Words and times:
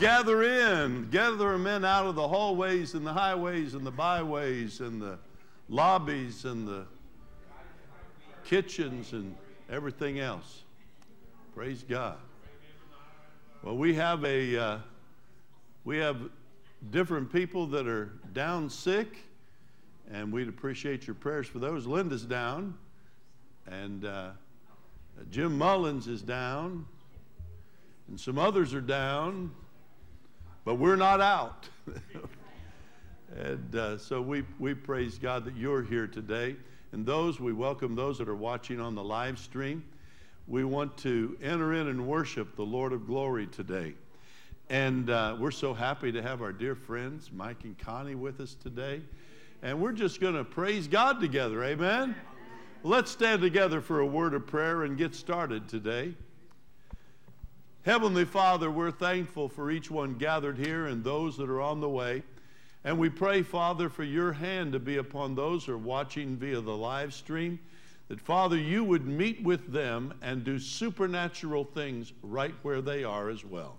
gather 0.00 0.42
in. 0.42 1.08
Gather 1.10 1.56
men 1.58 1.84
out 1.84 2.06
of 2.06 2.14
the 2.14 2.26
hallways 2.26 2.94
and 2.94 3.06
the 3.06 3.12
highways 3.12 3.74
and 3.74 3.86
the 3.86 3.90
byways 3.90 4.80
and 4.80 5.00
the 5.00 5.18
lobbies 5.68 6.44
and 6.44 6.66
the 6.66 6.86
kitchens 8.44 9.12
and 9.12 9.34
everything 9.70 10.20
else. 10.20 10.62
Praise 11.54 11.84
God. 11.88 12.16
Well, 13.62 13.76
we 13.76 13.94
have 13.94 14.24
a 14.24 14.56
uh, 14.56 14.78
we 15.84 15.98
have 15.98 16.16
different 16.90 17.32
people 17.32 17.66
that 17.68 17.86
are 17.86 18.12
down 18.32 18.68
sick, 18.68 19.18
and 20.10 20.32
we'd 20.32 20.48
appreciate 20.48 21.06
your 21.06 21.14
prayers 21.14 21.46
for 21.46 21.58
those. 21.58 21.86
Linda's 21.86 22.24
down, 22.24 22.74
and 23.66 24.04
uh, 24.04 24.30
Jim 25.30 25.56
Mullins 25.56 26.08
is 26.08 26.20
down, 26.20 26.84
and 28.08 28.20
some 28.20 28.38
others 28.38 28.74
are 28.74 28.82
down, 28.82 29.50
but 30.64 30.76
we're 30.76 30.96
not 30.96 31.20
out. 31.20 31.68
and 33.36 33.76
uh, 33.76 33.98
so 33.98 34.20
we, 34.20 34.44
we 34.58 34.74
praise 34.74 35.18
God 35.18 35.44
that 35.44 35.56
you're 35.56 35.82
here 35.82 36.06
today. 36.06 36.56
And 36.92 37.04
those, 37.04 37.40
we 37.40 37.52
welcome 37.52 37.94
those 37.94 38.18
that 38.18 38.28
are 38.28 38.36
watching 38.36 38.80
on 38.80 38.94
the 38.94 39.04
live 39.04 39.38
stream. 39.38 39.84
We 40.46 40.64
want 40.64 40.96
to 40.98 41.36
enter 41.42 41.74
in 41.74 41.88
and 41.88 42.06
worship 42.06 42.56
the 42.56 42.62
Lord 42.62 42.92
of 42.92 43.06
glory 43.06 43.46
today. 43.46 43.94
And 44.70 45.10
uh, 45.10 45.36
we're 45.38 45.50
so 45.50 45.74
happy 45.74 46.12
to 46.12 46.22
have 46.22 46.40
our 46.40 46.52
dear 46.52 46.74
friends, 46.74 47.30
Mike 47.32 47.64
and 47.64 47.76
Connie, 47.78 48.14
with 48.14 48.40
us 48.40 48.54
today. 48.54 49.02
And 49.62 49.80
we're 49.80 49.92
just 49.92 50.20
going 50.20 50.34
to 50.34 50.44
praise 50.44 50.88
God 50.88 51.20
together. 51.20 51.62
Amen? 51.64 52.14
Let's 52.82 53.10
stand 53.10 53.42
together 53.42 53.80
for 53.80 54.00
a 54.00 54.06
word 54.06 54.34
of 54.34 54.46
prayer 54.46 54.84
and 54.84 54.96
get 54.96 55.14
started 55.14 55.68
today. 55.68 56.14
Heavenly 57.84 58.24
Father, 58.24 58.70
we're 58.70 58.90
thankful 58.90 59.46
for 59.46 59.70
each 59.70 59.90
one 59.90 60.14
gathered 60.14 60.56
here 60.56 60.86
and 60.86 61.04
those 61.04 61.36
that 61.36 61.50
are 61.50 61.60
on 61.60 61.82
the 61.82 61.88
way. 61.88 62.22
And 62.82 62.98
we 62.98 63.10
pray, 63.10 63.42
Father, 63.42 63.90
for 63.90 64.04
your 64.04 64.32
hand 64.32 64.72
to 64.72 64.78
be 64.78 64.96
upon 64.96 65.34
those 65.34 65.66
who 65.66 65.74
are 65.74 65.78
watching 65.78 66.38
via 66.38 66.62
the 66.62 66.74
live 66.74 67.12
stream, 67.12 67.58
that, 68.08 68.22
Father, 68.22 68.56
you 68.56 68.84
would 68.84 69.06
meet 69.06 69.42
with 69.42 69.70
them 69.70 70.14
and 70.22 70.44
do 70.44 70.58
supernatural 70.58 71.64
things 71.64 72.14
right 72.22 72.54
where 72.62 72.80
they 72.80 73.04
are 73.04 73.28
as 73.28 73.44
well. 73.44 73.76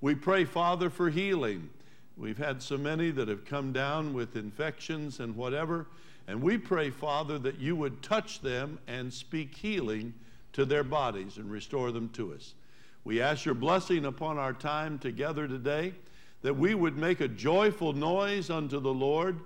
We 0.00 0.16
pray, 0.16 0.44
Father, 0.44 0.90
for 0.90 1.08
healing. 1.08 1.70
We've 2.16 2.36
had 2.36 2.60
so 2.60 2.78
many 2.78 3.12
that 3.12 3.28
have 3.28 3.44
come 3.44 3.72
down 3.72 4.12
with 4.12 4.34
infections 4.34 5.20
and 5.20 5.36
whatever. 5.36 5.86
And 6.26 6.42
we 6.42 6.58
pray, 6.58 6.90
Father, 6.90 7.38
that 7.38 7.60
you 7.60 7.76
would 7.76 8.02
touch 8.02 8.40
them 8.40 8.80
and 8.88 9.14
speak 9.14 9.54
healing 9.54 10.14
to 10.54 10.64
their 10.64 10.82
bodies 10.82 11.36
and 11.36 11.48
restore 11.48 11.92
them 11.92 12.08
to 12.14 12.34
us. 12.34 12.54
We 13.04 13.20
ask 13.20 13.44
your 13.44 13.54
blessing 13.54 14.04
upon 14.04 14.38
our 14.38 14.52
time 14.52 14.98
together 14.98 15.48
today, 15.48 15.94
that 16.42 16.56
we 16.56 16.74
would 16.74 16.96
make 16.96 17.20
a 17.20 17.28
joyful 17.28 17.92
noise 17.92 18.50
unto 18.50 18.80
the 18.80 18.92
Lord, 18.92 19.40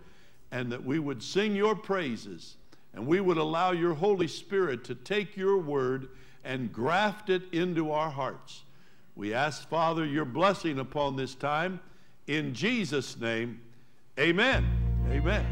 and 0.51 0.71
that 0.73 0.85
we 0.85 0.99
would 0.99 1.23
sing 1.23 1.55
your 1.55 1.75
praises, 1.75 2.57
and 2.95 3.07
we 3.07 3.21
would 3.21 3.39
allow 3.39 3.73
your 3.73 3.95
Holy 3.95 4.29
Spirit 4.29 4.85
to 4.85 4.95
take 4.95 5.37
your 5.37 5.59
word 5.59 6.09
and 6.45 6.73
graft 6.73 7.31
it 7.31 7.43
into 7.53 7.91
our 7.91 8.11
hearts. 8.11 8.63
We 9.17 9.33
ask, 9.35 9.69
Father, 9.69 10.05
your 10.05 10.25
blessing 10.25 10.79
upon 10.79 11.17
this 11.17 11.35
time. 11.35 11.81
In 12.27 12.55
Jesus' 12.55 13.19
name, 13.19 13.61
amen. 14.19 14.67
Amen. 15.11 15.47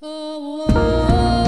Oh, 0.00 0.66
oh, 0.68 1.44
oh. 1.44 1.47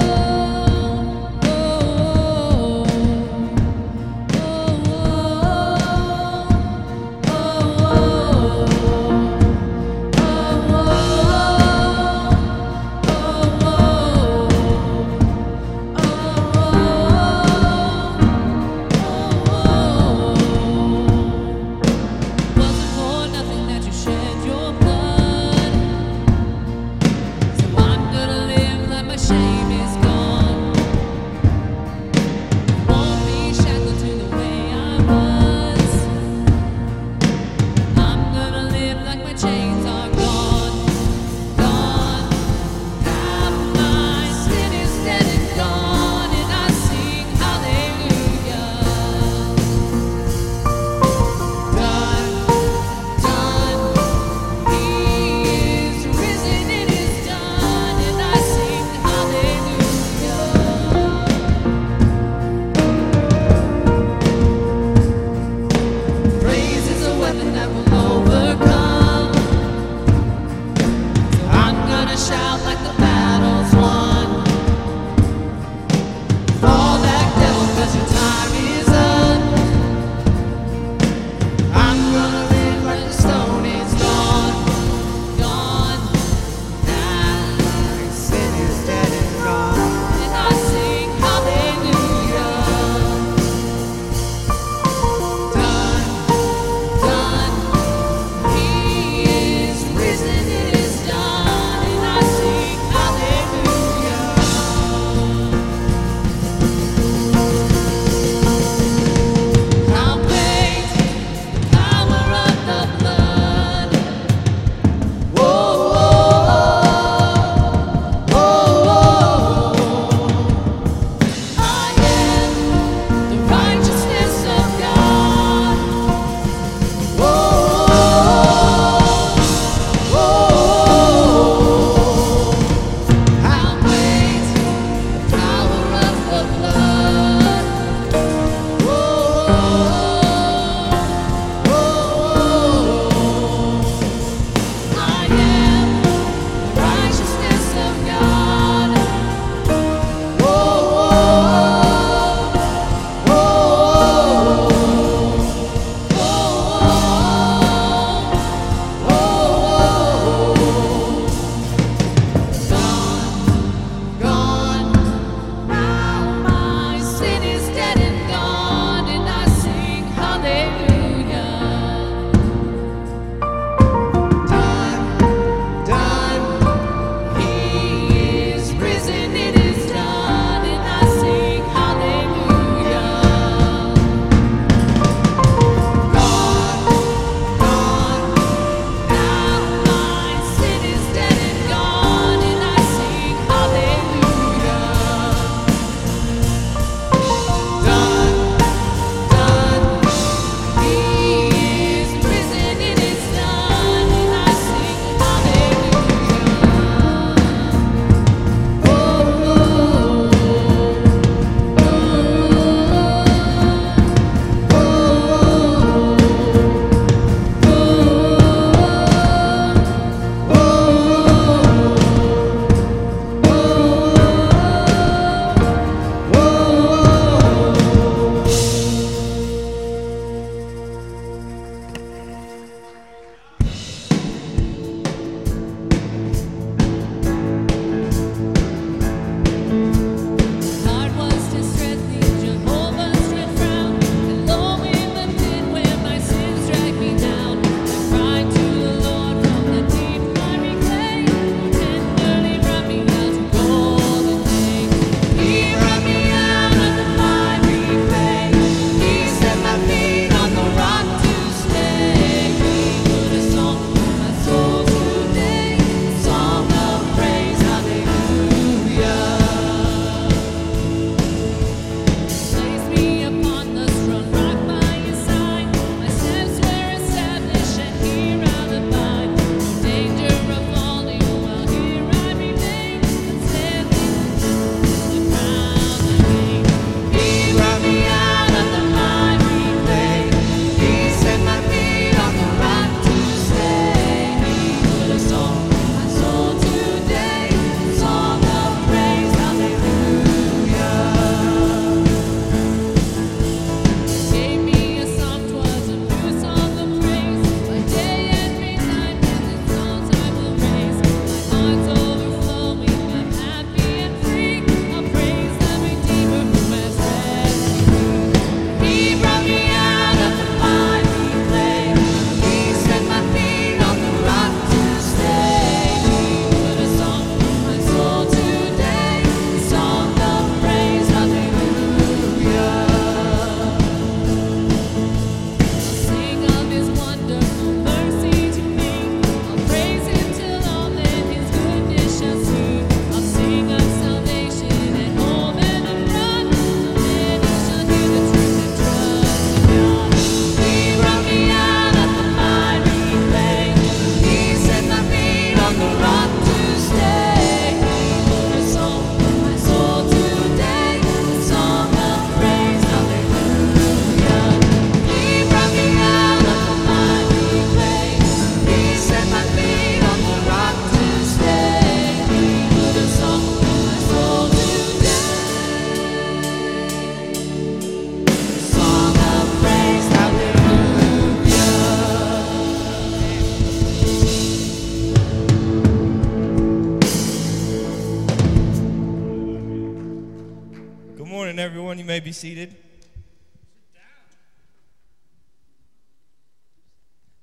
May 392.11 392.19
be 392.19 392.33
seated. 392.33 392.75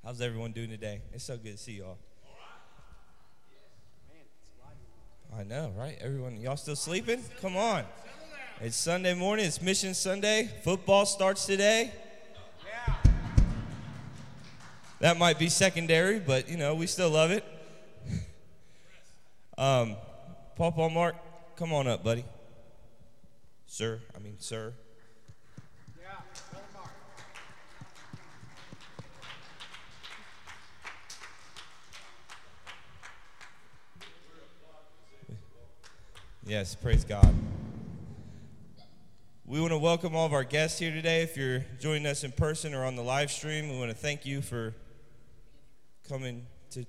How's 0.04 0.20
everyone 0.20 0.52
doing 0.52 0.68
today? 0.68 1.00
It's 1.14 1.24
so 1.24 1.38
good 1.38 1.52
to 1.52 1.56
see 1.56 1.78
y'all. 1.78 1.96
I 5.34 5.44
know, 5.44 5.72
right? 5.74 5.96
Everyone, 6.02 6.36
y'all 6.36 6.58
still 6.58 6.76
sleeping? 6.76 7.24
Come 7.40 7.56
on. 7.56 7.84
It's 8.60 8.76
Sunday 8.76 9.14
morning. 9.14 9.46
It's 9.46 9.62
Mission 9.62 9.94
Sunday. 9.94 10.50
Football 10.64 11.06
starts 11.06 11.46
today. 11.46 11.90
That 15.00 15.16
might 15.16 15.38
be 15.38 15.48
secondary, 15.48 16.18
but 16.18 16.46
you 16.46 16.58
know, 16.58 16.74
we 16.74 16.86
still 16.86 17.08
love 17.08 17.30
it. 17.30 17.42
Um, 19.56 19.96
Paul 20.54 20.70
Paul 20.70 20.90
Mark, 20.90 21.16
come 21.56 21.72
on 21.72 21.88
up, 21.88 22.04
buddy. 22.04 22.24
Sir, 23.70 24.00
I 24.16 24.18
mean, 24.18 24.36
sir. 24.38 24.72
Yes, 36.44 36.74
praise 36.74 37.04
God. 37.04 37.34
We 39.44 39.60
want 39.60 39.72
to 39.72 39.78
welcome 39.78 40.16
all 40.16 40.24
of 40.24 40.32
our 40.32 40.44
guests 40.44 40.78
here 40.78 40.90
today. 40.90 41.22
If 41.22 41.36
you're 41.36 41.62
joining 41.78 42.06
us 42.06 42.24
in 42.24 42.32
person 42.32 42.72
or 42.72 42.86
on 42.86 42.96
the 42.96 43.02
live 43.02 43.30
stream, 43.30 43.68
we 43.68 43.78
want 43.78 43.90
to 43.90 43.96
thank 43.96 44.24
you 44.24 44.40
for 44.40 44.74
coming 46.08 46.46
to. 46.70 46.86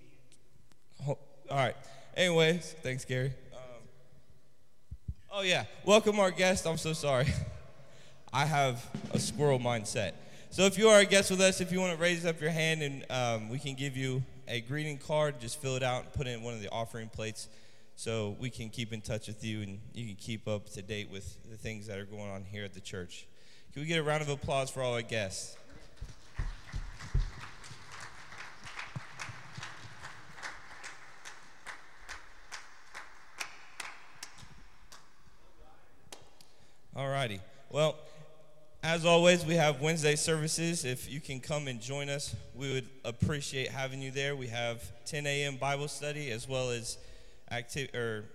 All 1.06 1.18
right. 1.52 1.76
Anyways, 2.15 2.74
thanks, 2.82 3.04
Gary. 3.04 3.34
Oh, 5.32 5.42
yeah. 5.42 5.65
Welcome 5.86 6.20
our 6.20 6.32
guest. 6.32 6.65
I'm 6.65 6.80
so 6.80 6.92
sorry. 6.92 7.28
I 8.34 8.46
have 8.46 8.84
a 9.13 9.20
squirrel 9.20 9.60
mindset. 9.60 10.13
So 10.50 10.63
if 10.63 10.76
you 10.76 10.89
are 10.89 11.02
a 11.02 11.06
guest 11.06 11.30
with 11.30 11.39
us, 11.39 11.62
if 11.62 11.72
you 11.72 11.80
want 11.80 11.96
to 11.96 12.02
raise 12.02 12.26
up 12.26 12.42
your 12.42 12.50
hand 12.50 12.82
and 12.82 13.06
um, 13.12 13.48
we 13.48 13.60
can 13.60 13.76
give 13.76 13.96
you 13.96 14.24
a 14.48 14.62
greeting 14.62 14.98
card, 14.98 15.39
just 15.39 15.62
fill 15.62 15.76
it 15.76 15.84
out 15.84 16.06
and 16.06 16.13
put 16.13 16.26
it 16.26 16.32
in 16.32 16.42
one 16.42 16.56
of 16.56 16.62
the 16.62 16.70
offering 16.72 17.10
plates 17.10 17.48
so 17.96 18.36
we 18.39 18.50
can 18.50 18.70
keep 18.70 18.92
in 18.92 19.02
touch 19.02 19.28
with 19.28 19.44
you 19.44 19.62
and 19.62 19.80
you 19.94 20.08
can 20.08 20.15
keep 20.15 20.48
up 20.48 20.68
to 20.72 20.82
date 20.82 21.12
with 21.12 21.38
the 21.48 21.58
things 21.58 21.86
that 21.86 22.00
are 22.00 22.06
going 22.06 22.32
on 22.32 22.44
here 22.44 22.63
at 22.63 22.74
the 22.74 22.82
church. 22.82 23.28
Can 23.72 23.84
we 23.84 23.88
get 23.88 24.00
a 24.00 24.04
round 24.04 24.24
of 24.24 24.30
applause 24.30 24.72
for 24.72 24.82
all 24.82 24.96
our 24.96 25.04
guests? 25.04 25.56
All 37.00 37.08
righty. 37.08 37.40
Well, 37.72 37.96
as 38.84 39.06
always, 39.06 39.46
we 39.46 39.56
have 39.56 39.80
Wednesday 39.80 40.18
services. 40.18 40.84
If 40.84 41.10
you 41.10 41.22
can 41.22 41.40
come 41.40 41.70
and 41.70 41.80
join 41.80 42.10
us, 42.10 42.36
we 42.54 42.74
would 42.74 42.90
appreciate 43.06 43.70
having 43.70 44.02
you 44.02 44.12
there. 44.12 44.36
We 44.36 44.48
have 44.48 44.84
10 45.06 45.26
a.m. 45.26 45.56
Bible 45.56 45.88
study 45.88 46.30
as 46.30 46.46
well 46.46 46.72
as 46.72 46.98
active 47.50 47.96
or 47.96 48.26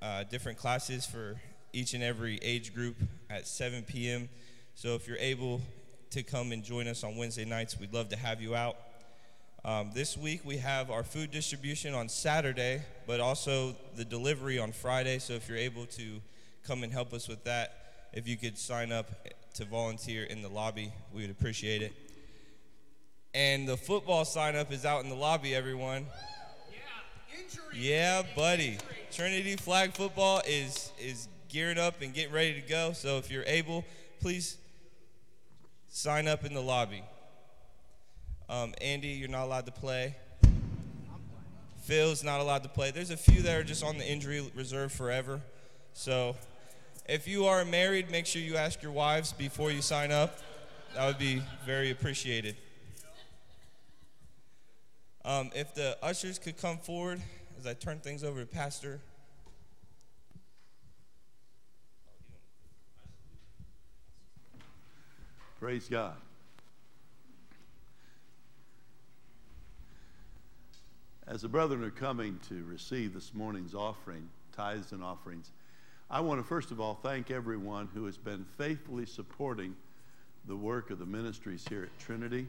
uh, 0.00 0.22
different 0.30 0.58
classes 0.58 1.04
for 1.04 1.40
each 1.72 1.94
and 1.94 2.04
every 2.04 2.38
age 2.40 2.72
group 2.72 2.94
at 3.28 3.48
7 3.48 3.82
p.m. 3.82 4.28
So 4.76 4.94
if 4.94 5.08
you're 5.08 5.16
able 5.18 5.60
to 6.10 6.22
come 6.22 6.52
and 6.52 6.62
join 6.62 6.86
us 6.86 7.02
on 7.02 7.16
Wednesday 7.16 7.44
nights, 7.44 7.80
we'd 7.80 7.92
love 7.92 8.10
to 8.10 8.16
have 8.16 8.40
you 8.40 8.54
out. 8.54 8.76
Um, 9.64 9.90
this 9.92 10.16
week 10.16 10.42
we 10.44 10.58
have 10.58 10.88
our 10.88 11.02
food 11.02 11.32
distribution 11.32 11.94
on 11.94 12.08
Saturday, 12.08 12.82
but 13.08 13.18
also 13.18 13.74
the 13.96 14.04
delivery 14.04 14.60
on 14.60 14.70
Friday. 14.70 15.18
So 15.18 15.32
if 15.32 15.48
you're 15.48 15.58
able 15.58 15.86
to 15.86 16.20
come 16.64 16.84
and 16.84 16.92
help 16.92 17.12
us 17.12 17.26
with 17.26 17.42
that, 17.42 17.83
if 18.14 18.28
you 18.28 18.36
could 18.36 18.56
sign 18.56 18.92
up 18.92 19.10
to 19.54 19.64
volunteer 19.64 20.24
in 20.24 20.40
the 20.40 20.48
lobby, 20.48 20.92
we 21.12 21.22
would 21.22 21.30
appreciate 21.30 21.82
it. 21.82 21.92
And 23.34 23.68
the 23.68 23.76
football 23.76 24.24
sign 24.24 24.54
up 24.54 24.72
is 24.72 24.84
out 24.84 25.02
in 25.02 25.10
the 25.10 25.16
lobby, 25.16 25.54
everyone. 25.54 26.06
Yeah, 26.70 27.40
injury. 27.40 27.64
Yeah, 27.74 28.22
buddy. 28.36 28.78
Trinity 29.10 29.56
Flag 29.56 29.92
Football 29.92 30.42
is 30.46 30.92
is 30.98 31.28
gearing 31.48 31.78
up 31.78 32.00
and 32.02 32.14
getting 32.14 32.32
ready 32.32 32.54
to 32.54 32.68
go. 32.68 32.92
So 32.92 33.18
if 33.18 33.30
you're 33.30 33.44
able, 33.46 33.84
please 34.20 34.58
sign 35.88 36.28
up 36.28 36.44
in 36.44 36.54
the 36.54 36.62
lobby. 36.62 37.02
Um, 38.48 38.74
Andy, 38.80 39.08
you're 39.08 39.28
not 39.28 39.44
allowed 39.44 39.66
to 39.66 39.72
play. 39.72 40.14
Phil's 41.82 42.22
not 42.22 42.40
allowed 42.40 42.62
to 42.62 42.68
play. 42.68 42.92
There's 42.92 43.10
a 43.10 43.16
few 43.16 43.42
that 43.42 43.56
are 43.56 43.64
just 43.64 43.82
on 43.82 43.98
the 43.98 44.06
injury 44.06 44.48
reserve 44.54 44.92
forever. 44.92 45.40
So 45.92 46.36
if 47.06 47.28
you 47.28 47.44
are 47.46 47.64
married, 47.64 48.10
make 48.10 48.26
sure 48.26 48.40
you 48.40 48.56
ask 48.56 48.82
your 48.82 48.92
wives 48.92 49.32
before 49.32 49.70
you 49.70 49.82
sign 49.82 50.10
up. 50.10 50.38
That 50.94 51.06
would 51.06 51.18
be 51.18 51.42
very 51.66 51.90
appreciated. 51.90 52.56
Um, 55.24 55.50
if 55.54 55.74
the 55.74 55.96
ushers 56.02 56.38
could 56.38 56.56
come 56.56 56.78
forward 56.78 57.20
as 57.58 57.66
I 57.66 57.74
turn 57.74 57.98
things 57.98 58.24
over 58.24 58.40
to 58.40 58.46
Pastor. 58.46 59.00
Praise 65.60 65.88
God. 65.88 66.14
As 71.26 71.40
the 71.40 71.48
brethren 71.48 71.82
are 71.82 71.90
coming 71.90 72.38
to 72.50 72.64
receive 72.64 73.14
this 73.14 73.32
morning's 73.32 73.74
offering, 73.74 74.28
tithes 74.54 74.92
and 74.92 75.02
offerings, 75.02 75.50
I 76.10 76.20
want 76.20 76.38
to 76.38 76.44
first 76.44 76.70
of 76.70 76.80
all 76.80 76.94
thank 77.02 77.30
everyone 77.30 77.88
who 77.94 78.04
has 78.04 78.18
been 78.18 78.44
faithfully 78.58 79.06
supporting 79.06 79.74
the 80.46 80.56
work 80.56 80.90
of 80.90 80.98
the 80.98 81.06
ministries 81.06 81.64
here 81.68 81.84
at 81.84 81.98
Trinity. 81.98 82.46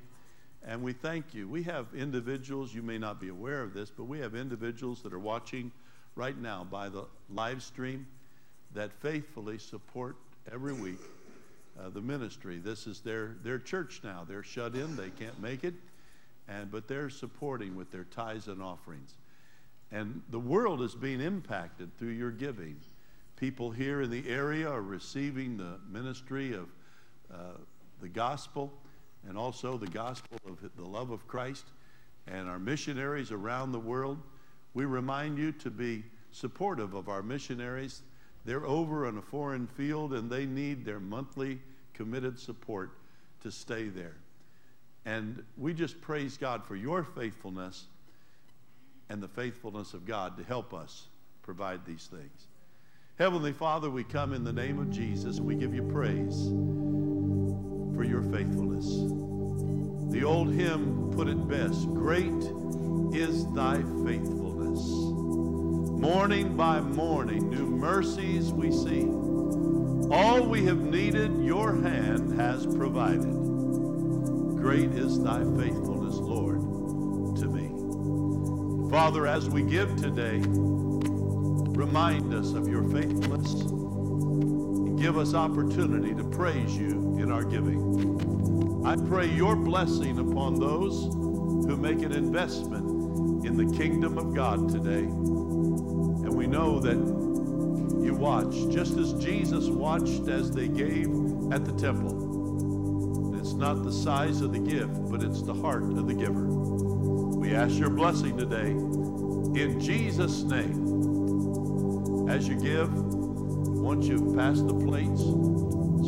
And 0.68 0.84
we 0.84 0.94
thank 0.94 1.34
you. 1.34 1.48
We 1.48 1.64
have 1.64 1.88
individuals, 1.96 2.74
you 2.74 2.82
may 2.82 2.98
not 2.98 3.22
be 3.22 3.30
aware 3.30 3.62
of 3.62 3.74
this, 3.74 3.90
but 3.90 4.06
we 4.06 4.20
have 4.20 4.36
individuals 4.36 5.02
that 5.04 5.14
are 5.14 5.20
watching 5.20 5.72
right 6.16 6.38
now 6.38 6.66
by 6.70 6.90
the 6.90 7.06
live 7.30 7.64
stream 7.64 8.06
that 8.74 8.92
faithfully 9.00 9.58
support 9.58 10.18
every 10.52 10.74
week 10.74 11.00
uh, 11.80 11.90
the 11.90 12.02
ministry. 12.02 12.58
This 12.58 12.88
is 12.88 13.00
their, 13.00 13.38
their 13.44 13.60
church 13.60 14.02
now. 14.04 14.26
They're 14.28 14.44
shut 14.44 14.76
in, 14.76 14.96
they 14.96 15.12
can't 15.12 15.40
make 15.40 15.64
it, 15.64 15.76
and, 16.50 16.70
but 16.72 16.88
they're 16.88 17.10
supporting 17.10 17.76
with 17.76 17.92
their 17.92 18.06
tithes 18.06 18.48
and 18.48 18.62
offerings. 18.62 19.14
And 19.92 20.22
the 20.30 20.40
world 20.40 20.82
is 20.82 20.94
being 20.94 21.22
impacted 21.22 21.98
through 21.98 22.10
your 22.10 22.32
giving. 22.32 22.78
People 23.38 23.72
here 23.72 24.02
in 24.02 24.10
the 24.10 24.28
area 24.30 24.70
are 24.70 24.82
receiving 24.82 25.58
the 25.58 25.80
ministry 25.90 26.54
of 26.54 26.70
uh, 27.34 27.58
the 28.02 28.08
gospel 28.08 28.72
and 29.28 29.38
also 29.38 29.78
the 29.78 29.88
gospel 29.88 30.38
of 30.48 30.58
the 30.76 30.86
love 30.86 31.12
of 31.12 31.28
Christ 31.28 31.66
and 32.28 32.50
our 32.50 32.60
missionaries 32.60 33.32
around 33.32 33.72
the 33.72 33.80
world. 33.80 34.20
We 34.74 34.86
remind 34.86 35.38
you 35.38 35.52
to 35.54 35.70
be 35.70 36.04
supportive 36.32 36.94
of 36.94 37.10
our 37.10 37.24
missionaries. 37.24 38.02
They're 38.46 38.66
over 38.66 39.08
on 39.08 39.18
a 39.18 39.22
foreign 39.22 39.68
field 39.68 40.14
and 40.14 40.30
they 40.30 40.46
need 40.46 40.86
their 40.86 41.00
monthly 41.00 41.60
committed 41.94 42.40
support 42.40 42.92
to 43.42 43.52
stay 43.52 43.90
there. 43.90 44.16
And 45.06 45.44
we 45.58 45.74
just 45.74 46.02
praise 46.02 46.38
God 46.38 46.66
for 46.66 46.76
your 46.76 47.04
faithfulness 47.04 47.86
and 49.10 49.22
the 49.22 49.28
faithfulness 49.28 49.94
of 49.94 50.06
God 50.06 50.38
to 50.38 50.44
help 50.44 50.74
us 50.74 51.06
provide 51.44 51.86
these 51.86 52.08
things. 52.08 52.48
Heavenly 53.18 53.54
Father, 53.54 53.90
we 53.90 54.04
come 54.04 54.34
in 54.34 54.44
the 54.44 54.52
name 54.52 54.78
of 54.78 54.92
Jesus. 54.92 55.40
We 55.40 55.56
give 55.56 55.74
you 55.74 55.84
praise 55.84 56.50
for 57.96 58.04
your 58.04 58.22
faithfulness. 58.24 58.86
The 60.12 60.26
old 60.26 60.52
hymn 60.52 61.14
put 61.16 61.30
it 61.30 61.48
best 61.48 61.88
Great 61.94 62.44
is 63.14 63.50
thy 63.54 63.78
faithfulness. 64.04 64.82
Morning 66.02 66.58
by 66.58 66.82
morning, 66.82 67.50
new 67.50 67.66
mercies 67.66 68.52
we 68.52 68.70
see. 68.70 69.06
All 70.14 70.46
we 70.46 70.66
have 70.66 70.82
needed, 70.82 71.42
your 71.42 71.74
hand 71.82 72.38
has 72.38 72.66
provided. 72.66 73.32
Great 74.58 74.92
is 74.92 75.24
thy 75.24 75.40
faithfulness, 75.40 76.16
Lord, 76.16 76.60
to 77.38 77.48
me. 77.48 78.92
Father, 78.92 79.26
as 79.26 79.50
we 79.50 79.62
give 79.62 79.96
today, 79.96 80.42
remind 81.76 82.34
us 82.34 82.54
of 82.54 82.68
your 82.68 82.84
faithfulness 82.84 83.54
and 83.54 84.98
give 85.00 85.18
us 85.18 85.34
opportunity 85.34 86.14
to 86.16 86.24
praise 86.24 86.76
you 86.78 87.18
in 87.20 87.32
our 87.32 87.44
giving. 87.44 88.84
I 88.86 88.96
pray 88.96 89.28
your 89.28 89.56
blessing 89.56 90.20
upon 90.20 90.60
those 90.60 91.14
who 91.14 91.76
make 91.76 92.02
an 92.02 92.14
investment 92.14 93.46
in 93.46 93.58
the 93.58 93.76
kingdom 93.78 94.18
of 94.18 94.34
God 94.34 94.70
today. 94.70 95.04
And 95.04 96.34
we 96.34 96.48
know 96.48 96.80
that 96.80 96.96
you 98.04 98.14
watch, 98.14 98.54
just 98.74 98.98
as 98.98 99.14
Jesus 99.14 99.68
watched 99.68 100.28
as 100.30 100.52
they 100.52 100.68
gave 100.68 101.08
at 101.52 101.66
the 101.66 101.74
temple. 101.74 103.36
It's 103.40 103.54
not 103.54 103.84
the 103.84 103.92
size 103.92 104.42
of 104.42 104.54
the 104.54 104.60
gift, 104.60 105.10
but 105.12 105.24
it's 105.24 105.42
the 105.42 105.54
heart 105.54 105.84
of 105.84 106.08
the 106.08 106.14
giver. 106.14 106.46
We 106.46 107.54
ask 107.54 107.78
your 107.78 107.90
blessing 107.90 108.38
today 108.38 108.72
in 108.72 109.80
Jesus' 109.80 110.44
name. 110.44 110.95
As 112.28 112.48
you 112.48 112.56
give, 112.56 112.92
once 112.92 114.08
you've 114.08 114.36
passed 114.36 114.68
the 114.68 114.74
plates, 114.74 115.22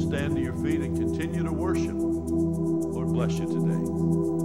stand 0.07 0.35
to 0.35 0.41
your 0.41 0.55
feet 0.55 0.81
and 0.81 0.97
continue 0.97 1.43
to 1.43 1.51
worship. 1.51 1.93
Lord 1.93 3.09
bless 3.09 3.33
you 3.33 3.45
today. 3.45 4.36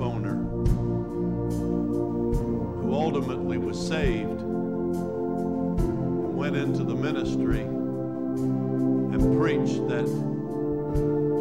Owner 0.00 0.36
who 2.82 2.92
ultimately 2.92 3.58
was 3.58 3.78
saved 3.78 4.40
and 4.40 6.36
went 6.36 6.56
into 6.56 6.84
the 6.84 6.94
ministry 6.94 7.62
and 7.62 9.38
preached 9.38 9.86
that 9.88 10.06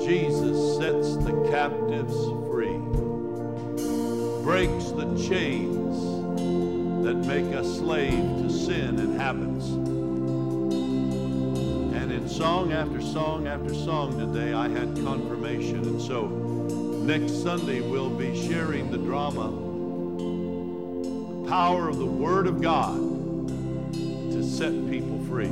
Jesus 0.05 0.77
sets 0.77 1.15
the 1.23 1.31
captives 1.49 2.15
free, 2.49 2.77
breaks 4.43 4.91
the 4.91 5.05
chains 5.27 6.23
that 7.05 7.15
make 7.27 7.53
us 7.55 7.77
slave 7.77 8.11
to 8.11 8.49
sin 8.49 8.99
and 8.99 9.19
habits. 9.19 9.69
And 11.95 12.11
in 12.11 12.27
song 12.27 12.73
after 12.73 13.01
song 13.01 13.47
after 13.47 13.73
song 13.73 14.17
today, 14.17 14.53
I 14.53 14.67
had 14.67 14.95
confirmation. 15.03 15.83
And 15.83 16.01
so 16.01 16.42
next 17.03 17.43
Sunday, 17.43 17.81
we'll 17.81 18.09
be 18.09 18.47
sharing 18.47 18.89
the 18.89 18.97
drama, 18.97 19.51
the 21.43 21.49
power 21.49 21.89
of 21.89 21.97
the 21.97 22.05
Word 22.05 22.47
of 22.47 22.61
God 22.61 22.97
to 23.93 24.41
set 24.41 24.71
people 24.89 25.19
free. 25.25 25.51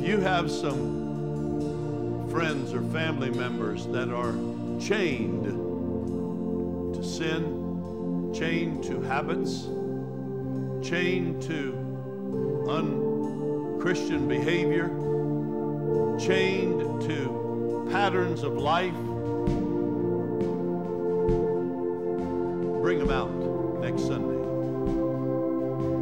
If 0.00 0.08
you 0.08 0.18
have 0.18 0.50
some 0.50 2.28
friends 2.28 2.72
or 2.74 2.82
family 2.90 3.30
members 3.30 3.86
that 3.88 4.08
are 4.08 4.34
chained 4.80 5.44
to 6.94 7.04
sin, 7.04 8.32
chained 8.34 8.82
to 8.84 9.00
habits, 9.02 9.68
chained 10.82 11.40
to 11.42 11.72
unchristian 12.68 14.26
behavior, 14.26 14.88
chained 16.18 17.00
to 17.02 17.86
patterns 17.92 18.42
of 18.42 18.54
life, 18.54 18.92
next 23.80 24.06
Sunday. 24.06 24.38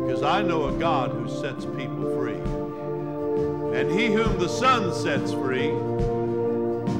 Because 0.06 0.22
I 0.22 0.42
know 0.42 0.66
a 0.68 0.72
God 0.78 1.10
who 1.10 1.28
sets 1.28 1.64
people 1.64 2.16
free. 2.16 2.40
And 3.78 3.90
he 3.90 4.06
whom 4.06 4.38
the 4.38 4.48
Son 4.48 4.94
sets 4.94 5.32
free 5.32 5.70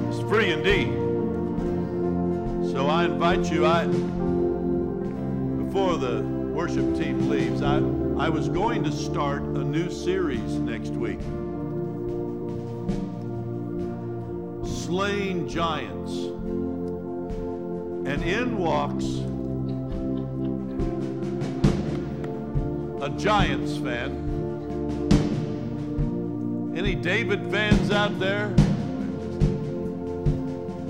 is 0.09 0.21
free 0.29 0.51
indeed. 0.51 0.91
So 2.71 2.87
I 2.87 3.05
invite 3.05 3.51
you, 3.51 3.65
I 3.65 3.85
before 5.71 5.97
the 5.97 6.21
worship 6.21 6.97
team 6.97 7.29
leaves, 7.29 7.61
I, 7.61 7.77
I 8.17 8.27
was 8.27 8.49
going 8.49 8.83
to 8.83 8.91
start 8.91 9.41
a 9.41 9.63
new 9.63 9.89
series 9.89 10.41
next 10.41 10.91
week. 10.91 11.21
Slaying 14.65 15.47
Giants. 15.47 16.11
And 18.03 18.23
in 18.23 18.57
walks 18.57 19.05
a 23.01 23.09
Giants 23.09 23.77
fan. 23.77 24.11
Any 26.75 26.93
David 26.93 27.49
fans 27.49 27.89
out 27.91 28.19
there? 28.19 28.45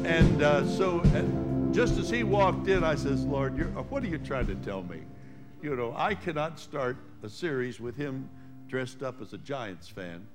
And 0.05 0.43
uh, 0.43 0.67
so, 0.67 0.99
uh, 0.99 1.71
just 1.73 1.97
as 1.97 2.09
he 2.09 2.23
walked 2.23 2.67
in, 2.67 2.83
I 2.83 2.95
says, 2.95 3.23
Lord, 3.23 3.57
you're, 3.57 3.69
uh, 3.77 3.83
what 3.83 4.03
are 4.03 4.07
you 4.07 4.17
trying 4.17 4.47
to 4.47 4.55
tell 4.55 4.83
me? 4.83 4.99
You 5.61 5.75
know, 5.77 5.93
I 5.95 6.13
cannot 6.15 6.59
start 6.59 6.97
a 7.23 7.29
series 7.29 7.79
with 7.79 7.95
him 7.95 8.29
dressed 8.67 9.03
up 9.03 9.21
as 9.21 9.31
a 9.31 9.37
Giants 9.37 9.87
fan, 9.87 10.25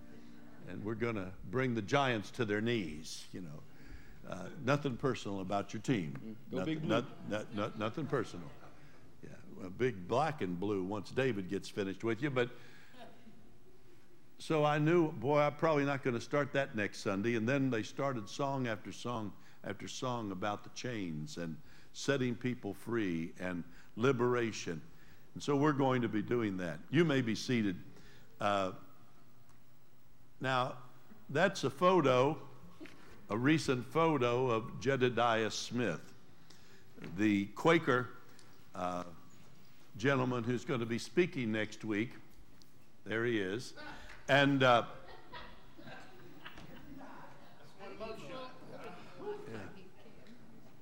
and 0.71 0.83
we're 0.83 0.95
going 0.95 1.17
to 1.17 1.29
bring 1.51 1.75
the 1.75 1.83
Giants 1.83 2.31
to 2.33 2.47
their 2.47 2.63
knees, 2.63 3.27
you 3.35 3.43
know. 3.43 4.31
Uh, 4.33 4.47
nothing 4.65 4.97
personal 4.97 5.41
about 5.41 5.75
your 5.75 5.83
team. 5.83 6.37
Go 6.51 6.59
nothing, 6.59 6.75
Big 6.75 6.83
Blue. 6.83 6.89
not- 6.95 7.05
not- 7.29 7.55
not- 7.55 7.79
nothing 7.79 8.07
personal. 8.07 8.47
A 9.65 9.71
big 9.71 10.07
black 10.07 10.43
and 10.43 10.59
blue 10.59 10.85
once 10.85 11.11
David 11.11 11.49
gets 11.49 11.69
finished 11.69 12.05
with 12.05 12.23
you, 12.23 12.31
but 12.31 12.51
so 14.39 14.65
I 14.65 14.79
knew, 14.79 15.13
boy, 15.13 15.41
I'm 15.41 15.55
probably 15.55 15.85
not 15.85 16.05
going 16.05 16.15
to 16.15 16.21
start 16.21 16.53
that 16.53 16.77
next 16.77 17.01
Sunday. 17.01 17.37
And 17.37 17.49
then 17.49 17.71
they 17.71 17.83
started 17.83 18.29
song 18.29 18.67
after 18.69 18.93
song 18.93 19.33
after 19.65 19.89
song 19.89 20.31
about 20.31 20.63
the 20.63 20.71
chains 20.71 21.39
and 21.39 21.57
setting 21.93 22.35
people 22.35 22.75
free 22.75 23.33
and 23.41 23.65
liberation. 23.97 24.81
And 25.35 25.43
so 25.43 25.57
we're 25.57 25.73
going 25.73 26.03
to 26.03 26.09
be 26.09 26.23
doing 26.23 26.57
that. 26.59 26.79
You 26.91 27.05
may 27.05 27.23
be 27.23 27.35
seated. 27.35 27.77
Uh, 28.41 28.73
now, 30.41 30.75
that's 31.31 31.65
a 31.65 31.71
photo, 31.71 32.39
a 33.31 33.37
recent 33.37 33.85
photo 33.87 34.51
of 34.51 34.79
Jedediah 34.81 35.51
Smith, 35.51 36.13
the 37.17 37.47
Quaker 37.47 38.11
uh, 38.75 39.05
gentleman 39.99 40.45
who's 40.45 40.65
going 40.65 40.81
to 40.81 40.87
be 40.87 40.99
speaking 40.99 41.53
next 41.53 41.85
week. 41.85 42.11
There 43.05 43.25
he 43.25 43.39
is. 43.39 43.73
And 44.29 44.63
uh, 44.63 44.83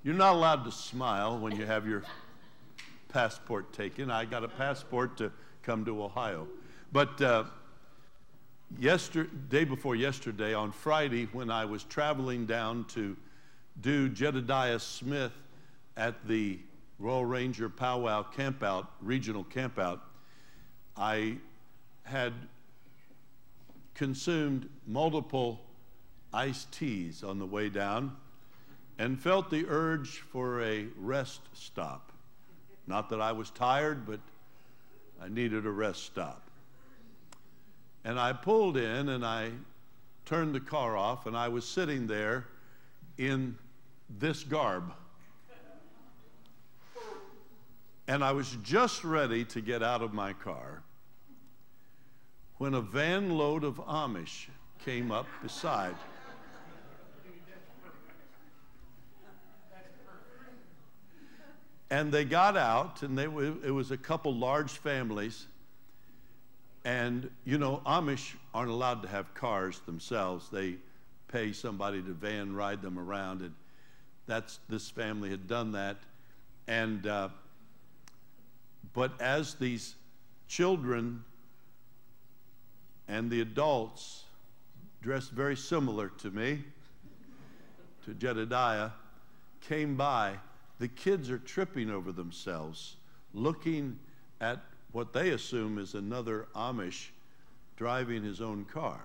you're 0.03 0.15
not 0.15 0.35
allowed 0.35 0.65
to 0.65 0.73
smile 0.73 1.39
when 1.39 1.55
you 1.55 1.65
have 1.65 1.87
your 1.87 2.03
passport 3.09 3.73
taken. 3.73 4.11
I 4.11 4.25
got 4.25 4.43
a 4.43 4.49
passport 4.49 5.17
to 5.19 5.31
come 5.62 5.85
to 5.85 6.03
Ohio. 6.03 6.49
But 6.93 7.21
uh, 7.21 7.45
yesterday, 8.79 9.31
day 9.49 9.65
before 9.65 9.95
yesterday, 9.95 10.55
on 10.55 10.73
Friday, 10.73 11.27
when 11.33 11.51
I 11.51 11.65
was 11.65 11.85
traveling 11.85 12.47
down 12.47 12.85
to 12.87 13.17
do 13.81 14.09
Jedediah 14.09 14.79
Smith 14.79 15.33
at 15.97 16.27
the 16.27 16.59
Royal 16.99 17.24
Ranger 17.24 17.68
Powwow 17.68 18.24
Campout, 18.36 18.86
regional 19.01 19.45
campout, 19.45 20.01
I 20.97 21.38
had 22.05 22.32
consumed 23.95 24.68
multiple 24.86 25.61
iced 26.32 26.70
teas 26.72 27.22
on 27.22 27.38
the 27.38 27.47
way 27.47 27.68
down 27.68 28.16
and 28.99 29.20
felt 29.20 29.51
the 29.51 29.66
urge 29.68 30.20
for 30.20 30.62
a 30.62 30.86
rest 30.97 31.40
stop. 31.53 32.12
Not 32.86 33.09
that 33.11 33.20
I 33.20 33.32
was 33.32 33.51
tired, 33.51 34.07
but 34.07 34.20
I 35.20 35.28
needed 35.28 35.66
a 35.66 35.70
rest 35.70 36.05
stop. 36.05 36.42
And 38.05 38.20
I 38.20 38.32
pulled 38.32 38.76
in 38.76 39.09
and 39.09 39.24
I 39.24 39.51
turned 40.26 40.55
the 40.55 40.61
car 40.61 40.97
off, 40.97 41.26
and 41.26 41.36
I 41.36 41.49
was 41.49 41.66
sitting 41.66 42.07
there 42.07 42.47
in 43.18 43.57
this 44.18 44.42
garb. 44.42 44.92
And 48.07 48.22
I 48.22 48.32
was 48.32 48.57
just 48.62 49.02
ready 49.02 49.44
to 49.46 49.61
get 49.61 49.82
out 49.82 50.02
of 50.02 50.12
my 50.12 50.34
car 50.34 50.82
when 52.59 52.74
a 52.74 52.80
van 52.80 53.30
load 53.30 53.64
of 53.64 53.76
Amish 53.76 54.48
came 54.84 55.11
up 55.11 55.26
beside. 55.42 55.94
And 61.90 62.11
they 62.11 62.24
got 62.24 62.57
out, 62.57 63.02
and 63.02 63.16
they, 63.16 63.28
were- 63.28 63.55
it 63.64 63.70
was 63.70 63.90
a 63.90 63.96
couple 63.96 64.34
large 64.34 64.72
families. 64.72 65.46
And, 66.84 67.30
you 67.44 67.57
know, 67.57 67.80
Amish 67.86 68.34
aren't 68.52 68.70
allowed 68.70 69.02
to 69.02 69.09
have 69.09 69.32
cars 69.34 69.78
themselves. 69.86 70.48
They 70.50 70.76
pay 71.28 71.52
somebody 71.52 72.02
to 72.02 72.12
van 72.12 72.55
ride 72.55 72.82
them 72.82 72.98
around. 72.98 73.40
And 73.42 73.55
that's, 74.26 74.59
this 74.68 74.90
family 74.90 75.30
had 75.30 75.46
done 75.46 75.72
that. 75.72 75.98
And, 76.66 77.07
uh, 77.07 77.28
but 78.93 79.20
as 79.20 79.55
these 79.55 79.95
children 80.49 81.24
and 83.09 83.30
the 83.30 83.41
adults 83.41 84.24
dressed 85.03 85.30
very 85.30 85.57
similar 85.57 86.09
to 86.09 86.30
me 86.30 86.64
to 88.05 88.14
Jedediah 88.14 88.91
came 89.61 89.97
by, 89.97 90.35
the 90.78 90.89
kids 90.89 91.30
are 91.30 91.39
tripping 91.39 91.91
over 91.91 92.12
themselves, 92.12 92.97
looking 93.32 93.99
at 94.41 94.61
what 94.93 95.12
they 95.12 95.30
assume 95.30 95.78
is 95.78 95.95
another 95.95 96.47
Amish 96.55 97.09
driving 97.76 98.22
his 98.22 98.41
own 98.41 98.64
car. 98.64 99.01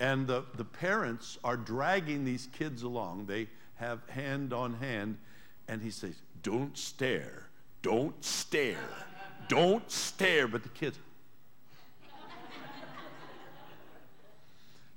and 0.00 0.26
the, 0.26 0.44
the 0.56 0.64
parents 0.64 1.38
are 1.44 1.56
dragging 1.56 2.24
these 2.24 2.48
kids 2.52 2.82
along. 2.82 3.26
They 3.26 3.48
have 3.76 4.00
hand 4.08 4.52
on 4.52 4.74
hand, 4.74 5.18
and 5.68 5.82
he 5.82 5.90
says, 5.90 6.14
Don't 6.48 6.78
stare, 6.78 7.44
don't 7.82 8.24
stare, 8.24 8.78
don't 9.48 9.90
stare. 9.90 10.48
But 10.48 10.62
the 10.62 10.70
kids, 10.70 10.98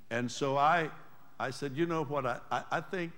And 0.10 0.32
so 0.32 0.56
I, 0.56 0.90
I 1.42 1.50
said, 1.50 1.76
you 1.76 1.86
know 1.86 2.06
what? 2.06 2.26
I, 2.26 2.40
I, 2.50 2.64
I 2.72 2.80
think 2.80 3.12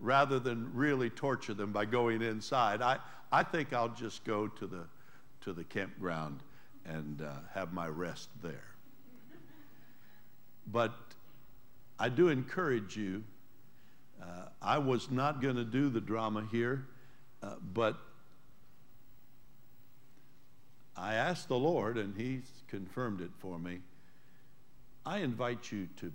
rather 0.00 0.40
than 0.40 0.74
really 0.74 1.10
torture 1.10 1.54
them 1.54 1.70
by 1.70 1.84
going 1.84 2.22
inside, 2.22 2.82
I, 2.82 2.98
I 3.30 3.44
think 3.44 3.72
I'll 3.72 3.88
just 3.88 4.24
go 4.24 4.48
to 4.48 4.66
the, 4.66 4.82
to 5.42 5.52
the 5.52 5.62
campground 5.62 6.40
and 6.84 7.22
uh, 7.22 7.34
have 7.54 7.72
my 7.72 7.86
rest 7.86 8.30
there. 8.42 8.74
But 10.72 10.92
I 12.00 12.08
do 12.08 12.30
encourage 12.30 12.96
you. 12.96 13.22
Uh, 14.20 14.48
I 14.60 14.78
was 14.78 15.08
not 15.08 15.40
going 15.40 15.54
to 15.54 15.64
do 15.64 15.88
the 15.88 16.00
drama 16.00 16.48
here, 16.50 16.84
uh, 17.42 17.54
but 17.72 17.96
I 20.96 21.14
asked 21.14 21.48
the 21.48 21.58
Lord, 21.58 21.96
and 21.96 22.14
He's 22.16 22.50
confirmed 22.68 23.20
it 23.20 23.30
for 23.38 23.58
me. 23.58 23.80
I 25.06 25.18
invite 25.18 25.72
you 25.72 25.88
to, 25.98 26.12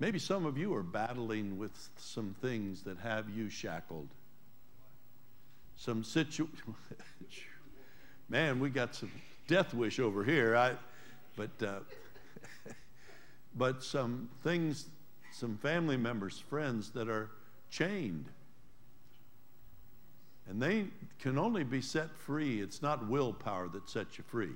maybe 0.00 0.18
some 0.18 0.44
of 0.44 0.58
you 0.58 0.74
are 0.74 0.82
battling 0.82 1.56
with 1.56 1.70
some 1.96 2.34
things 2.42 2.82
that 2.82 2.98
have 2.98 3.30
you 3.30 3.48
shackled. 3.48 4.08
Some 5.76 6.02
situ, 6.02 6.48
man, 8.28 8.58
we 8.58 8.70
got 8.70 8.94
some 8.94 9.12
death 9.46 9.72
wish 9.72 10.00
over 10.00 10.24
here. 10.24 10.56
I, 10.56 10.72
but, 11.36 11.50
uh, 11.62 11.78
but 13.56 13.84
some 13.84 14.28
things, 14.42 14.86
some 15.32 15.56
family 15.58 15.96
members, 15.96 16.38
friends 16.38 16.90
that 16.90 17.08
are 17.08 17.30
chained. 17.70 18.26
And 20.50 20.60
they 20.60 20.88
can 21.18 21.38
only 21.38 21.64
be 21.64 21.80
set 21.80 22.14
free. 22.14 22.60
It's 22.60 22.82
not 22.82 23.08
willpower 23.08 23.68
that 23.68 23.88
sets 23.88 24.18
you 24.18 24.24
free 24.24 24.52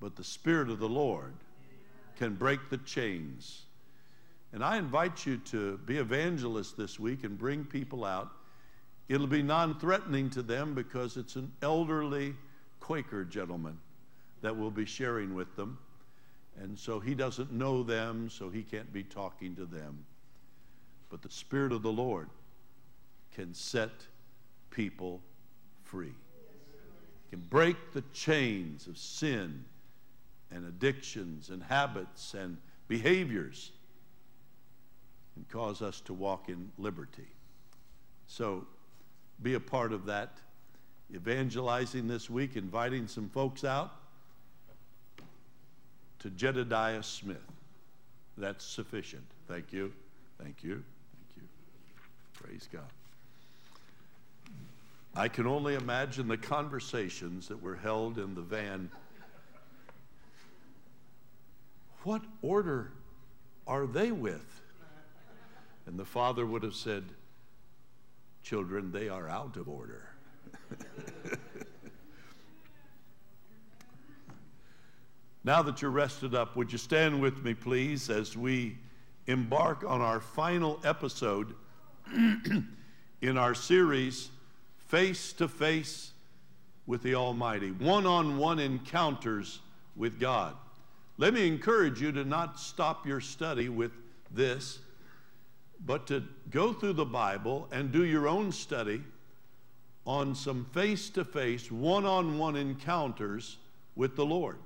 but 0.00 0.16
the 0.16 0.24
Spirit 0.24 0.70
of 0.70 0.78
the 0.78 0.88
Lord 0.88 1.34
can 2.16 2.34
break 2.34 2.70
the 2.70 2.78
chains. 2.78 3.62
And 4.52 4.64
I 4.64 4.78
invite 4.78 5.26
you 5.26 5.38
to 5.38 5.78
be 5.78 5.98
evangelists 5.98 6.72
this 6.72 6.98
week 6.98 7.24
and 7.24 7.38
bring 7.38 7.64
people 7.64 8.04
out. 8.04 8.30
It'll 9.08 9.26
be 9.26 9.42
non 9.42 9.78
threatening 9.78 10.30
to 10.30 10.42
them 10.42 10.74
because 10.74 11.16
it's 11.16 11.36
an 11.36 11.52
elderly 11.62 12.34
Quaker 12.80 13.24
gentleman 13.24 13.78
that 14.42 14.56
will 14.56 14.70
be 14.70 14.84
sharing 14.84 15.34
with 15.34 15.54
them. 15.56 15.78
And 16.60 16.78
so 16.78 16.98
he 16.98 17.14
doesn't 17.14 17.52
know 17.52 17.82
them, 17.82 18.30
so 18.30 18.50
he 18.50 18.62
can't 18.62 18.92
be 18.92 19.02
talking 19.02 19.54
to 19.56 19.64
them. 19.64 20.04
But 21.10 21.22
the 21.22 21.30
Spirit 21.30 21.72
of 21.72 21.82
the 21.82 21.92
Lord 21.92 22.28
can 23.38 23.54
set 23.54 23.92
people 24.70 25.20
free, 25.84 26.12
can 27.30 27.38
break 27.38 27.76
the 27.92 28.02
chains 28.12 28.88
of 28.88 28.98
sin 28.98 29.64
and 30.50 30.66
addictions 30.66 31.50
and 31.50 31.62
habits 31.62 32.34
and 32.34 32.56
behaviors 32.88 33.70
and 35.36 35.48
cause 35.50 35.82
us 35.82 36.00
to 36.00 36.12
walk 36.12 36.48
in 36.48 36.72
liberty. 36.78 37.28
So 38.26 38.66
be 39.40 39.54
a 39.54 39.60
part 39.60 39.92
of 39.92 40.06
that 40.06 40.38
evangelizing 41.14 42.08
this 42.08 42.28
week, 42.28 42.56
inviting 42.56 43.06
some 43.06 43.28
folks 43.28 43.62
out 43.62 43.92
to 46.18 46.30
Jedediah 46.30 47.04
Smith. 47.04 47.36
That's 48.36 48.64
sufficient. 48.64 49.26
Thank 49.46 49.72
you. 49.72 49.92
Thank 50.42 50.64
you. 50.64 50.82
Thank 51.12 51.36
you. 51.36 51.42
Praise 52.32 52.68
God. 52.72 52.82
I 55.14 55.28
can 55.28 55.46
only 55.46 55.74
imagine 55.74 56.28
the 56.28 56.36
conversations 56.36 57.48
that 57.48 57.60
were 57.60 57.76
held 57.76 58.18
in 58.18 58.34
the 58.34 58.42
van 58.42 58.90
what 62.04 62.22
order 62.42 62.92
are 63.66 63.86
they 63.86 64.12
with? 64.12 64.62
And 65.86 65.98
the 65.98 66.04
father 66.04 66.46
would 66.46 66.62
have 66.62 66.74
said, 66.74 67.04
Children, 68.42 68.92
they 68.92 69.08
are 69.10 69.28
out 69.28 69.56
of 69.58 69.68
order. 69.68 70.08
now 75.44 75.60
that 75.62 75.82
you're 75.82 75.90
rested 75.90 76.34
up, 76.34 76.56
would 76.56 76.72
you 76.72 76.78
stand 76.78 77.20
with 77.20 77.44
me, 77.44 77.52
please, 77.52 78.08
as 78.08 78.36
we 78.36 78.78
embark 79.26 79.84
on 79.84 80.00
our 80.00 80.20
final 80.20 80.80
episode 80.84 81.54
in 83.20 83.36
our 83.36 83.54
series, 83.54 84.30
Face 84.88 85.32
to 85.34 85.48
Face 85.48 86.12
with 86.86 87.02
the 87.02 87.14
Almighty, 87.14 87.70
one 87.70 88.06
on 88.06 88.38
one 88.38 88.58
encounters 88.58 89.60
with 89.94 90.18
God. 90.18 90.54
Let 91.18 91.34
me 91.34 91.46
encourage 91.46 92.00
you 92.00 92.10
to 92.12 92.24
not 92.24 92.58
stop 92.58 93.06
your 93.06 93.20
study 93.20 93.68
with 93.68 93.92
this, 94.30 94.78
but 95.84 96.06
to 96.06 96.24
go 96.50 96.72
through 96.72 96.94
the 96.94 97.04
Bible 97.04 97.68
and 97.70 97.92
do 97.92 98.04
your 98.04 98.26
own 98.26 98.50
study 98.50 99.02
on 100.06 100.34
some 100.34 100.64
face 100.72 101.10
to 101.10 101.24
face, 101.24 101.70
one 101.70 102.06
on 102.06 102.38
one 102.38 102.56
encounters 102.56 103.58
with 103.94 104.16
the 104.16 104.24
Lord. 104.24 104.56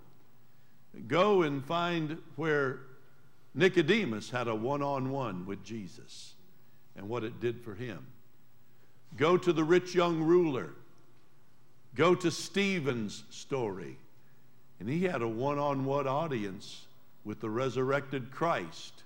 Go 1.09 1.43
and 1.43 1.64
find 1.64 2.18
where 2.37 2.81
Nicodemus 3.55 4.31
had 4.31 4.47
a 4.47 4.55
one 4.55 4.83
on 4.83 5.11
one 5.11 5.47
with 5.47 5.64
Jesus 5.64 6.35
and 6.95 7.09
what 7.09 7.25
it 7.25 7.41
did 7.41 7.62
for 7.64 7.75
him. 7.75 8.07
Go 9.17 9.37
to 9.37 9.53
the 9.53 9.65
rich 9.65 9.95
young 9.95 10.23
ruler. 10.23 10.71
Go 11.95 12.15
to 12.15 12.31
Stephen's 12.31 13.25
story 13.31 13.97
and 14.83 14.91
he 14.91 15.05
had 15.05 15.23
a 15.23 15.29
one 15.29 15.61
on 15.61 15.85
one 15.85 16.09
audience 16.09 16.87
with 17.25 17.39
the 17.39 17.49
resurrected 17.49 18.33
Christ 18.33 19.05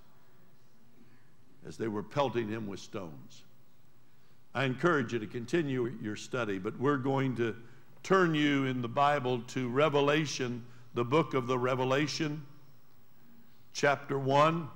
as 1.69 1.77
they 1.77 1.87
were 1.87 2.03
pelting 2.03 2.49
him 2.49 2.67
with 2.67 2.81
stones. 2.81 3.43
I 4.55 4.65
encourage 4.65 5.13
you 5.13 5.19
to 5.19 5.27
continue 5.27 5.93
your 6.01 6.17
study, 6.17 6.59
but 6.59 6.81
we're 6.81 6.97
going 6.97 7.37
to 7.37 7.55
turn 8.03 8.35
you 8.35 8.65
in 8.65 8.81
the 8.81 8.89
Bible 8.89 9.43
to 9.49 9.69
Revelation, 9.69 10.65
the 10.95 11.05
book 11.05 11.35
of 11.35 11.47
the 11.47 11.59
Revelation, 11.59 12.43
chapter 13.75 14.19
1. 14.19 14.67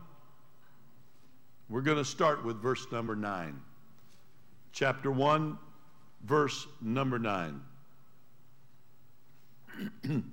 We're 1.71 1.81
going 1.81 1.97
to 1.97 2.05
start 2.05 2.45
with 2.45 2.61
verse 2.61 2.87
number 2.93 3.17
9. 3.17 3.59
Chapter 4.73 5.11
1, 5.11 5.59
verse 6.25 6.67
number 6.81 7.19
9. 7.19 7.61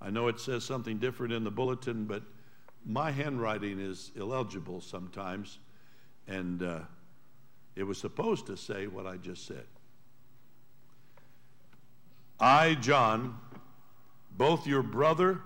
I 0.00 0.10
know 0.10 0.28
it 0.28 0.38
says 0.40 0.64
something 0.64 0.98
different 0.98 1.32
in 1.32 1.44
the 1.44 1.50
bulletin, 1.50 2.04
but 2.04 2.22
my 2.86 3.10
handwriting 3.10 3.80
is 3.80 4.12
illegible 4.16 4.80
sometimes, 4.80 5.58
and 6.26 6.62
uh, 6.62 6.80
it 7.76 7.82
was 7.82 7.98
supposed 7.98 8.46
to 8.46 8.56
say 8.56 8.86
what 8.86 9.06
I 9.06 9.16
just 9.16 9.46
said. 9.46 9.66
I, 12.40 12.74
John, 12.76 13.38
both 14.36 14.66
your 14.66 14.82
brother 14.82 15.40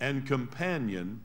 and 0.00 0.26
companion 0.26 1.20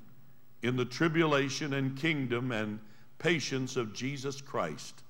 in 0.62 0.78
the 0.78 0.86
tribulation 0.86 1.74
and 1.74 1.98
kingdom 1.98 2.52
and 2.52 2.80
patience 3.20 3.76
of 3.76 3.94
Jesus 3.94 4.42
Christ, 4.42 5.04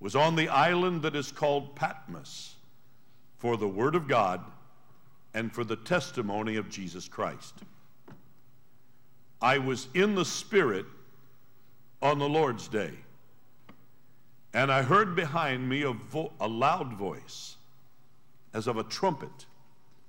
was 0.00 0.14
on 0.14 0.36
the 0.36 0.48
island 0.48 1.02
that 1.02 1.16
is 1.16 1.32
called 1.32 1.74
Patmos 1.74 2.54
for 3.38 3.56
the 3.56 3.68
Word 3.68 3.94
of 3.94 4.06
God 4.08 4.40
and 5.34 5.52
for 5.52 5.64
the 5.64 5.76
testimony 5.76 6.56
of 6.56 6.68
Jesus 6.68 7.08
Christ. 7.08 7.54
I 9.40 9.58
was 9.58 9.88
in 9.94 10.14
the 10.14 10.24
Spirit 10.24 10.86
on 12.02 12.18
the 12.18 12.28
Lord's 12.28 12.68
day, 12.68 12.92
and 14.52 14.72
I 14.72 14.82
heard 14.82 15.14
behind 15.14 15.68
me 15.68 15.82
a, 15.82 15.92
vo- 15.92 16.32
a 16.40 16.48
loud 16.48 16.94
voice, 16.94 17.56
as 18.54 18.66
of 18.66 18.76
a 18.76 18.82
trumpet, 18.84 19.46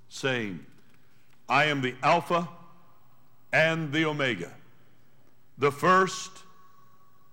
saying, 0.08 0.64
I 1.48 1.64
am 1.64 1.80
the 1.82 1.94
Alpha 2.02 2.48
and 3.52 3.92
the 3.92 4.04
Omega, 4.04 4.52
the 5.58 5.72
first 5.72 6.30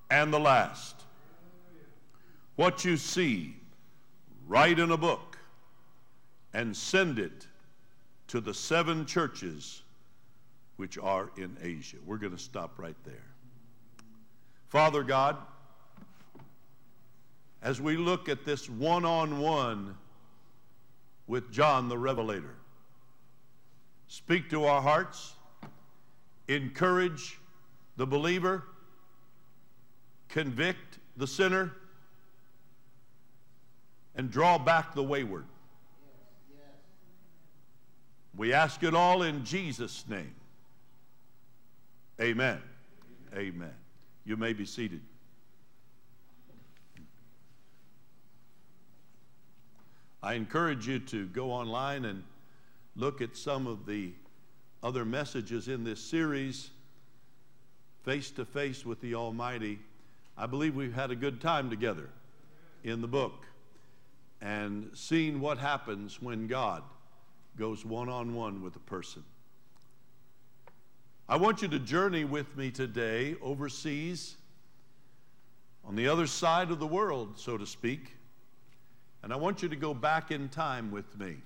and 0.09 0.33
the 0.33 0.39
last. 0.39 0.95
What 2.55 2.85
you 2.85 2.97
see, 2.97 3.55
write 4.47 4.79
in 4.79 4.91
a 4.91 4.97
book 4.97 5.37
and 6.53 6.75
send 6.75 7.19
it 7.19 7.45
to 8.27 8.41
the 8.41 8.53
seven 8.53 9.05
churches 9.05 9.83
which 10.77 10.97
are 10.97 11.29
in 11.37 11.55
Asia. 11.61 11.97
We're 12.05 12.17
going 12.17 12.35
to 12.35 12.41
stop 12.41 12.79
right 12.79 12.95
there. 13.03 13.15
Father 14.69 15.03
God, 15.03 15.37
as 17.61 17.81
we 17.81 17.97
look 17.97 18.29
at 18.29 18.45
this 18.45 18.69
one 18.69 19.05
on 19.05 19.39
one 19.39 19.95
with 21.25 21.51
John 21.51 21.89
the 21.89 21.97
Revelator, 21.97 22.55
speak 24.07 24.49
to 24.49 24.65
our 24.65 24.81
hearts, 24.81 25.33
encourage 26.47 27.39
the 27.97 28.05
believer, 28.05 28.63
convict 30.29 30.99
the 31.15 31.27
sinner, 31.27 31.71
and 34.15 34.31
draw 34.31 34.57
back 34.57 34.93
the 34.93 35.03
wayward. 35.03 35.45
We 38.35 38.53
ask 38.53 38.83
it 38.83 38.93
all 38.93 39.23
in 39.23 39.45
Jesus' 39.45 40.03
name. 40.07 40.33
Amen. 42.21 42.61
Amen. 43.35 43.73
You 44.25 44.37
may 44.37 44.53
be 44.53 44.65
seated. 44.65 45.01
I 50.21 50.33
encourage 50.33 50.87
you 50.87 50.99
to 50.99 51.27
go 51.27 51.51
online 51.51 52.05
and 52.05 52.23
look 52.95 53.21
at 53.21 53.37
some 53.37 53.65
of 53.67 53.85
the 53.85 54.11
other 54.83 55.05
messages 55.05 55.67
in 55.67 55.83
this 55.83 55.99
series, 55.99 56.69
Face 58.03 58.31
to 58.31 58.45
Face 58.45 58.85
with 58.85 58.99
the 59.01 59.15
Almighty. 59.15 59.79
I 60.37 60.45
believe 60.45 60.75
we've 60.75 60.93
had 60.93 61.09
a 61.09 61.15
good 61.15 61.41
time 61.41 61.69
together 61.69 62.09
in 62.83 63.01
the 63.01 63.07
book 63.07 63.45
and 64.39 64.91
seen 64.93 65.39
what 65.39 65.57
happens 65.57 66.21
when 66.21 66.47
God 66.47 66.83
goes 67.57 67.83
one 67.83 68.07
on 68.07 68.35
one 68.35 68.61
with 68.61 68.75
a 68.75 68.79
person. 68.79 69.23
I 71.27 71.37
want 71.37 71.61
you 71.61 71.67
to 71.69 71.79
journey 71.79 72.23
with 72.23 72.55
me 72.55 72.69
today 72.69 73.35
overseas 73.41 74.35
on 75.83 75.95
the 75.95 76.07
other 76.07 76.27
side 76.27 76.69
of 76.69 76.79
the 76.79 76.87
world, 76.87 77.39
so 77.39 77.57
to 77.57 77.65
speak. 77.65 78.13
And 79.23 79.33
I 79.33 79.37
want 79.37 79.63
you 79.63 79.69
to 79.69 79.75
go 79.75 79.93
back 79.93 80.31
in 80.31 80.49
time 80.49 80.91
with 80.91 81.17
me. 81.17 81.37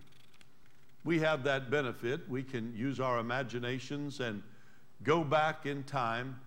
We 1.03 1.19
have 1.19 1.43
that 1.45 1.71
benefit. 1.71 2.29
We 2.29 2.43
can 2.43 2.75
use 2.75 2.99
our 2.99 3.19
imaginations 3.19 4.19
and 4.19 4.43
go 5.03 5.23
back 5.23 5.65
in 5.65 5.83
time. 5.83 6.39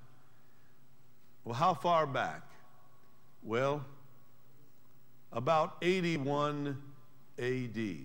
Well, 1.45 1.55
how 1.55 1.75
far 1.75 2.07
back? 2.07 2.43
Well, 3.43 3.85
about 5.33 5.77
81 5.83 6.81
AD. 7.39 7.99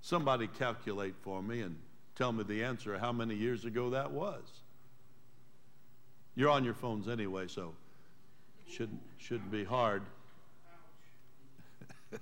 Somebody 0.00 0.46
calculate 0.46 1.14
for 1.20 1.42
me 1.42 1.60
and 1.60 1.76
tell 2.16 2.32
me 2.32 2.44
the 2.44 2.64
answer 2.64 2.98
how 2.98 3.12
many 3.12 3.34
years 3.34 3.66
ago 3.66 3.90
that 3.90 4.10
was. 4.10 4.42
You're 6.34 6.48
on 6.50 6.64
your 6.64 6.74
phones 6.74 7.08
anyway, 7.08 7.48
so 7.48 7.74
shouldn't 8.68 9.02
shouldn't 9.18 9.50
be 9.50 9.64
hard. 9.64 10.02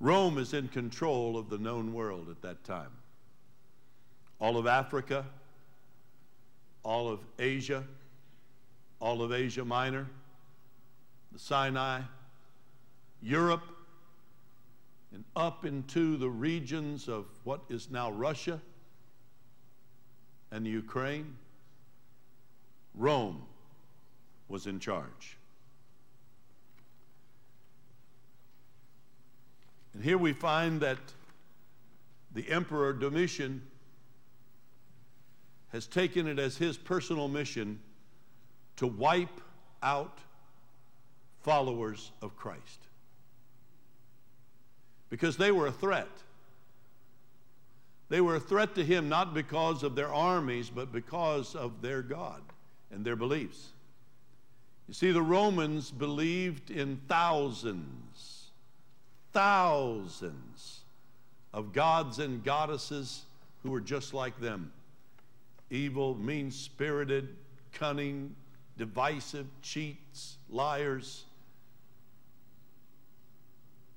Rome 0.00 0.38
is 0.38 0.54
in 0.54 0.68
control 0.68 1.36
of 1.36 1.50
the 1.50 1.58
known 1.58 1.92
world 1.92 2.30
at 2.30 2.40
that 2.42 2.64
time. 2.64 2.90
All 4.44 4.58
of 4.58 4.66
Africa, 4.66 5.24
all 6.82 7.08
of 7.08 7.20
Asia, 7.38 7.82
all 9.00 9.22
of 9.22 9.32
Asia 9.32 9.64
Minor, 9.64 10.06
the 11.32 11.38
Sinai, 11.38 12.02
Europe, 13.22 13.62
and 15.14 15.24
up 15.34 15.64
into 15.64 16.18
the 16.18 16.28
regions 16.28 17.08
of 17.08 17.24
what 17.44 17.62
is 17.70 17.90
now 17.90 18.10
Russia 18.10 18.60
and 20.52 20.66
the 20.66 20.70
Ukraine. 20.70 21.38
Rome 22.94 23.46
was 24.48 24.66
in 24.66 24.78
charge. 24.78 25.38
And 29.94 30.04
here 30.04 30.18
we 30.18 30.34
find 30.34 30.82
that 30.82 30.98
the 32.34 32.46
Emperor 32.50 32.92
Domitian 32.92 33.62
has 35.74 35.88
taken 35.88 36.28
it 36.28 36.38
as 36.38 36.56
his 36.56 36.76
personal 36.76 37.26
mission 37.26 37.80
to 38.76 38.86
wipe 38.86 39.40
out 39.82 40.18
followers 41.42 42.12
of 42.22 42.36
Christ 42.36 42.86
because 45.10 45.36
they 45.36 45.50
were 45.50 45.66
a 45.66 45.72
threat. 45.72 46.06
They 48.08 48.20
were 48.20 48.36
a 48.36 48.40
threat 48.40 48.76
to 48.76 48.84
him 48.84 49.08
not 49.08 49.34
because 49.34 49.82
of 49.82 49.96
their 49.96 50.14
armies, 50.14 50.70
but 50.70 50.92
because 50.92 51.56
of 51.56 51.82
their 51.82 52.02
God 52.02 52.42
and 52.92 53.04
their 53.04 53.16
beliefs. 53.16 53.72
You 54.86 54.94
see, 54.94 55.10
the 55.10 55.22
Romans 55.22 55.90
believed 55.90 56.70
in 56.70 57.00
thousands, 57.08 58.44
thousands 59.32 60.82
of 61.52 61.72
gods 61.72 62.20
and 62.20 62.44
goddesses 62.44 63.22
who 63.64 63.72
were 63.72 63.80
just 63.80 64.14
like 64.14 64.40
them 64.40 64.70
evil, 65.74 66.14
mean 66.14 66.50
spirited, 66.50 67.36
cunning, 67.72 68.34
divisive, 68.78 69.46
cheats, 69.62 70.38
liars. 70.48 71.24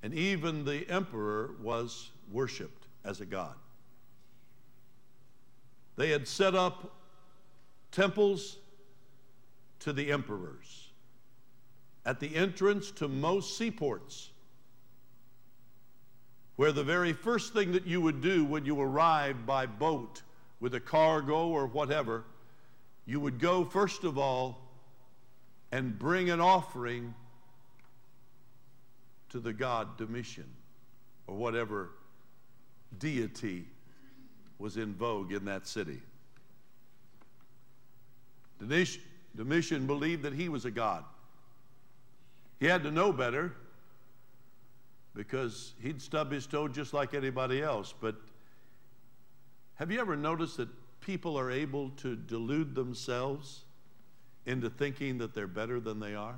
And 0.03 0.13
even 0.13 0.65
the 0.65 0.89
emperor 0.89 1.51
was 1.61 2.09
worshiped 2.31 2.87
as 3.03 3.21
a 3.21 3.25
god. 3.25 3.55
They 5.95 6.09
had 6.09 6.27
set 6.27 6.53
up 6.53 6.95
temples 7.91 8.57
to 9.79 9.93
the 9.93 10.11
emperors 10.11 10.89
at 12.05 12.19
the 12.19 12.35
entrance 12.35 12.89
to 12.91 13.07
most 13.07 13.57
seaports, 13.57 14.29
where 16.55 16.71
the 16.71 16.83
very 16.83 17.13
first 17.13 17.53
thing 17.53 17.73
that 17.73 17.85
you 17.85 17.99
would 17.99 18.21
do 18.21 18.45
when 18.45 18.65
you 18.65 18.79
arrived 18.79 19.45
by 19.45 19.65
boat 19.65 20.21
with 20.59 20.73
a 20.73 20.79
cargo 20.79 21.47
or 21.47 21.67
whatever, 21.67 22.23
you 23.05 23.19
would 23.19 23.39
go 23.39 23.63
first 23.63 24.03
of 24.03 24.17
all 24.17 24.59
and 25.71 25.97
bring 25.97 26.29
an 26.29 26.39
offering 26.39 27.13
to 29.29 29.39
the 29.39 29.53
god 29.53 29.97
Domitian 29.97 30.49
or 31.27 31.35
whatever 31.35 31.91
deity 32.99 33.65
was 34.59 34.77
in 34.77 34.93
vogue 34.93 35.31
in 35.31 35.45
that 35.45 35.67
city. 35.67 36.01
Domitian 39.35 39.85
believed 39.85 40.23
that 40.23 40.33
he 40.33 40.49
was 40.49 40.65
a 40.65 40.71
god. 40.71 41.03
He 42.59 42.65
had 42.65 42.81
to 42.83 42.91
know 42.91 43.13
better 43.13 43.53
because 45.13 45.73
he'd 45.81 46.01
stub 46.01 46.31
his 46.31 46.47
toe 46.47 46.67
just 46.67 46.93
like 46.93 47.13
anybody 47.13 47.61
else. 47.61 47.93
But 47.99 48.15
have 49.77 49.91
you 49.91 49.99
ever 49.99 50.15
noticed 50.15 50.57
that 50.57 50.69
people 51.01 51.37
are 51.37 51.51
able 51.51 51.91
to 51.91 52.15
delude 52.15 52.75
themselves 52.75 53.63
into 54.45 54.69
thinking 54.69 55.19
that 55.19 55.33
they're 55.33 55.47
better 55.47 55.79
than 55.79 55.99
they 55.99 56.15
are? 56.15 56.35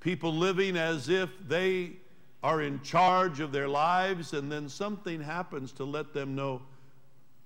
People 0.00 0.34
living 0.34 0.76
as 0.76 1.08
if 1.08 1.30
they 1.48 1.92
are 2.42 2.60
in 2.60 2.80
charge 2.82 3.40
of 3.40 3.50
their 3.50 3.66
lives, 3.66 4.34
and 4.34 4.52
then 4.52 4.68
something 4.68 5.20
happens 5.20 5.72
to 5.72 5.84
let 5.84 6.12
them 6.12 6.34
know 6.36 6.62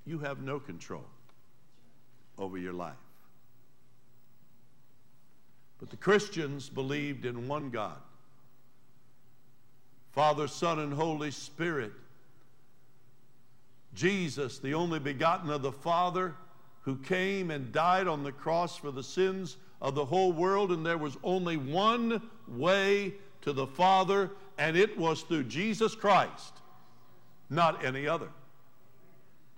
you 0.04 0.18
have 0.18 0.40
no 0.42 0.58
control 0.58 1.04
over 2.38 2.58
your 2.58 2.72
life. 2.72 2.94
But 5.78 5.90
the 5.90 5.96
Christians 5.96 6.68
believed 6.68 7.24
in 7.24 7.48
one 7.48 7.70
God 7.70 7.96
Father, 10.12 10.48
Son, 10.48 10.80
and 10.80 10.92
Holy 10.92 11.30
Spirit. 11.30 11.92
Jesus, 14.00 14.58
the 14.58 14.72
only 14.72 14.98
begotten 14.98 15.50
of 15.50 15.60
the 15.60 15.72
Father, 15.72 16.34
who 16.80 16.96
came 16.96 17.50
and 17.50 17.70
died 17.70 18.08
on 18.08 18.24
the 18.24 18.32
cross 18.32 18.74
for 18.74 18.90
the 18.90 19.02
sins 19.02 19.58
of 19.82 19.94
the 19.94 20.06
whole 20.06 20.32
world, 20.32 20.72
and 20.72 20.86
there 20.86 20.96
was 20.96 21.18
only 21.22 21.58
one 21.58 22.22
way 22.48 23.12
to 23.42 23.52
the 23.52 23.66
Father, 23.66 24.30
and 24.56 24.74
it 24.74 24.96
was 24.96 25.20
through 25.20 25.44
Jesus 25.44 25.94
Christ, 25.94 26.54
not 27.50 27.84
any 27.84 28.08
other. 28.08 28.28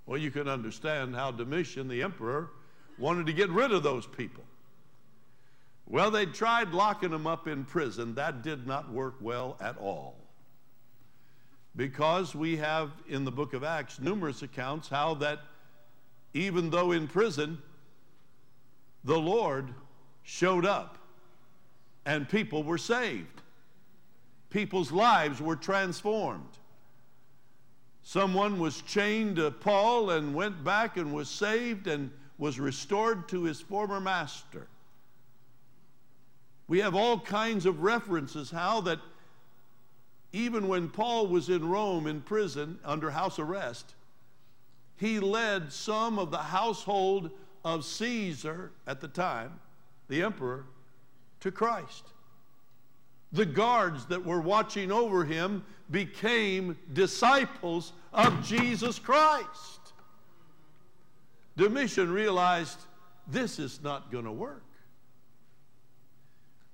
Well, 0.06 0.18
you 0.18 0.32
can 0.32 0.48
understand 0.48 1.14
how 1.14 1.30
Domitian, 1.30 1.86
the 1.86 2.02
emperor, 2.02 2.50
wanted 2.98 3.26
to 3.26 3.32
get 3.32 3.48
rid 3.48 3.70
of 3.70 3.84
those 3.84 4.06
people. 4.06 4.42
Well, 5.86 6.10
they 6.10 6.26
tried 6.26 6.72
locking 6.72 7.10
them 7.10 7.28
up 7.28 7.46
in 7.46 7.64
prison. 7.64 8.16
That 8.16 8.42
did 8.42 8.66
not 8.66 8.92
work 8.92 9.14
well 9.20 9.56
at 9.60 9.78
all. 9.78 10.16
Because 11.74 12.34
we 12.34 12.56
have 12.58 12.90
in 13.08 13.24
the 13.24 13.32
book 13.32 13.54
of 13.54 13.64
Acts 13.64 13.98
numerous 13.98 14.42
accounts 14.42 14.88
how 14.88 15.14
that 15.14 15.40
even 16.34 16.70
though 16.70 16.92
in 16.92 17.08
prison, 17.08 17.58
the 19.04 19.18
Lord 19.18 19.72
showed 20.22 20.66
up 20.66 20.98
and 22.04 22.28
people 22.28 22.62
were 22.62 22.78
saved. 22.78 23.42
People's 24.50 24.92
lives 24.92 25.40
were 25.40 25.56
transformed. 25.56 26.58
Someone 28.02 28.58
was 28.58 28.82
chained 28.82 29.36
to 29.36 29.50
Paul 29.50 30.10
and 30.10 30.34
went 30.34 30.62
back 30.64 30.96
and 30.96 31.14
was 31.14 31.28
saved 31.28 31.86
and 31.86 32.10
was 32.36 32.58
restored 32.58 33.28
to 33.28 33.44
his 33.44 33.60
former 33.60 34.00
master. 34.00 34.66
We 36.66 36.80
have 36.80 36.94
all 36.94 37.20
kinds 37.20 37.66
of 37.66 37.82
references 37.82 38.50
how 38.50 38.80
that 38.82 38.98
even 40.32 40.68
when 40.68 40.88
Paul 40.88 41.26
was 41.26 41.48
in 41.48 41.68
Rome 41.68 42.06
in 42.06 42.20
prison 42.22 42.78
under 42.84 43.10
house 43.10 43.38
arrest, 43.38 43.94
he 44.96 45.20
led 45.20 45.72
some 45.72 46.18
of 46.18 46.30
the 46.30 46.38
household 46.38 47.30
of 47.64 47.84
Caesar 47.84 48.72
at 48.86 49.00
the 49.00 49.08
time, 49.08 49.60
the 50.08 50.22
emperor, 50.22 50.64
to 51.40 51.50
Christ. 51.50 52.04
The 53.32 53.46
guards 53.46 54.06
that 54.06 54.24
were 54.24 54.40
watching 54.40 54.92
over 54.92 55.24
him 55.24 55.64
became 55.90 56.78
disciples 56.92 57.92
of 58.12 58.44
Jesus 58.44 58.98
Christ. 58.98 59.80
Domitian 61.56 62.10
realized 62.10 62.78
this 63.26 63.58
is 63.58 63.82
not 63.82 64.10
going 64.10 64.24
to 64.24 64.32
work. 64.32 64.62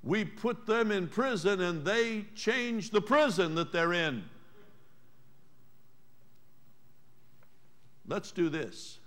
We 0.08 0.24
put 0.24 0.64
them 0.64 0.90
in 0.90 1.06
prison 1.06 1.60
and 1.60 1.84
they 1.84 2.24
change 2.34 2.88
the 2.88 3.00
prison 3.02 3.56
that 3.56 3.72
they're 3.72 3.92
in. 3.92 4.24
Let's 8.06 8.32
do 8.32 8.48
this. 8.48 9.00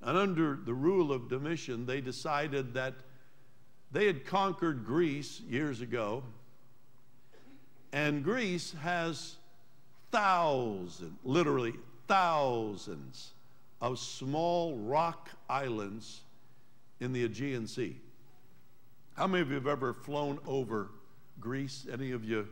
And 0.00 0.16
under 0.16 0.56
the 0.56 0.72
rule 0.72 1.12
of 1.12 1.28
Domitian, 1.28 1.84
they 1.84 2.00
decided 2.00 2.72
that 2.72 2.94
they 3.92 4.06
had 4.06 4.24
conquered 4.24 4.86
Greece 4.86 5.42
years 5.46 5.82
ago. 5.82 6.22
And 7.92 8.24
Greece 8.24 8.74
has 8.80 9.36
thousands, 10.10 11.18
literally 11.22 11.74
thousands, 12.08 13.34
of 13.82 13.98
small 13.98 14.78
rock 14.78 15.28
islands 15.50 16.22
in 17.00 17.12
the 17.12 17.24
Aegean 17.24 17.66
Sea. 17.66 18.00
How 19.14 19.28
many 19.28 19.42
of 19.42 19.48
you 19.48 19.54
have 19.54 19.68
ever 19.68 19.92
flown 19.92 20.40
over 20.46 20.90
Greece? 21.40 21.86
Any 21.92 22.10
of 22.10 22.24
you 22.24 22.48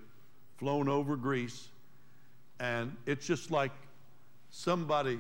flown 0.59 0.89
over 0.89 1.17
Greece? 1.17 1.69
And 2.61 2.97
it's 3.05 3.27
just 3.27 3.51
like 3.51 3.73
somebody 4.51 5.19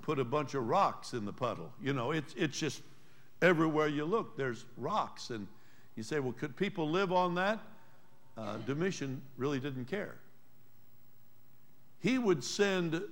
put 0.00 0.18
a 0.18 0.24
bunch 0.24 0.54
of 0.54 0.66
rocks 0.66 1.12
in 1.12 1.26
the 1.26 1.32
puddle. 1.32 1.70
You 1.82 1.92
know, 1.92 2.12
it's, 2.12 2.34
it's 2.38 2.58
just 2.58 2.80
everywhere 3.42 3.88
you 3.88 4.06
look, 4.06 4.36
there's 4.38 4.64
rocks. 4.78 5.28
And 5.28 5.46
you 5.94 6.02
say, 6.02 6.20
well, 6.20 6.32
could 6.32 6.56
people 6.56 6.88
live 6.88 7.12
on 7.12 7.34
that? 7.34 7.58
Uh, 8.38 8.56
Domitian 8.66 9.20
really 9.36 9.60
didn't 9.60 9.86
care. 9.86 10.14
He 12.00 12.16
would 12.16 12.42
send 12.42 13.02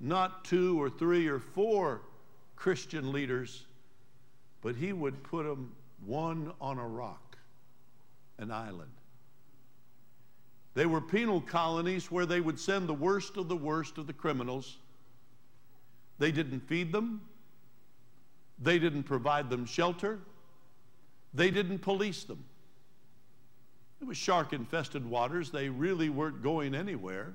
not 0.00 0.44
two 0.44 0.82
or 0.82 0.90
three 0.90 1.28
or 1.28 1.38
four 1.38 2.02
Christian 2.56 3.10
leaders, 3.12 3.64
but 4.60 4.76
he 4.76 4.92
would 4.92 5.22
put 5.22 5.44
them 5.44 5.72
one 6.06 6.52
on 6.60 6.78
a 6.78 6.86
rock, 6.86 7.36
an 8.38 8.50
island. 8.50 8.90
They 10.74 10.86
were 10.86 11.00
penal 11.00 11.40
colonies 11.40 12.10
where 12.10 12.26
they 12.26 12.40
would 12.40 12.58
send 12.58 12.88
the 12.88 12.94
worst 12.94 13.36
of 13.36 13.48
the 13.48 13.56
worst 13.56 13.98
of 13.98 14.06
the 14.06 14.12
criminals. 14.12 14.78
They 16.18 16.32
didn't 16.32 16.60
feed 16.60 16.92
them, 16.92 17.20
they 18.58 18.78
didn't 18.78 19.02
provide 19.04 19.50
them 19.50 19.66
shelter, 19.66 20.18
they 21.34 21.50
didn't 21.50 21.80
police 21.80 22.24
them. 22.24 22.44
It 24.00 24.06
was 24.06 24.16
shark 24.16 24.52
infested 24.52 25.08
waters, 25.08 25.50
they 25.50 25.68
really 25.68 26.08
weren't 26.08 26.42
going 26.42 26.74
anywhere. 26.74 27.34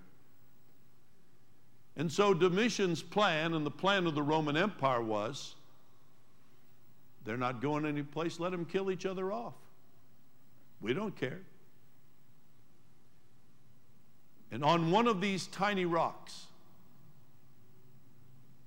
And 1.96 2.12
so 2.12 2.34
Domitian's 2.34 3.02
plan 3.02 3.54
and 3.54 3.66
the 3.66 3.72
plan 3.72 4.06
of 4.06 4.16
the 4.16 4.22
Roman 4.22 4.56
Empire 4.56 5.02
was 5.02 5.56
they're 7.28 7.36
not 7.36 7.62
going 7.62 7.86
any 7.86 8.04
place. 8.04 8.40
Let 8.40 8.52
them 8.52 8.64
kill 8.64 8.90
each 8.90 9.06
other 9.06 9.34
off. 9.34 9.54
We 10.80 10.94
don't 10.94 11.14
care. 11.14 11.42
And 14.50 14.64
on 14.64 14.92
one 14.92 15.08
of 15.08 15.20
these 15.20 15.48
tiny 15.48 15.84
rocks, 15.84 16.46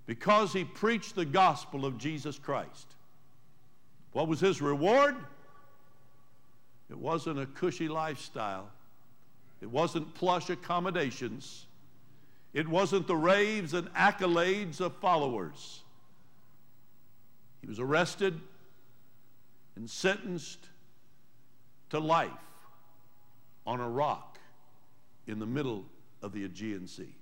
because 0.05 0.53
he 0.53 0.65
preached 0.65 1.15
the 1.15 1.25
gospel 1.25 1.87
of 1.87 1.97
Jesus 1.97 2.39
Christ, 2.39 2.87
what 4.13 4.29
was 4.29 4.41
his 4.41 4.61
reward? 4.61 5.17
It 6.91 6.99
wasn't 6.99 7.39
a 7.39 7.47
cushy 7.47 7.89
lifestyle. 7.89 8.69
It 9.63 9.71
wasn't 9.71 10.13
plush 10.13 10.51
accommodations. 10.51 11.65
It 12.53 12.69
wasn't 12.69 13.07
the 13.07 13.17
raves 13.17 13.73
and 13.73 13.91
accolades 13.95 14.83
of 14.83 14.95
followers. 14.97 15.81
He 17.63 17.67
was 17.67 17.79
arrested 17.79 18.39
and 19.81 19.89
sentenced 19.89 20.69
to 21.89 21.99
life 21.99 22.31
on 23.67 23.81
a 23.81 23.89
rock 23.89 24.39
in 25.27 25.39
the 25.39 25.47
middle 25.47 25.87
of 26.21 26.33
the 26.33 26.45
Aegean 26.45 26.87
Sea. 26.87 27.15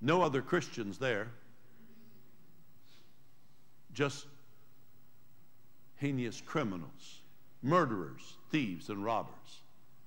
No 0.00 0.20
other 0.20 0.42
Christians 0.42 0.98
there, 0.98 1.28
just 3.94 4.26
heinous 5.94 6.40
criminals, 6.44 7.20
murderers, 7.62 8.36
thieves, 8.50 8.88
and 8.88 9.04
robbers. 9.04 9.62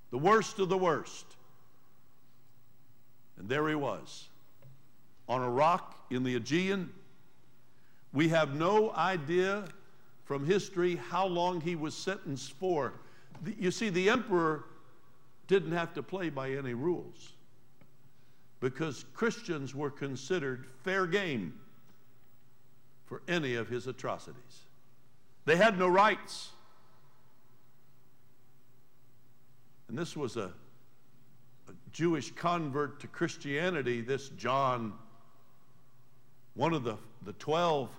The 0.09 0.17
worst 0.17 0.59
of 0.59 0.67
the 0.67 0.77
worst. 0.77 1.27
And 3.37 3.47
there 3.47 3.69
he 3.69 3.75
was 3.75 4.27
on 5.29 5.41
a 5.41 5.49
rock 5.49 6.07
in 6.09 6.23
the 6.23 6.35
Aegean. 6.35 6.91
We 8.11 8.27
have 8.27 8.53
no 8.53 8.91
idea 8.91 9.63
from 10.23 10.45
history 10.45 10.95
how 10.95 11.25
long 11.25 11.61
he 11.61 11.75
was 11.75 11.95
sentenced 11.95 12.53
for. 12.53 12.93
You 13.57 13.71
see, 13.71 13.89
the 13.89 14.09
emperor 14.09 14.65
didn't 15.47 15.71
have 15.71 15.93
to 15.95 16.03
play 16.03 16.29
by 16.29 16.51
any 16.51 16.73
rules 16.73 17.33
because 18.59 19.05
Christians 19.13 19.75
were 19.75 19.89
considered 19.89 20.67
fair 20.83 21.07
game 21.07 21.59
for 23.05 23.21
any 23.27 23.55
of 23.55 23.67
his 23.67 23.87
atrocities. 23.87 24.61
They 25.45 25.57
had 25.57 25.77
no 25.77 25.87
rights. 25.87 26.49
And 29.89 29.97
this 29.97 30.15
was 30.15 30.37
a, 30.37 30.51
a 31.67 31.73
Jewish 31.91 32.31
convert 32.31 33.01
to 33.01 33.07
Christianity, 33.07 33.99
this 33.99 34.29
John, 34.29 34.93
one 36.53 36.73
of 36.73 36.83
the, 36.83 36.97
the 37.25 37.33
12 37.33 37.89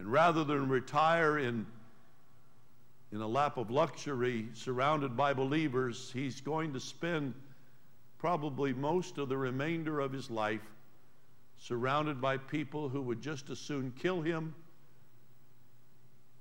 and 0.00 0.10
rather 0.10 0.44
than 0.44 0.66
retire 0.70 1.38
in, 1.38 1.66
in 3.12 3.20
a 3.20 3.28
lap 3.28 3.58
of 3.58 3.70
luxury 3.70 4.48
surrounded 4.54 5.14
by 5.14 5.34
believers, 5.34 6.10
he's 6.14 6.40
going 6.40 6.72
to 6.72 6.80
spend 6.80 7.34
probably 8.16 8.72
most 8.72 9.18
of 9.18 9.28
the 9.28 9.36
remainder 9.36 10.00
of 10.00 10.10
his 10.10 10.30
life 10.30 10.62
surrounded 11.58 12.18
by 12.18 12.38
people 12.38 12.88
who 12.88 13.02
would 13.02 13.20
just 13.20 13.50
as 13.50 13.58
soon 13.58 13.92
kill 13.98 14.22
him 14.22 14.54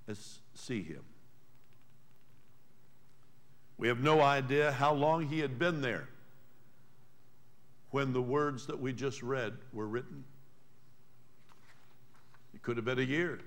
as 0.07 0.39
see 0.55 0.81
him. 0.81 1.03
We 3.77 3.89
have 3.89 3.99
no 3.99 4.21
idea 4.21 4.71
how 4.71 4.93
long 4.93 5.27
he 5.27 5.39
had 5.39 5.59
been 5.59 5.81
there 5.81 6.07
when 7.91 8.13
the 8.13 8.21
words 8.21 8.67
that 8.67 8.79
we 8.79 8.93
just 8.93 9.21
read 9.21 9.57
were 9.73 9.87
written. 9.87 10.23
It 12.53 12.61
could 12.61 12.77
have 12.77 12.85
been 12.85 12.99
a 12.99 13.01
year. 13.01 13.41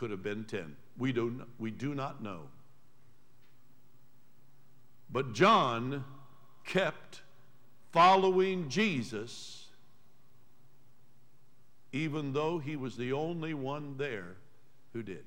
Could 0.00 0.10
have 0.12 0.22
been 0.22 0.44
10. 0.44 0.76
We 0.96 1.12
do, 1.12 1.44
we 1.58 1.70
do 1.70 1.94
not 1.94 2.22
know. 2.22 2.44
But 5.12 5.34
John 5.34 6.06
kept 6.64 7.20
following 7.92 8.70
Jesus 8.70 9.66
even 11.92 12.32
though 12.32 12.58
he 12.58 12.76
was 12.76 12.96
the 12.96 13.12
only 13.12 13.52
one 13.52 13.98
there 13.98 14.36
who 14.94 15.02
did. 15.02 15.24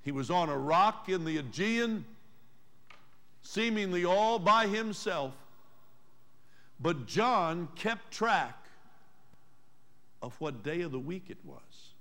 He 0.00 0.12
was 0.12 0.30
on 0.30 0.48
a 0.48 0.56
rock 0.56 1.10
in 1.10 1.26
the 1.26 1.36
Aegean, 1.36 2.06
seemingly 3.42 4.06
all 4.06 4.38
by 4.38 4.66
himself. 4.66 5.34
But 6.80 7.04
John 7.06 7.68
kept 7.74 8.10
track 8.12 8.65
of 10.26 10.34
what 10.40 10.64
day 10.64 10.80
of 10.80 10.90
the 10.90 10.98
week 10.98 11.26
it 11.28 11.38
was. 11.44 11.94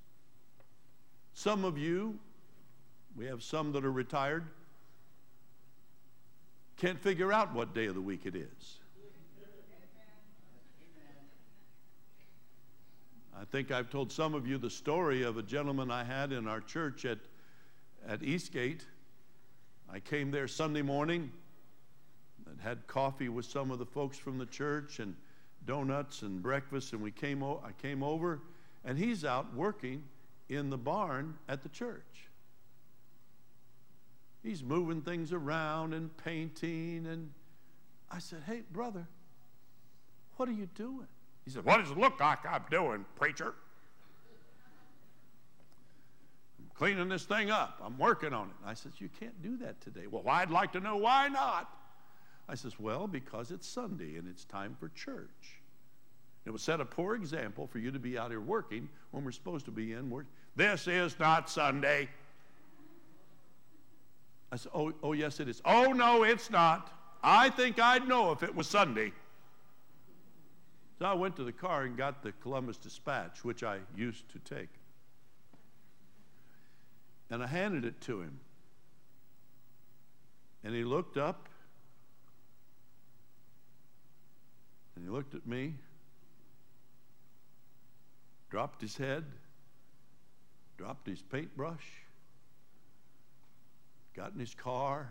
Some 1.35 1.63
of 1.63 1.77
you, 1.77 2.17
we 3.15 3.25
have 3.27 3.43
some 3.43 3.71
that 3.73 3.85
are 3.85 3.91
retired, 3.91 4.47
can't 6.75 6.99
figure 6.99 7.31
out 7.31 7.53
what 7.53 7.75
day 7.75 7.85
of 7.85 7.93
the 7.93 8.01
week 8.01 8.25
it 8.25 8.35
is. 8.35 8.79
I 13.39 13.45
think 13.45 13.69
I've 13.69 13.91
told 13.91 14.11
some 14.11 14.33
of 14.33 14.47
you 14.47 14.57
the 14.57 14.71
story 14.71 15.21
of 15.21 15.37
a 15.37 15.43
gentleman 15.43 15.91
I 15.91 16.03
had 16.03 16.31
in 16.31 16.47
our 16.47 16.61
church 16.61 17.05
at, 17.05 17.19
at 18.07 18.23
Eastgate. 18.23 18.85
I 19.91 19.99
came 19.99 20.31
there 20.31 20.47
Sunday 20.47 20.81
morning 20.81 21.29
and 22.49 22.59
had 22.59 22.87
coffee 22.87 23.29
with 23.29 23.45
some 23.45 23.69
of 23.69 23.77
the 23.77 23.85
folks 23.85 24.17
from 24.17 24.39
the 24.39 24.47
church 24.47 24.99
and 24.99 25.15
donuts 25.65 26.21
and 26.21 26.41
breakfast. 26.41 26.93
And 26.93 27.01
we 27.01 27.11
came 27.11 27.43
o- 27.43 27.61
I 27.65 27.71
came 27.81 28.03
over, 28.03 28.41
and 28.83 28.97
he's 28.97 29.25
out 29.25 29.53
working 29.53 30.03
in 30.49 30.69
the 30.69 30.77
barn 30.77 31.35
at 31.49 31.63
the 31.63 31.69
church. 31.69 32.29
He's 34.43 34.63
moving 34.63 35.01
things 35.01 35.33
around 35.33 35.93
and 35.93 36.15
painting. 36.17 37.07
And 37.07 37.31
I 38.11 38.19
said, 38.19 38.43
Hey, 38.45 38.61
brother, 38.71 39.07
what 40.37 40.47
are 40.47 40.53
you 40.53 40.67
doing? 40.75 41.07
He 41.45 41.51
said, 41.51 41.65
What 41.65 41.77
does 41.77 41.91
it 41.91 41.97
look 41.97 42.19
like 42.19 42.45
I'm 42.45 42.63
doing, 42.69 43.05
preacher? 43.15 43.55
I'm 46.59 46.69
cleaning 46.75 47.09
this 47.09 47.23
thing 47.25 47.49
up. 47.49 47.81
I'm 47.83 47.97
working 47.97 48.33
on 48.33 48.47
it. 48.47 48.55
I 48.65 48.75
said, 48.75 48.91
You 48.99 49.09
can't 49.19 49.41
do 49.41 49.57
that 49.57 49.81
today. 49.81 50.05
Well, 50.09 50.23
I'd 50.27 50.51
like 50.51 50.73
to 50.73 50.79
know 50.79 50.97
why 50.97 51.27
not. 51.27 51.69
I 52.47 52.55
says, 52.55 52.79
Well, 52.79 53.07
because 53.07 53.51
it's 53.51 53.67
Sunday 53.67 54.17
and 54.17 54.27
it's 54.27 54.45
time 54.45 54.75
for 54.79 54.89
church. 54.89 55.61
It 56.45 56.51
would 56.51 56.61
set 56.61 56.79
a 56.79 56.85
poor 56.85 57.15
example 57.15 57.65
for 57.65 57.79
you 57.79 57.91
to 57.91 57.99
be 57.99 58.17
out 58.17 58.29
here 58.29 58.39
working 58.39 58.87
when 59.11 59.25
we're 59.25 59.31
supposed 59.31 59.65
to 59.65 59.71
be 59.71 59.93
in 59.93 60.09
work. 60.09 60.27
This 60.55 60.87
is 60.87 61.17
not 61.19 61.49
Sunday. 61.49 62.07
I 64.51 64.57
said, 64.57 64.71
Oh, 64.75 64.93
oh 65.01 65.13
yes, 65.13 65.39
it 65.39 65.49
is. 65.49 65.61
Oh, 65.65 65.91
no, 65.91 66.23
it's 66.23 66.51
not. 66.51 66.91
I 67.23 67.49
think 67.49 67.79
I'd 67.79 68.07
know 68.07 68.31
if 68.31 68.43
it 68.43 68.55
was 68.55 68.67
Sunday. 68.67 69.11
So 70.99 71.05
I 71.05 71.13
went 71.13 71.35
to 71.37 71.43
the 71.43 71.51
car 71.51 71.83
and 71.83 71.97
got 71.97 72.21
the 72.21 72.31
Columbus 72.31 72.77
Dispatch, 72.77 73.43
which 73.43 73.63
I 73.63 73.79
used 73.97 74.29
to 74.29 74.39
take. 74.39 74.69
And 77.29 77.43
I 77.43 77.47
handed 77.47 77.83
it 77.83 77.99
to 78.01 78.21
him. 78.21 78.39
And 80.63 80.73
he 80.73 80.83
looked 80.83 81.17
up 81.17 81.49
and 84.95 85.03
he 85.03 85.09
looked 85.09 85.35
at 85.35 85.45
me, 85.45 85.73
dropped 88.49 88.81
his 88.81 88.95
head, 88.95 89.25
dropped 90.77 91.07
his 91.07 91.21
paintbrush, 91.21 91.85
got 94.15 94.33
in 94.33 94.39
his 94.39 94.53
car, 94.55 95.09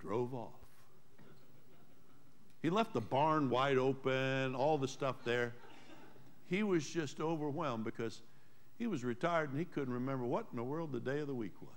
drove 0.00 0.34
off. 0.34 0.50
He 2.62 2.70
left 2.70 2.94
the 2.94 3.00
barn 3.00 3.50
wide 3.50 3.76
open, 3.76 4.54
all 4.54 4.78
the 4.78 4.88
stuff 4.88 5.16
there. 5.24 5.52
He 6.48 6.62
was 6.62 6.88
just 6.88 7.20
overwhelmed 7.20 7.84
because 7.84 8.20
he 8.78 8.86
was 8.86 9.04
retired 9.04 9.50
and 9.50 9.58
he 9.58 9.64
couldn't 9.64 9.92
remember 9.92 10.24
what 10.24 10.46
in 10.50 10.56
the 10.56 10.64
world 10.64 10.92
the 10.92 11.00
day 11.00 11.20
of 11.20 11.26
the 11.26 11.34
week 11.34 11.54
was. 11.60 11.70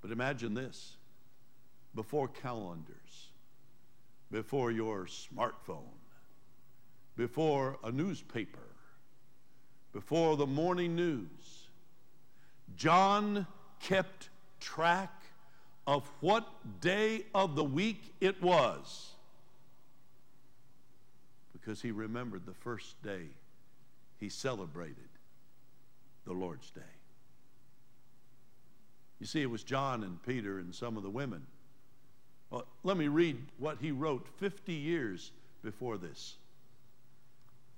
But 0.00 0.10
imagine 0.10 0.54
this 0.54 0.96
before 1.94 2.28
calendars, 2.28 3.29
before 4.30 4.70
your 4.70 5.06
smartphone, 5.06 5.98
before 7.16 7.78
a 7.84 7.90
newspaper, 7.90 8.58
before 9.92 10.36
the 10.36 10.46
morning 10.46 10.94
news, 10.94 11.68
John 12.76 13.46
kept 13.80 14.28
track 14.60 15.12
of 15.86 16.08
what 16.20 16.46
day 16.80 17.24
of 17.34 17.56
the 17.56 17.64
week 17.64 18.14
it 18.20 18.40
was 18.40 19.10
because 21.52 21.82
he 21.82 21.90
remembered 21.90 22.46
the 22.46 22.54
first 22.54 23.02
day 23.02 23.26
he 24.18 24.28
celebrated 24.28 25.08
the 26.26 26.32
Lord's 26.32 26.70
Day. 26.70 26.80
You 29.18 29.26
see, 29.26 29.42
it 29.42 29.50
was 29.50 29.62
John 29.62 30.02
and 30.02 30.22
Peter 30.22 30.58
and 30.58 30.74
some 30.74 30.96
of 30.96 31.02
the 31.02 31.10
women. 31.10 31.46
Well, 32.50 32.66
let 32.82 32.96
me 32.96 33.08
read 33.08 33.38
what 33.58 33.78
he 33.80 33.92
wrote 33.92 34.26
50 34.38 34.72
years 34.72 35.30
before 35.62 35.98
this. 35.98 36.36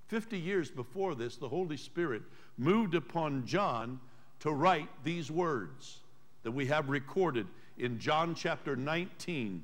50 0.08 0.38
years 0.38 0.70
before 0.70 1.14
this, 1.14 1.36
the 1.36 1.48
Holy 1.48 1.76
Spirit 1.76 2.22
moved 2.58 2.94
upon 2.94 3.46
John 3.46 4.00
to 4.40 4.50
write 4.50 4.88
these 5.04 5.30
words 5.30 5.98
that 6.42 6.52
we 6.52 6.66
have 6.66 6.88
recorded 6.88 7.46
in 7.78 7.98
John 7.98 8.34
chapter 8.34 8.76
19 8.76 9.62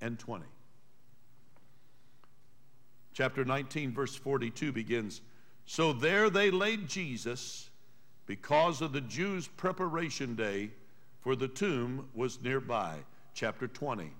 and 0.00 0.18
20. 0.18 0.44
Chapter 3.12 3.44
19, 3.44 3.92
verse 3.92 4.14
42 4.14 4.72
begins 4.72 5.20
So 5.66 5.92
there 5.92 6.30
they 6.30 6.50
laid 6.50 6.88
Jesus 6.88 7.70
because 8.26 8.82
of 8.82 8.92
the 8.92 9.00
Jews' 9.00 9.48
preparation 9.48 10.34
day, 10.34 10.70
for 11.20 11.36
the 11.36 11.48
tomb 11.48 12.08
was 12.14 12.42
nearby. 12.42 12.96
Chapter 13.36 13.68
20. 13.68 14.10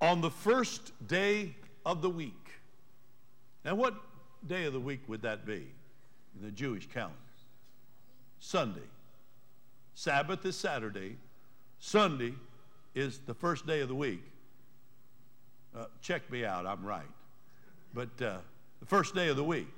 On 0.00 0.22
the 0.22 0.30
first 0.30 0.92
day 1.06 1.54
of 1.84 2.00
the 2.00 2.08
week. 2.08 2.48
Now, 3.66 3.74
what 3.74 3.94
day 4.46 4.64
of 4.64 4.72
the 4.72 4.80
week 4.80 5.00
would 5.08 5.20
that 5.22 5.44
be 5.44 5.66
in 6.34 6.42
the 6.42 6.50
Jewish 6.50 6.88
calendar? 6.88 7.18
Sunday. 8.40 8.80
Sabbath 9.94 10.42
is 10.46 10.56
Saturday. 10.56 11.18
Sunday 11.80 12.32
is 12.94 13.20
the 13.26 13.34
first 13.34 13.66
day 13.66 13.80
of 13.80 13.88
the 13.88 13.94
week. 13.94 14.24
Uh, 15.76 15.84
check 16.00 16.30
me 16.30 16.46
out, 16.46 16.64
I'm 16.64 16.82
right. 16.82 17.02
But 17.92 18.22
uh, 18.22 18.38
the 18.80 18.86
first 18.86 19.14
day 19.14 19.28
of 19.28 19.36
the 19.36 19.44
week. 19.44 19.68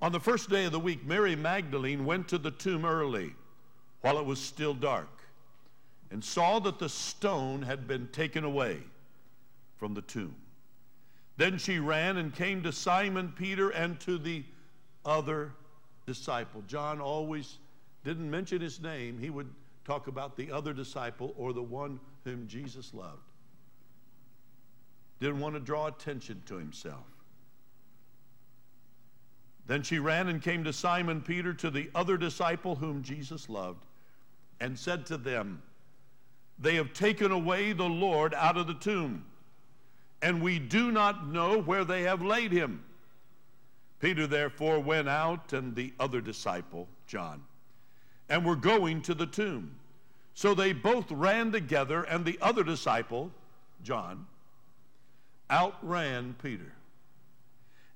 On 0.00 0.12
the 0.12 0.20
first 0.20 0.48
day 0.48 0.64
of 0.64 0.70
the 0.70 0.78
week, 0.78 1.04
Mary 1.04 1.34
Magdalene 1.34 2.04
went 2.04 2.28
to 2.28 2.38
the 2.38 2.52
tomb 2.52 2.84
early 2.84 3.34
while 4.00 4.16
it 4.20 4.24
was 4.24 4.38
still 4.38 4.74
dark 4.74 5.17
and 6.10 6.24
saw 6.24 6.58
that 6.60 6.78
the 6.78 6.88
stone 6.88 7.62
had 7.62 7.86
been 7.86 8.08
taken 8.08 8.44
away 8.44 8.78
from 9.76 9.94
the 9.94 10.02
tomb. 10.02 10.34
Then 11.36 11.58
she 11.58 11.78
ran 11.78 12.16
and 12.16 12.34
came 12.34 12.62
to 12.62 12.72
Simon 12.72 13.32
Peter 13.36 13.70
and 13.70 14.00
to 14.00 14.18
the 14.18 14.44
other 15.04 15.52
disciple. 16.06 16.62
John 16.66 17.00
always 17.00 17.58
didn't 18.04 18.30
mention 18.30 18.60
his 18.60 18.80
name, 18.80 19.18
he 19.18 19.30
would 19.30 19.48
talk 19.84 20.06
about 20.06 20.36
the 20.36 20.50
other 20.50 20.72
disciple 20.72 21.34
or 21.36 21.52
the 21.52 21.62
one 21.62 22.00
whom 22.24 22.46
Jesus 22.46 22.92
loved. 22.92 23.22
Didn't 25.20 25.40
want 25.40 25.54
to 25.54 25.60
draw 25.60 25.86
attention 25.86 26.42
to 26.46 26.56
himself. 26.56 27.06
Then 29.66 29.82
she 29.82 29.98
ran 29.98 30.28
and 30.28 30.42
came 30.42 30.64
to 30.64 30.72
Simon 30.72 31.20
Peter, 31.20 31.52
to 31.54 31.70
the 31.70 31.90
other 31.94 32.16
disciple 32.16 32.76
whom 32.76 33.02
Jesus 33.02 33.48
loved, 33.48 33.84
and 34.60 34.78
said 34.78 35.04
to 35.06 35.16
them, 35.16 35.62
They 36.58 36.74
have 36.76 36.92
taken 36.92 37.30
away 37.30 37.72
the 37.72 37.88
Lord 37.88 38.34
out 38.34 38.56
of 38.56 38.66
the 38.66 38.74
tomb, 38.74 39.24
and 40.22 40.42
we 40.42 40.58
do 40.58 40.90
not 40.90 41.28
know 41.28 41.60
where 41.60 41.84
they 41.84 42.02
have 42.02 42.22
laid 42.22 42.52
him. 42.52 42.84
Peter 44.00 44.26
therefore 44.26 44.80
went 44.80 45.08
out, 45.08 45.52
and 45.52 45.74
the 45.74 45.92
other 45.98 46.20
disciple, 46.20 46.88
John, 47.06 47.42
and 48.28 48.44
were 48.44 48.56
going 48.56 49.02
to 49.02 49.14
the 49.14 49.26
tomb. 49.26 49.74
So 50.34 50.54
they 50.54 50.72
both 50.72 51.10
ran 51.10 51.52
together, 51.52 52.02
and 52.04 52.24
the 52.24 52.38
other 52.40 52.62
disciple, 52.62 53.30
John, 53.82 54.26
outran 55.50 56.36
Peter 56.42 56.72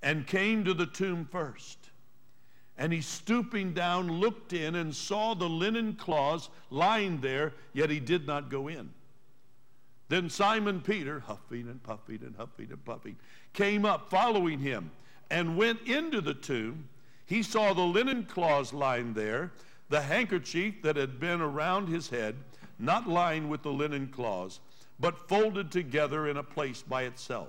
and 0.03 0.27
came 0.27 0.65
to 0.65 0.75
the 0.75 0.87
tomb 0.87 1.29
first. 1.31 1.82
And 2.79 2.93
he, 2.93 3.01
stooping 3.01 3.75
down, 3.75 4.11
looked 4.11 4.53
in 4.53 4.75
and 4.75 4.95
saw 4.95 5.35
the 5.35 5.49
linen 5.49 5.95
cloths 5.95 6.49
lying 6.71 7.21
there, 7.21 7.53
yet 7.73 7.91
he 7.91 8.01
did 8.01 8.27
not 8.27 8.49
go 8.51 8.69
in. 8.69 8.91
Then 10.09 10.29
Simon 10.29 10.81
Peter, 10.81 11.21
huffing 11.21 11.69
and 11.69 11.83
puffing 11.83 12.21
and 12.23 12.35
huffing 12.37 12.69
and 12.71 12.85
puffing, 12.85 13.17
came 13.53 13.85
up 13.85 14.11
following 14.11 14.59
him 14.59 14.91
and 15.31 15.57
went 15.57 15.81
into 15.87 16.21
the 16.21 16.35
tomb. 16.35 16.89
He 17.27 17.43
saw 17.43 17.73
the 17.73 17.83
linen 17.83 18.25
cloths 18.25 18.73
lying 18.73 19.15
there, 19.15 19.53
the 19.89 20.03
handkerchief 20.03 20.83
that 20.83 20.97
had 20.97 21.19
been 21.21 21.41
around 21.41 21.89
his 21.89 22.09
head, 22.11 22.37
not 22.79 23.09
lying 23.09 23.49
with 23.49 23.63
the 23.63 23.73
linen 23.73 24.09
cloths, 24.09 24.61
but 25.01 25.29
folded 25.29 25.71
together 25.71 26.29
in 26.29 26.37
a 26.37 26.43
place 26.43 26.83
by 26.83 27.05
itself. 27.05 27.49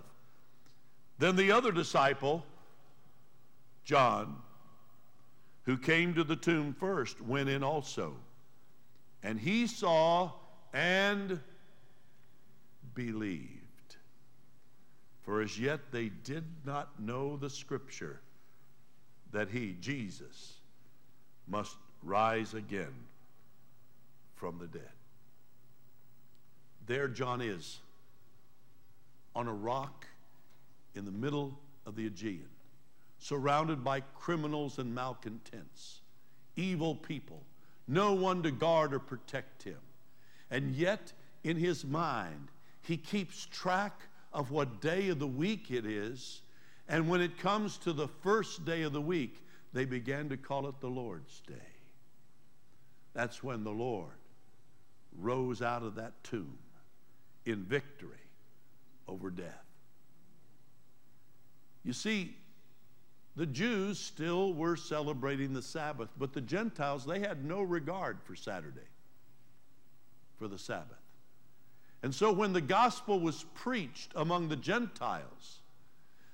Then 1.19 1.35
the 1.35 1.51
other 1.51 1.71
disciple, 1.71 2.45
John, 3.83 4.37
who 5.65 5.77
came 5.77 6.13
to 6.13 6.23
the 6.23 6.35
tomb 6.35 6.73
first, 6.73 7.21
went 7.21 7.49
in 7.49 7.63
also. 7.63 8.15
And 9.23 9.39
he 9.39 9.67
saw 9.67 10.31
and 10.73 11.39
believed. 12.93 13.59
For 15.21 15.41
as 15.41 15.57
yet 15.57 15.79
they 15.91 16.09
did 16.09 16.43
not 16.65 16.99
know 16.99 17.37
the 17.37 17.49
scripture 17.49 18.19
that 19.31 19.49
he, 19.49 19.77
Jesus, 19.79 20.53
must 21.47 21.75
rise 22.03 22.53
again 22.53 22.93
from 24.35 24.57
the 24.59 24.67
dead. 24.67 24.91
There 26.85 27.07
John 27.07 27.39
is 27.41 27.79
on 29.35 29.47
a 29.47 29.53
rock 29.53 30.05
in 30.95 31.05
the 31.05 31.11
middle 31.11 31.57
of 31.85 31.95
the 31.95 32.05
Aegean, 32.05 32.49
surrounded 33.23 33.85
by 33.85 34.01
criminals 34.19 34.79
and 34.79 34.93
malcontents, 34.93 36.01
evil 36.57 36.93
people, 36.93 37.41
no 37.87 38.11
one 38.11 38.43
to 38.43 38.51
guard 38.51 38.93
or 38.93 38.99
protect 38.99 39.63
him. 39.63 39.79
And 40.51 40.75
yet, 40.75 41.13
in 41.45 41.55
his 41.55 41.85
mind, 41.85 42.49
he 42.81 42.97
keeps 42.97 43.45
track 43.45 44.01
of 44.33 44.51
what 44.51 44.81
day 44.81 45.07
of 45.07 45.19
the 45.19 45.27
week 45.27 45.71
it 45.71 45.85
is. 45.85 46.41
And 46.89 47.07
when 47.07 47.21
it 47.21 47.37
comes 47.37 47.77
to 47.79 47.93
the 47.93 48.09
first 48.09 48.65
day 48.65 48.81
of 48.81 48.91
the 48.91 49.01
week, 49.01 49.37
they 49.71 49.85
began 49.85 50.27
to 50.27 50.35
call 50.35 50.67
it 50.67 50.81
the 50.81 50.89
Lord's 50.89 51.39
Day. 51.47 51.53
That's 53.13 53.41
when 53.41 53.63
the 53.63 53.71
Lord 53.71 54.11
rose 55.17 55.61
out 55.61 55.83
of 55.83 55.95
that 55.95 56.11
tomb 56.25 56.57
in 57.45 57.63
victory 57.63 58.17
over 59.07 59.29
death. 59.29 59.63
You 61.85 61.93
see, 61.93 62.35
the 63.35 63.45
Jews 63.45 63.99
still 63.99 64.53
were 64.53 64.75
celebrating 64.75 65.53
the 65.53 65.61
Sabbath, 65.61 66.09
but 66.17 66.33
the 66.33 66.41
Gentiles, 66.41 67.05
they 67.05 67.19
had 67.19 67.43
no 67.43 67.61
regard 67.61 68.17
for 68.23 68.35
Saturday, 68.35 68.87
for 70.37 70.47
the 70.47 70.59
Sabbath. 70.59 70.97
And 72.03 72.13
so 72.13 72.31
when 72.31 72.53
the 72.53 72.61
gospel 72.61 73.19
was 73.19 73.45
preached 73.55 74.11
among 74.15 74.49
the 74.49 74.55
Gentiles, 74.55 75.59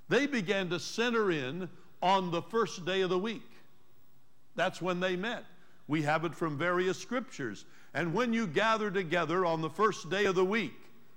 they 0.09 0.25
began 0.25 0.69
to 0.69 0.79
center 0.79 1.31
in 1.31 1.69
on 2.01 2.31
the 2.31 2.41
first 2.41 2.85
day 2.85 3.01
of 3.01 3.09
the 3.09 3.19
week. 3.19 3.49
That's 4.55 4.81
when 4.81 4.99
they 4.99 5.15
met. 5.15 5.45
We 5.87 6.01
have 6.01 6.25
it 6.25 6.35
from 6.35 6.57
various 6.57 6.97
scriptures. 6.97 7.65
And 7.93 8.13
when 8.13 8.33
you 8.33 8.45
gather 8.45 8.91
together 8.91 9.45
on 9.45 9.61
the 9.61 9.69
first 9.69 10.09
day 10.09 10.25
of 10.25 10.35
the 10.35 10.45
week, 10.45 10.73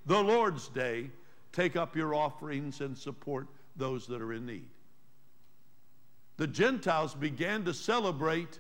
the 0.07 0.23
Lord's 0.23 0.69
day, 0.69 1.11
take 1.53 1.77
up 1.77 1.97
your 1.97 2.15
offerings 2.15 2.81
and 2.81 2.97
support 2.97 3.49
those 3.77 4.07
that 4.07 4.23
are 4.23 4.33
in 4.33 4.47
need. 4.47 4.69
The 6.43 6.49
Gentiles 6.49 7.15
began 7.15 7.65
to 7.67 7.73
celebrate 7.73 8.59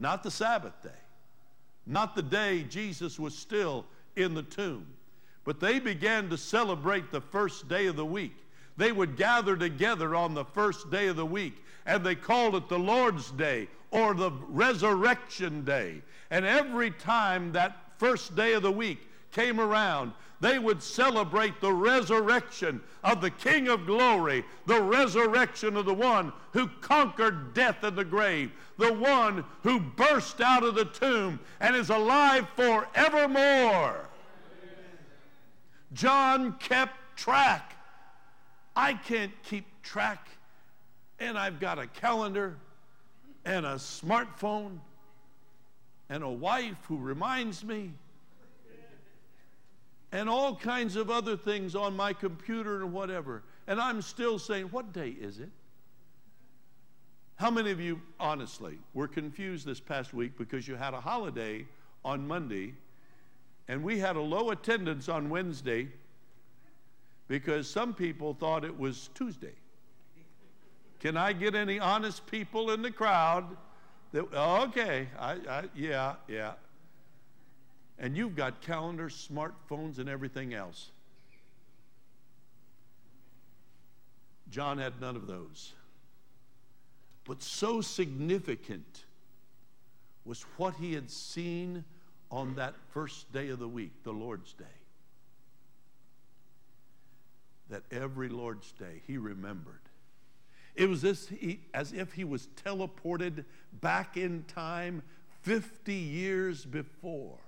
not 0.00 0.24
the 0.24 0.32
Sabbath 0.32 0.82
day, 0.82 0.88
not 1.86 2.16
the 2.16 2.24
day 2.24 2.64
Jesus 2.64 3.20
was 3.20 3.38
still 3.38 3.86
in 4.16 4.34
the 4.34 4.42
tomb, 4.42 4.84
but 5.44 5.60
they 5.60 5.78
began 5.78 6.28
to 6.30 6.36
celebrate 6.36 7.12
the 7.12 7.20
first 7.20 7.68
day 7.68 7.86
of 7.86 7.94
the 7.94 8.04
week. 8.04 8.34
They 8.76 8.90
would 8.90 9.16
gather 9.16 9.56
together 9.56 10.16
on 10.16 10.34
the 10.34 10.44
first 10.44 10.90
day 10.90 11.06
of 11.06 11.14
the 11.14 11.24
week, 11.24 11.62
and 11.86 12.04
they 12.04 12.16
called 12.16 12.56
it 12.56 12.68
the 12.68 12.80
Lord's 12.80 13.30
Day 13.30 13.68
or 13.92 14.12
the 14.12 14.32
Resurrection 14.48 15.64
Day. 15.64 16.02
And 16.32 16.44
every 16.44 16.90
time 16.90 17.52
that 17.52 17.76
first 17.96 18.34
day 18.34 18.54
of 18.54 18.64
the 18.64 18.72
week 18.72 18.98
came 19.30 19.60
around, 19.60 20.14
they 20.40 20.58
would 20.58 20.82
celebrate 20.82 21.60
the 21.60 21.72
resurrection 21.72 22.80
of 23.04 23.20
the 23.20 23.30
King 23.30 23.68
of 23.68 23.86
glory, 23.86 24.44
the 24.66 24.80
resurrection 24.80 25.76
of 25.76 25.84
the 25.84 25.94
one 25.94 26.32
who 26.52 26.66
conquered 26.80 27.52
death 27.52 27.82
and 27.84 27.96
the 27.96 28.04
grave, 28.04 28.50
the 28.78 28.92
one 28.92 29.44
who 29.62 29.80
burst 29.80 30.40
out 30.40 30.62
of 30.62 30.74
the 30.74 30.86
tomb 30.86 31.38
and 31.60 31.76
is 31.76 31.90
alive 31.90 32.46
forevermore. 32.56 34.08
John 35.92 36.54
kept 36.54 36.96
track. 37.16 37.76
I 38.74 38.94
can't 38.94 39.32
keep 39.42 39.66
track, 39.82 40.28
and 41.18 41.36
I've 41.36 41.60
got 41.60 41.78
a 41.78 41.86
calendar 41.86 42.56
and 43.44 43.66
a 43.66 43.74
smartphone 43.74 44.78
and 46.08 46.22
a 46.22 46.28
wife 46.28 46.76
who 46.88 46.96
reminds 46.96 47.62
me 47.62 47.92
and 50.12 50.28
all 50.28 50.56
kinds 50.56 50.96
of 50.96 51.10
other 51.10 51.36
things 51.36 51.74
on 51.74 51.96
my 51.96 52.12
computer 52.12 52.82
and 52.82 52.92
whatever. 52.92 53.42
And 53.66 53.80
I'm 53.80 54.02
still 54.02 54.38
saying, 54.38 54.66
what 54.66 54.92
day 54.92 55.10
is 55.20 55.38
it? 55.38 55.50
How 57.36 57.50
many 57.50 57.70
of 57.70 57.80
you, 57.80 58.00
honestly, 58.18 58.78
were 58.92 59.08
confused 59.08 59.64
this 59.64 59.80
past 59.80 60.12
week 60.12 60.36
because 60.36 60.68
you 60.68 60.74
had 60.74 60.92
a 60.92 61.00
holiday 61.00 61.64
on 62.04 62.26
Monday 62.26 62.74
and 63.68 63.82
we 63.82 63.98
had 63.98 64.16
a 64.16 64.20
low 64.20 64.50
attendance 64.50 65.08
on 65.08 65.30
Wednesday 65.30 65.88
because 67.28 67.70
some 67.70 67.94
people 67.94 68.34
thought 68.34 68.64
it 68.64 68.78
was 68.78 69.08
Tuesday? 69.14 69.54
Can 70.98 71.16
I 71.16 71.32
get 71.32 71.54
any 71.54 71.78
honest 71.78 72.26
people 72.26 72.72
in 72.72 72.82
the 72.82 72.90
crowd? 72.90 73.56
That, 74.12 74.26
oh, 74.34 74.64
okay, 74.64 75.08
I, 75.18 75.32
I, 75.48 75.64
yeah, 75.74 76.16
yeah 76.28 76.52
and 78.00 78.16
you've 78.16 78.34
got 78.34 78.62
calendars, 78.62 79.28
smartphones, 79.30 79.98
and 79.98 80.08
everything 80.08 80.54
else. 80.54 80.90
John 84.50 84.78
had 84.78 85.00
none 85.00 85.16
of 85.16 85.26
those. 85.26 85.74
But 87.26 87.42
so 87.42 87.82
significant 87.82 89.04
was 90.24 90.42
what 90.56 90.74
he 90.76 90.94
had 90.94 91.10
seen 91.10 91.84
on 92.30 92.54
that 92.54 92.74
first 92.88 93.30
day 93.32 93.50
of 93.50 93.58
the 93.58 93.68
week, 93.68 93.92
the 94.02 94.12
Lord's 94.12 94.54
Day, 94.54 94.64
that 97.68 97.82
every 97.90 98.30
Lord's 98.30 98.72
Day 98.72 99.02
he 99.06 99.18
remembered. 99.18 99.74
It 100.74 100.88
was 100.88 101.04
as, 101.04 101.28
he, 101.28 101.60
as 101.74 101.92
if 101.92 102.14
he 102.14 102.24
was 102.24 102.48
teleported 102.64 103.44
back 103.80 104.16
in 104.16 104.44
time 104.44 105.02
50 105.42 105.92
years 105.92 106.64
before 106.64 107.38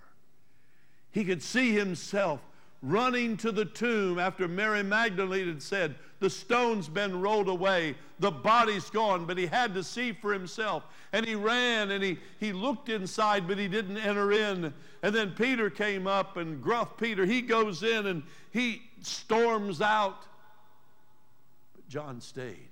he 1.12 1.24
could 1.24 1.42
see 1.42 1.72
himself 1.72 2.40
running 2.82 3.36
to 3.36 3.52
the 3.52 3.64
tomb 3.64 4.18
after 4.18 4.48
Mary 4.48 4.82
Magdalene 4.82 5.46
had 5.46 5.62
said, 5.62 5.94
The 6.18 6.28
stone's 6.28 6.88
been 6.88 7.20
rolled 7.20 7.48
away, 7.48 7.94
the 8.18 8.30
body's 8.30 8.90
gone, 8.90 9.24
but 9.24 9.38
he 9.38 9.46
had 9.46 9.74
to 9.74 9.84
see 9.84 10.12
for 10.12 10.32
himself. 10.32 10.84
And 11.12 11.24
he 11.24 11.34
ran 11.34 11.92
and 11.92 12.02
he, 12.02 12.18
he 12.40 12.52
looked 12.52 12.88
inside, 12.88 13.46
but 13.46 13.58
he 13.58 13.68
didn't 13.68 13.98
enter 13.98 14.32
in. 14.32 14.74
And 15.02 15.14
then 15.14 15.32
Peter 15.32 15.70
came 15.70 16.06
up, 16.06 16.36
and 16.36 16.60
gruff 16.62 16.96
Peter, 16.96 17.24
he 17.24 17.40
goes 17.40 17.82
in 17.82 18.06
and 18.06 18.22
he 18.50 18.82
storms 19.00 19.80
out. 19.80 20.24
But 21.74 21.88
John 21.88 22.20
stayed. 22.20 22.68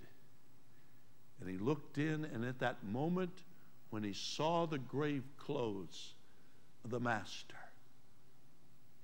And 1.40 1.48
he 1.48 1.56
looked 1.56 1.98
in, 1.98 2.24
and 2.26 2.44
at 2.44 2.58
that 2.58 2.84
moment, 2.84 3.42
when 3.90 4.02
he 4.02 4.12
saw 4.12 4.66
the 4.66 4.78
grave 4.78 5.24
clothes 5.38 6.14
of 6.84 6.90
the 6.90 7.00
Master, 7.00 7.56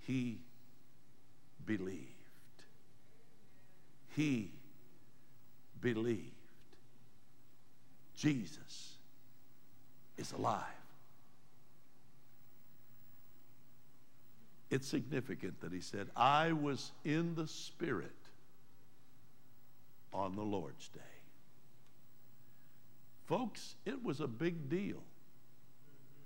he 0.06 0.38
believed. 1.64 2.00
He 4.14 4.52
believed. 5.80 6.22
Jesus 8.14 8.94
is 10.16 10.32
alive. 10.32 10.62
It's 14.70 14.86
significant 14.86 15.60
that 15.60 15.72
he 15.72 15.80
said, 15.80 16.08
I 16.16 16.52
was 16.52 16.92
in 17.04 17.34
the 17.34 17.46
Spirit 17.46 18.10
on 20.12 20.34
the 20.34 20.42
Lord's 20.42 20.88
day. 20.88 21.00
Folks, 23.26 23.74
it 23.84 24.04
was 24.04 24.20
a 24.20 24.26
big 24.26 24.68
deal 24.68 25.02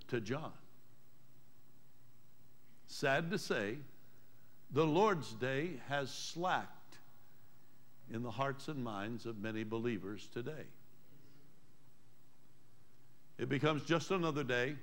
to 0.08 0.20
John. 0.20 0.52
Sad 2.92 3.30
to 3.30 3.38
say, 3.38 3.76
the 4.72 4.84
Lord's 4.84 5.32
Day 5.34 5.70
has 5.88 6.10
slacked 6.10 6.98
in 8.12 8.24
the 8.24 8.32
hearts 8.32 8.66
and 8.66 8.82
minds 8.82 9.26
of 9.26 9.38
many 9.38 9.62
believers 9.62 10.28
today. 10.34 10.66
It 13.38 13.48
becomes 13.48 13.84
just 13.84 14.10
another 14.10 14.42
day. 14.42 14.74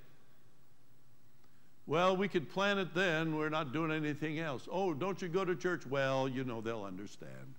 Well, 1.85 2.15
we 2.15 2.29
could 2.29 2.49
plan 2.49 2.79
it 2.79 2.95
then. 2.95 3.35
We're 3.35 3.49
not 3.49 3.73
doing 3.73 3.91
anything 3.91 4.39
else. 4.39 4.69
Oh, 4.71 4.93
don't 4.93 5.21
you 5.21 5.27
go 5.27 5.43
to 5.43 5.55
church? 5.55 5.85
Well, 5.85 6.29
you 6.29 6.45
know, 6.45 6.61
they'll 6.61 6.85
understand. 6.85 7.55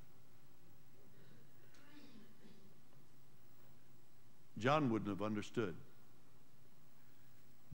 John 4.58 4.90
wouldn't 4.90 5.10
have 5.10 5.22
understood 5.22 5.74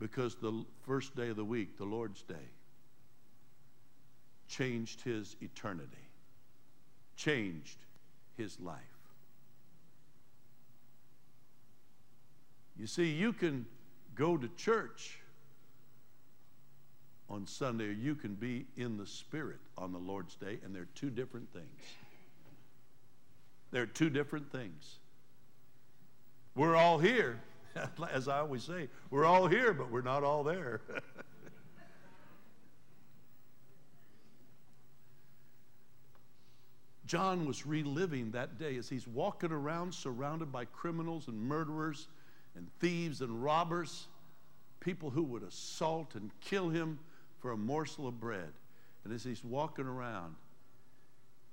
because 0.00 0.34
the 0.34 0.64
first 0.82 1.14
day 1.14 1.28
of 1.28 1.36
the 1.36 1.44
week, 1.44 1.78
the 1.78 1.84
Lord's 1.84 2.20
Day, 2.22 2.34
changed 4.48 5.00
his 5.02 5.36
eternity, 5.40 6.08
changed 7.16 7.78
his 8.36 8.58
life. 8.60 8.78
You 12.76 12.86
see, 12.86 13.10
you 13.10 13.32
can 13.32 13.66
go 14.14 14.36
to 14.36 14.48
church 14.56 15.18
on 17.30 17.46
Sunday, 17.46 17.88
or 17.88 17.92
you 17.92 18.14
can 18.14 18.34
be 18.34 18.66
in 18.76 18.96
the 18.96 19.06
Spirit 19.06 19.60
on 19.78 19.92
the 19.92 19.98
Lord's 19.98 20.34
Day, 20.34 20.58
and 20.64 20.74
they're 20.74 20.88
two 20.94 21.10
different 21.10 21.52
things. 21.52 21.80
They're 23.70 23.86
two 23.86 24.10
different 24.10 24.52
things. 24.52 24.96
We're 26.54 26.76
all 26.76 26.98
here, 26.98 27.40
as 28.12 28.28
I 28.28 28.38
always 28.38 28.62
say, 28.62 28.88
we're 29.10 29.24
all 29.24 29.46
here, 29.46 29.72
but 29.72 29.90
we're 29.90 30.02
not 30.02 30.22
all 30.22 30.44
there. 30.44 30.80
John 37.14 37.46
was 37.46 37.64
reliving 37.64 38.32
that 38.32 38.58
day 38.58 38.76
as 38.76 38.88
he's 38.88 39.06
walking 39.06 39.52
around 39.52 39.94
surrounded 39.94 40.50
by 40.50 40.64
criminals 40.64 41.28
and 41.28 41.40
murderers 41.40 42.08
and 42.56 42.68
thieves 42.80 43.20
and 43.20 43.40
robbers, 43.40 44.08
people 44.80 45.10
who 45.10 45.22
would 45.22 45.44
assault 45.44 46.16
and 46.16 46.32
kill 46.40 46.70
him 46.70 46.98
for 47.38 47.52
a 47.52 47.56
morsel 47.56 48.08
of 48.08 48.18
bread. 48.18 48.52
And 49.04 49.12
as 49.12 49.22
he's 49.22 49.44
walking 49.44 49.84
around, 49.84 50.34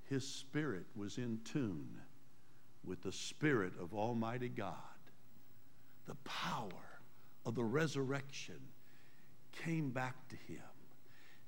his 0.09 0.27
spirit 0.27 0.87
was 0.95 1.19
in 1.19 1.39
tune 1.45 1.95
with 2.83 3.03
the 3.03 3.11
spirit 3.11 3.73
of 3.79 3.93
Almighty 3.93 4.49
God. 4.49 4.73
The 6.07 6.15
power 6.23 6.71
of 7.45 7.53
the 7.53 7.63
resurrection 7.63 8.57
came 9.63 9.91
back 9.91 10.15
to 10.29 10.35
him. 10.51 10.63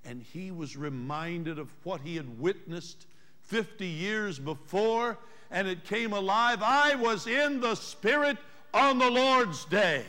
And 0.05 0.21
he 0.21 0.51
was 0.51 0.77
reminded 0.77 1.57
of 1.57 1.73
what 1.83 2.01
he 2.01 2.15
had 2.15 2.39
witnessed 2.39 3.07
50 3.43 3.85
years 3.85 4.39
before, 4.39 5.17
and 5.51 5.67
it 5.67 5.83
came 5.85 6.13
alive. 6.13 6.59
I 6.61 6.95
was 6.95 7.27
in 7.27 7.59
the 7.59 7.75
Spirit 7.75 8.37
on 8.73 8.97
the 8.97 9.09
Lord's 9.09 9.65
day. 9.65 10.03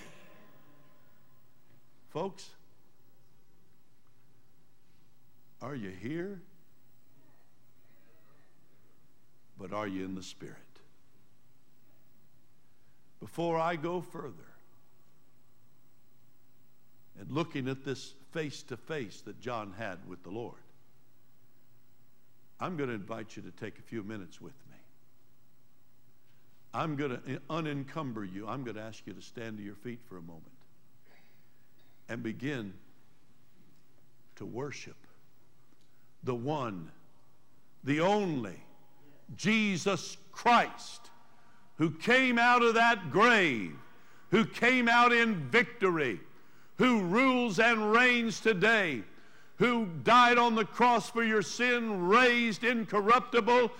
Folks, 2.10 2.48
are 5.60 5.74
you 5.74 5.90
here? 5.90 6.40
But 9.58 9.72
are 9.72 9.86
you 9.86 10.04
in 10.04 10.14
the 10.14 10.22
Spirit? 10.22 10.56
Before 13.20 13.58
I 13.58 13.76
go 13.76 14.00
further, 14.00 14.32
and 17.18 17.30
looking 17.30 17.68
at 17.68 17.84
this 17.84 18.14
face 18.32 18.62
to 18.64 18.76
face 18.76 19.22
that 19.22 19.40
John 19.40 19.72
had 19.78 19.98
with 20.08 20.22
the 20.22 20.30
Lord, 20.30 20.63
I'm 22.60 22.76
going 22.76 22.88
to 22.88 22.94
invite 22.94 23.36
you 23.36 23.42
to 23.42 23.50
take 23.50 23.78
a 23.78 23.82
few 23.82 24.02
minutes 24.02 24.40
with 24.40 24.54
me. 24.70 24.76
I'm 26.72 26.96
going 26.96 27.10
to 27.12 27.40
unencumber 27.50 28.24
you. 28.24 28.48
I'm 28.48 28.64
going 28.64 28.76
to 28.76 28.82
ask 28.82 29.06
you 29.06 29.12
to 29.12 29.22
stand 29.22 29.58
to 29.58 29.62
your 29.62 29.76
feet 29.76 30.00
for 30.08 30.16
a 30.16 30.22
moment 30.22 30.44
and 32.08 32.22
begin 32.22 32.72
to 34.36 34.44
worship 34.44 34.96
the 36.24 36.34
one, 36.34 36.90
the 37.84 38.00
only, 38.00 38.56
Jesus 39.36 40.16
Christ, 40.32 41.10
who 41.76 41.90
came 41.90 42.38
out 42.38 42.62
of 42.62 42.74
that 42.74 43.10
grave, 43.10 43.76
who 44.30 44.44
came 44.44 44.88
out 44.88 45.12
in 45.12 45.36
victory, 45.50 46.20
who 46.76 47.02
rules 47.02 47.58
and 47.58 47.92
reigns 47.92 48.40
today, 48.40 49.02
who 49.56 49.86
died 50.02 50.36
on 50.36 50.54
the 50.54 50.64
cross 50.64 51.08
for 51.08 51.22
your 51.22 51.42
sin, 51.42 52.08
raised 52.08 52.64
incorruptible, 52.64 53.70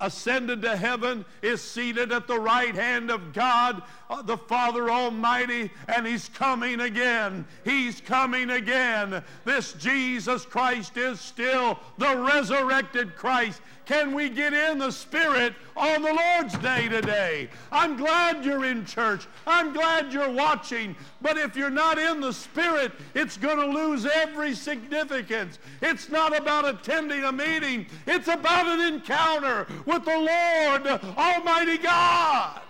ascended 0.00 0.62
to 0.62 0.76
heaven, 0.76 1.24
is 1.42 1.62
seated 1.62 2.12
at 2.12 2.26
the 2.26 2.38
right 2.38 2.74
hand 2.74 3.10
of 3.10 3.32
God, 3.32 3.82
uh, 4.10 4.20
the 4.22 4.36
Father 4.36 4.90
Almighty, 4.90 5.70
and 5.88 6.06
He's 6.06 6.28
coming 6.28 6.80
again. 6.80 7.46
He's 7.64 8.00
coming 8.00 8.50
again. 8.50 9.22
This 9.44 9.72
Jesus 9.74 10.44
Christ 10.44 10.96
is 10.96 11.20
still 11.20 11.78
the 11.98 12.16
resurrected 12.16 13.16
Christ. 13.16 13.60
Can 13.84 14.14
we 14.14 14.28
get 14.28 14.54
in 14.54 14.78
the 14.78 14.92
Spirit 14.92 15.54
on 15.76 16.02
the 16.02 16.12
Lord's 16.12 16.56
Day 16.58 16.88
today? 16.88 17.48
I'm 17.72 17.96
glad 17.96 18.44
you're 18.44 18.64
in 18.64 18.84
church. 18.84 19.26
I'm 19.46 19.72
glad 19.72 20.12
you're 20.12 20.30
watching. 20.30 20.94
But 21.20 21.36
if 21.36 21.56
you're 21.56 21.68
not 21.68 21.98
in 21.98 22.20
the 22.20 22.32
Spirit, 22.32 22.92
it's 23.14 23.36
going 23.36 23.58
to 23.58 23.66
lose 23.66 24.06
every 24.06 24.54
significance. 24.54 25.58
It's 25.80 26.08
not 26.08 26.36
about 26.36 26.66
attending 26.66 27.24
a 27.24 27.32
meeting, 27.32 27.86
it's 28.06 28.28
about 28.28 28.66
an 28.66 28.94
encounter 28.94 29.66
with 29.86 30.04
the 30.04 30.18
Lord 30.18 30.86
Almighty 31.16 31.78
God. 31.78 32.60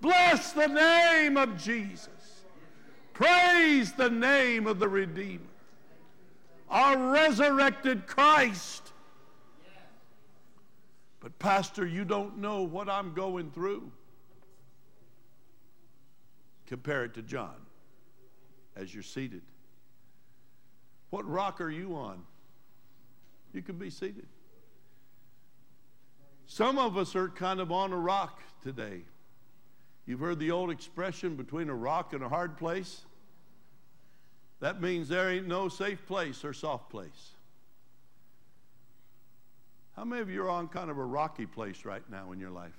Bless 0.00 0.52
the 0.52 0.68
name 0.68 1.36
of 1.36 1.56
Jesus. 1.56 2.08
Praise 3.12 3.92
the 3.92 4.10
name 4.10 4.66
of 4.66 4.78
the 4.78 4.88
Redeemer. 4.88 5.42
Our 6.70 7.12
resurrected 7.12 8.06
Christ. 8.06 8.92
But, 11.20 11.36
Pastor, 11.38 11.86
you 11.86 12.04
don't 12.04 12.38
know 12.38 12.62
what 12.62 12.88
I'm 12.88 13.12
going 13.12 13.50
through. 13.50 13.90
Compare 16.66 17.06
it 17.06 17.14
to 17.14 17.22
John 17.22 17.56
as 18.76 18.94
you're 18.94 19.02
seated. 19.02 19.42
What 21.10 21.28
rock 21.28 21.60
are 21.60 21.70
you 21.70 21.96
on? 21.96 22.22
You 23.52 23.62
can 23.62 23.76
be 23.76 23.90
seated. 23.90 24.26
Some 26.58 26.76
of 26.76 26.96
us 26.96 27.14
are 27.14 27.28
kind 27.28 27.60
of 27.60 27.70
on 27.70 27.92
a 27.92 27.96
rock 27.96 28.42
today. 28.64 29.02
You've 30.06 30.18
heard 30.18 30.40
the 30.40 30.50
old 30.50 30.72
expression 30.72 31.36
between 31.36 31.68
a 31.68 31.74
rock 31.74 32.14
and 32.14 32.20
a 32.20 32.28
hard 32.28 32.56
place? 32.56 33.02
That 34.58 34.80
means 34.80 35.08
there 35.08 35.30
ain't 35.30 35.46
no 35.46 35.68
safe 35.68 36.04
place 36.08 36.44
or 36.44 36.52
soft 36.52 36.90
place. 36.90 37.30
How 39.94 40.02
many 40.02 40.20
of 40.20 40.30
you 40.30 40.42
are 40.42 40.50
on 40.50 40.66
kind 40.66 40.90
of 40.90 40.98
a 40.98 41.04
rocky 41.04 41.46
place 41.46 41.84
right 41.84 42.02
now 42.10 42.32
in 42.32 42.40
your 42.40 42.50
life? 42.50 42.74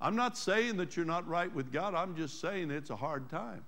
I'm 0.00 0.14
not 0.14 0.38
saying 0.38 0.76
that 0.76 0.96
you're 0.96 1.04
not 1.04 1.26
right 1.26 1.52
with 1.52 1.72
God, 1.72 1.96
I'm 1.96 2.14
just 2.14 2.40
saying 2.40 2.70
it's 2.70 2.90
a 2.90 2.96
hard 2.96 3.28
time. 3.28 3.64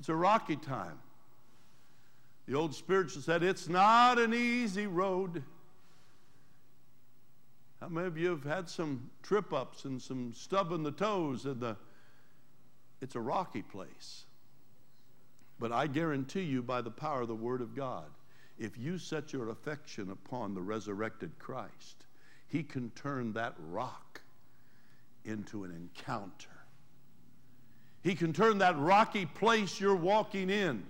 It's 0.00 0.08
a 0.08 0.16
rocky 0.16 0.56
time. 0.56 0.98
The 2.48 2.56
old 2.56 2.74
spiritual 2.74 3.22
said, 3.22 3.44
It's 3.44 3.68
not 3.68 4.18
an 4.18 4.34
easy 4.34 4.88
road. 4.88 5.44
How 7.80 7.88
many 7.88 8.06
of 8.06 8.18
you 8.18 8.30
have 8.30 8.44
had 8.44 8.68
some 8.68 9.10
trip 9.22 9.52
ups 9.52 9.84
and 9.84 10.00
some 10.02 10.32
stubbing 10.34 10.82
the 10.82 10.90
toes 10.90 11.44
and 11.44 11.60
the 11.60 11.76
it's 13.00 13.14
a 13.14 13.20
rocky 13.20 13.62
place. 13.62 14.24
But 15.58 15.72
I 15.72 15.86
guarantee 15.86 16.42
you 16.42 16.62
by 16.62 16.80
the 16.82 16.90
power 16.90 17.22
of 17.22 17.28
the 17.28 17.34
word 17.34 17.60
of 17.60 17.74
God, 17.74 18.06
if 18.58 18.76
you 18.76 18.98
set 18.98 19.32
your 19.32 19.50
affection 19.50 20.10
upon 20.10 20.54
the 20.54 20.60
resurrected 20.60 21.38
Christ, 21.38 22.06
he 22.48 22.62
can 22.62 22.90
turn 22.90 23.32
that 23.34 23.54
rock 23.70 24.20
into 25.24 25.64
an 25.64 25.70
encounter. 25.70 26.48
He 28.02 28.14
can 28.14 28.32
turn 28.32 28.58
that 28.58 28.78
rocky 28.78 29.26
place 29.26 29.80
you're 29.80 29.94
walking 29.94 30.50
in 30.50 30.84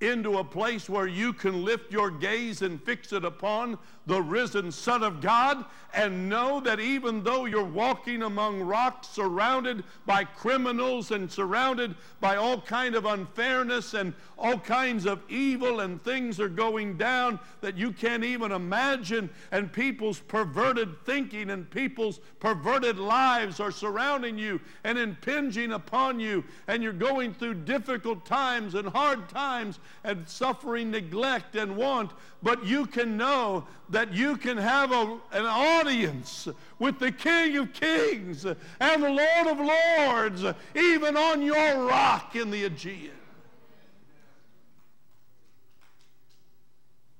into 0.00 0.38
a 0.38 0.44
place 0.44 0.88
where 0.88 1.06
you 1.06 1.32
can 1.32 1.64
lift 1.64 1.92
your 1.92 2.10
gaze 2.10 2.62
and 2.62 2.82
fix 2.82 3.12
it 3.12 3.24
upon 3.24 3.78
the 4.06 4.22
risen 4.22 4.72
Son 4.72 5.02
of 5.02 5.20
God 5.20 5.64
and 5.92 6.28
know 6.28 6.60
that 6.60 6.80
even 6.80 7.22
though 7.22 7.46
you're 7.46 7.64
walking 7.64 8.22
among 8.22 8.60
rocks 8.60 9.08
surrounded 9.08 9.82
by 10.06 10.24
criminals 10.24 11.10
and 11.10 11.30
surrounded 11.30 11.94
by 12.20 12.36
all 12.36 12.60
kind 12.60 12.94
of 12.94 13.04
unfairness 13.04 13.94
and 13.94 14.14
all 14.38 14.58
kinds 14.58 15.06
of 15.06 15.20
evil 15.28 15.80
and 15.80 16.02
things 16.02 16.40
are 16.40 16.48
going 16.48 16.96
down 16.96 17.38
that 17.60 17.76
you 17.76 17.92
can't 17.92 18.24
even 18.24 18.52
imagine 18.52 19.28
and 19.50 19.72
people's 19.72 20.20
perverted 20.20 21.04
thinking 21.04 21.50
and 21.50 21.68
people's 21.70 22.20
perverted 22.38 22.98
lives 22.98 23.60
are 23.60 23.72
surrounding 23.72 24.38
you 24.38 24.60
and 24.84 24.98
impinging 24.98 25.72
upon 25.72 26.20
you 26.20 26.44
and 26.68 26.82
you're 26.82 26.92
going 26.92 27.34
through 27.34 27.54
difficult 27.54 28.24
times 28.24 28.74
and 28.74 28.88
hard 28.88 29.28
times 29.28 29.80
and 30.04 30.28
suffering 30.28 30.90
neglect 30.90 31.56
and 31.56 31.76
want 31.76 32.10
but 32.42 32.64
you 32.64 32.86
can 32.86 33.16
know 33.16 33.66
that 33.88 34.12
you 34.12 34.36
can 34.36 34.56
have 34.56 34.92
a, 34.92 35.18
an 35.32 35.44
audience 35.44 36.48
with 36.78 36.98
the 36.98 37.10
King 37.10 37.56
of 37.56 37.72
Kings 37.72 38.44
and 38.44 39.02
the 39.02 39.10
Lord 39.10 39.46
of 39.46 39.58
Lords, 39.58 40.44
even 40.76 41.16
on 41.16 41.42
your 41.42 41.86
rock 41.86 42.36
in 42.36 42.50
the 42.50 42.64
Aegean. 42.64 43.10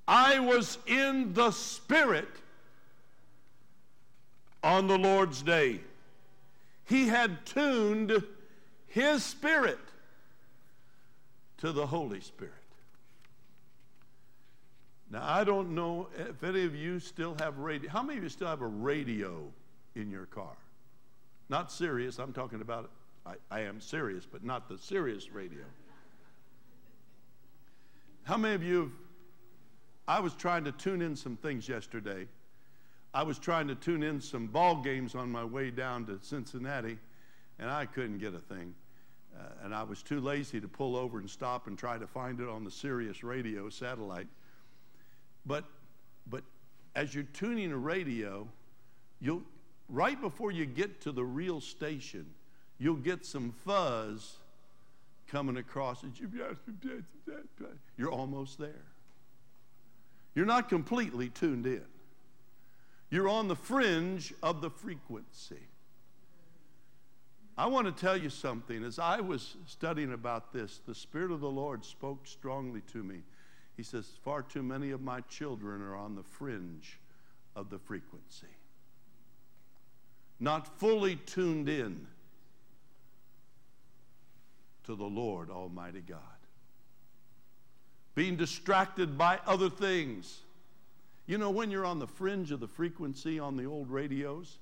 I 0.06 0.38
was 0.38 0.78
in 0.86 1.34
the 1.34 1.50
Spirit 1.50 2.28
on 4.62 4.86
the 4.86 4.98
Lord's 4.98 5.42
day. 5.42 5.80
He 6.86 7.08
had 7.08 7.44
tuned 7.44 8.22
his 8.86 9.22
spirit 9.22 9.78
to 11.58 11.72
the 11.72 11.86
Holy 11.86 12.20
Spirit. 12.20 12.54
Now, 15.10 15.22
I 15.24 15.42
don't 15.42 15.74
know 15.74 16.08
if 16.16 16.44
any 16.44 16.64
of 16.64 16.74
you 16.74 17.00
still 17.00 17.34
have 17.38 17.58
radio. 17.58 17.90
How 17.90 18.02
many 18.02 18.18
of 18.18 18.24
you 18.24 18.28
still 18.28 18.48
have 18.48 18.60
a 18.60 18.66
radio 18.66 19.42
in 19.94 20.10
your 20.10 20.26
car? 20.26 20.56
Not 21.48 21.72
serious, 21.72 22.18
I'm 22.18 22.32
talking 22.34 22.60
about, 22.60 22.90
I, 23.24 23.34
I 23.50 23.60
am 23.60 23.80
serious, 23.80 24.26
but 24.30 24.44
not 24.44 24.68
the 24.68 24.76
Sirius 24.76 25.30
radio. 25.30 25.64
How 28.24 28.36
many 28.36 28.54
of 28.54 28.62
you 28.62 28.80
have, 28.80 28.92
I 30.06 30.20
was 30.20 30.34
trying 30.34 30.64
to 30.64 30.72
tune 30.72 31.00
in 31.00 31.16
some 31.16 31.36
things 31.36 31.66
yesterday. 31.66 32.26
I 33.14 33.22
was 33.22 33.38
trying 33.38 33.68
to 33.68 33.74
tune 33.74 34.02
in 34.02 34.20
some 34.20 34.46
ball 34.46 34.82
games 34.82 35.14
on 35.14 35.30
my 35.30 35.44
way 35.44 35.70
down 35.70 36.04
to 36.06 36.18
Cincinnati, 36.20 36.98
and 37.58 37.70
I 37.70 37.86
couldn't 37.86 38.18
get 38.18 38.34
a 38.34 38.38
thing. 38.38 38.74
Uh, 39.34 39.64
and 39.64 39.74
I 39.74 39.82
was 39.84 40.02
too 40.02 40.20
lazy 40.20 40.60
to 40.60 40.68
pull 40.68 40.96
over 40.96 41.18
and 41.18 41.30
stop 41.30 41.66
and 41.66 41.78
try 41.78 41.96
to 41.96 42.06
find 42.06 42.40
it 42.40 42.48
on 42.48 42.64
the 42.64 42.70
Sirius 42.70 43.22
radio 43.22 43.70
satellite. 43.70 44.26
But, 45.48 45.64
but 46.30 46.44
as 46.94 47.14
you're 47.14 47.24
tuning 47.24 47.72
a 47.72 47.76
radio, 47.76 48.46
you'll, 49.18 49.42
right 49.88 50.20
before 50.20 50.52
you 50.52 50.66
get 50.66 51.00
to 51.00 51.12
the 51.12 51.24
real 51.24 51.60
station, 51.60 52.26
you'll 52.78 52.96
get 52.96 53.24
some 53.26 53.52
fuzz 53.64 54.36
coming 55.26 55.56
across. 55.56 56.04
You're 57.96 58.12
almost 58.12 58.58
there. 58.58 58.84
You're 60.34 60.46
not 60.46 60.68
completely 60.68 61.30
tuned 61.30 61.66
in. 61.66 61.84
You're 63.10 63.28
on 63.28 63.48
the 63.48 63.56
fringe 63.56 64.34
of 64.42 64.60
the 64.60 64.70
frequency. 64.70 65.62
I 67.56 67.66
want 67.66 67.86
to 67.86 67.92
tell 67.92 68.16
you 68.16 68.30
something. 68.30 68.84
As 68.84 68.98
I 68.98 69.20
was 69.20 69.56
studying 69.66 70.12
about 70.12 70.52
this, 70.52 70.80
the 70.86 70.94
Spirit 70.94 71.32
of 71.32 71.40
the 71.40 71.50
Lord 71.50 71.84
spoke 71.84 72.26
strongly 72.26 72.82
to 72.92 73.02
me. 73.02 73.22
He 73.78 73.84
says, 73.84 74.10
Far 74.24 74.42
too 74.42 74.64
many 74.64 74.90
of 74.90 75.02
my 75.02 75.20
children 75.22 75.80
are 75.82 75.94
on 75.94 76.16
the 76.16 76.24
fringe 76.24 76.98
of 77.54 77.70
the 77.70 77.78
frequency, 77.78 78.48
not 80.40 80.66
fully 80.80 81.14
tuned 81.14 81.68
in 81.68 82.08
to 84.82 84.96
the 84.96 85.04
Lord 85.04 85.48
Almighty 85.48 86.00
God, 86.00 86.18
being 88.16 88.34
distracted 88.34 89.16
by 89.16 89.38
other 89.46 89.70
things. 89.70 90.40
You 91.26 91.38
know, 91.38 91.50
when 91.50 91.70
you're 91.70 91.86
on 91.86 92.00
the 92.00 92.08
fringe 92.08 92.50
of 92.50 92.58
the 92.58 92.66
frequency 92.66 93.38
on 93.38 93.56
the 93.56 93.66
old 93.66 93.92
radios, 93.92 94.58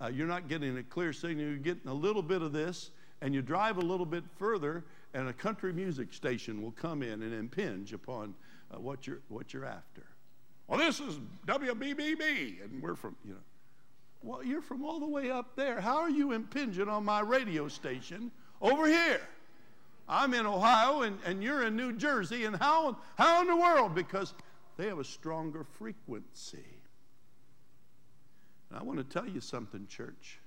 uh, 0.00 0.12
you're 0.14 0.28
not 0.28 0.48
getting 0.48 0.78
a 0.78 0.84
clear 0.84 1.12
signal. 1.12 1.44
You're 1.44 1.56
getting 1.56 1.88
a 1.88 1.94
little 1.94 2.22
bit 2.22 2.42
of 2.42 2.52
this, 2.52 2.90
and 3.20 3.34
you 3.34 3.42
drive 3.42 3.78
a 3.78 3.82
little 3.82 4.06
bit 4.06 4.22
further, 4.36 4.84
and 5.14 5.28
a 5.28 5.32
country 5.32 5.72
music 5.72 6.12
station 6.12 6.62
will 6.62 6.72
come 6.72 7.02
in 7.02 7.22
and 7.22 7.34
impinge 7.34 7.92
upon 7.92 8.34
uh, 8.70 8.78
what, 8.78 9.06
you're, 9.06 9.20
what 9.28 9.52
you're 9.52 9.64
after. 9.64 10.02
Well, 10.66 10.78
this 10.78 11.00
is 11.00 11.18
WBBB, 11.46 12.62
and 12.62 12.82
we're 12.82 12.94
from, 12.94 13.16
you 13.24 13.32
know. 13.32 13.40
Well, 14.22 14.44
you're 14.44 14.62
from 14.62 14.84
all 14.84 15.00
the 15.00 15.06
way 15.06 15.30
up 15.30 15.56
there. 15.56 15.80
How 15.80 15.98
are 15.98 16.10
you 16.10 16.32
impinging 16.32 16.88
on 16.88 17.04
my 17.04 17.20
radio 17.20 17.68
station 17.68 18.30
over 18.60 18.86
here? 18.86 19.20
I'm 20.08 20.34
in 20.34 20.46
Ohio 20.46 21.02
and, 21.02 21.18
and 21.24 21.42
you're 21.42 21.64
in 21.64 21.76
New 21.76 21.92
Jersey, 21.92 22.44
and 22.44 22.56
how, 22.56 22.96
how 23.16 23.42
in 23.42 23.46
the 23.46 23.56
world? 23.56 23.94
Because 23.94 24.34
they 24.76 24.86
have 24.86 24.98
a 24.98 25.04
stronger 25.04 25.64
frequency. 25.64 26.64
And 28.70 28.78
I 28.78 28.82
want 28.82 28.98
to 28.98 29.04
tell 29.04 29.28
you 29.28 29.40
something, 29.40 29.86
church. 29.86 30.38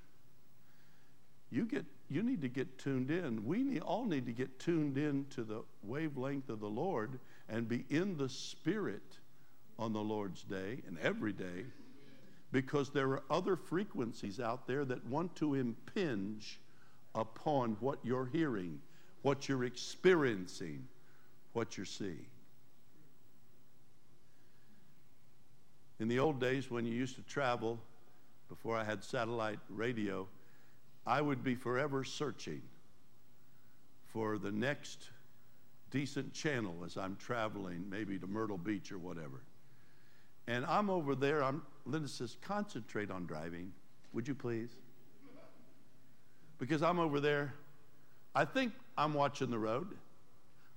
You, 1.52 1.66
get, 1.66 1.86
you 2.12 2.24
need 2.24 2.42
to 2.42 2.50
get 2.50 2.78
tuned 2.78 3.10
in. 3.10 3.46
We 3.46 3.64
need, 3.64 3.82
all 3.82 4.06
need 4.06 4.26
to 4.26 4.34
get 4.34 4.60
tuned 4.60 4.98
in 4.98 5.26
to 5.30 5.44
the 5.44 5.64
wavelength 5.82 6.50
of 6.50 6.60
the 6.60 6.68
Lord 6.68 7.20
and 7.48 7.70
be 7.70 7.86
in 7.90 8.18
the 8.18 8.28
Spirit 8.28 9.20
on 9.80 9.94
the 9.94 10.02
Lord's 10.02 10.44
day 10.44 10.82
and 10.88 11.00
every 11.00 11.32
day 11.32 11.66
because 12.52 12.90
there 12.90 13.08
are 13.12 13.24
other 13.30 13.56
frequencies 13.56 14.42
out 14.42 14.68
there 14.68 14.84
that 14.84 15.06
want 15.08 15.34
to 15.38 15.56
impinge 15.56 16.60
upon 17.16 17.78
what 17.80 18.00
you're 18.04 18.30
hearing, 18.34 18.82
what 19.22 19.48
you're 19.48 19.64
experiencing, 19.64 20.86
what 21.54 21.78
you're 21.78 21.86
seeing. 21.86 22.26
In 26.02 26.10
the 26.10 26.20
old 26.20 26.42
days, 26.42 26.70
when 26.70 26.86
you 26.86 26.94
used 26.94 27.16
to 27.16 27.22
travel, 27.22 27.80
before 28.50 28.76
I 28.76 28.84
had 28.84 29.02
satellite 29.02 29.60
radio, 29.70 30.28
I 31.06 31.22
would 31.22 31.44
be 31.44 31.56
forever 31.56 32.04
searching 32.04 32.62
for 34.14 34.38
the 34.38 34.52
next 34.52 35.10
decent 35.90 36.34
channel 36.34 36.84
as 36.86 36.98
I'm 36.98 37.16
traveling, 37.18 37.86
maybe 37.90 38.18
to 38.20 38.28
Myrtle 38.28 38.58
Beach 38.58 38.92
or 38.92 38.98
whatever. 38.98 39.42
And 40.48 40.66
I'm 40.66 40.90
over 40.90 41.16
there. 41.16 41.44
I'm, 41.44 41.62
Linda 41.86 42.08
says, 42.08 42.38
concentrate 42.42 43.12
on 43.12 43.26
driving, 43.26 43.72
would 44.14 44.28
you 44.28 44.36
please? 44.36 44.70
Because 46.58 46.84
I'm 46.84 47.00
over 47.00 47.20
there. 47.20 47.54
I 48.36 48.46
think 48.46 48.74
I'm 48.98 49.14
watching 49.14 49.50
the 49.50 49.60
road, 49.60 49.88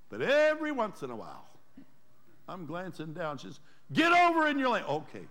but 0.09 0.21
every 0.21 0.71
once 0.71 1.03
in 1.03 1.11
a 1.11 1.15
while, 1.15 1.45
I'm 2.47 2.65
glancing 2.65 3.13
down. 3.13 3.37
She 3.37 3.47
says, 3.47 3.59
get 3.93 4.11
over 4.11 4.47
in 4.47 4.59
your 4.59 4.69
lane. 4.69 4.83
Okay. 4.87 5.25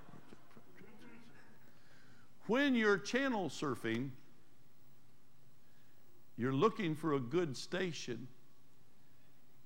When 2.47 2.75
you're 2.75 2.99
channel 2.99 3.49
surfing, 3.49 4.11
you're 6.36 6.52
looking 6.52 6.94
for 6.94 7.15
a 7.15 7.20
good 7.20 7.56
station, 7.56 8.27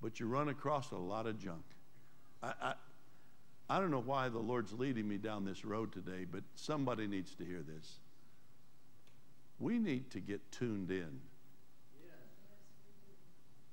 but 0.02 0.20
you 0.20 0.26
run 0.26 0.48
across 0.48 0.90
a 0.90 0.96
lot 0.96 1.26
of 1.26 1.38
junk. 1.38 1.64
I, 2.42 2.52
I, 2.60 2.74
I 3.70 3.80
don't 3.80 3.90
know 3.90 4.02
why 4.02 4.28
the 4.28 4.38
Lord's 4.38 4.72
leading 4.72 5.08
me 5.08 5.18
down 5.18 5.44
this 5.44 5.64
road 5.64 5.92
today, 5.92 6.26
but 6.30 6.42
somebody 6.54 7.06
needs 7.06 7.34
to 7.36 7.44
hear 7.44 7.62
this. 7.62 7.98
We 9.58 9.78
need 9.78 10.10
to 10.12 10.20
get 10.20 10.40
tuned 10.52 10.90
in 10.90 11.20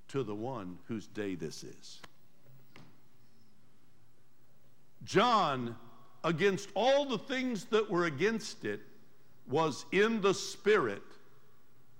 to 0.10 0.24
the 0.24 0.36
one 0.36 0.78
whose 0.88 1.08
day 1.08 1.36
this 1.36 1.64
is. 1.64 2.00
John, 5.04 5.76
against 6.24 6.70
all 6.74 7.06
the 7.06 7.18
things 7.18 7.66
that 7.66 7.90
were 7.90 8.06
against 8.06 8.66
it, 8.66 8.82
was 9.48 9.86
in 9.92 10.22
the 10.22 10.34
Spirit 10.34 11.04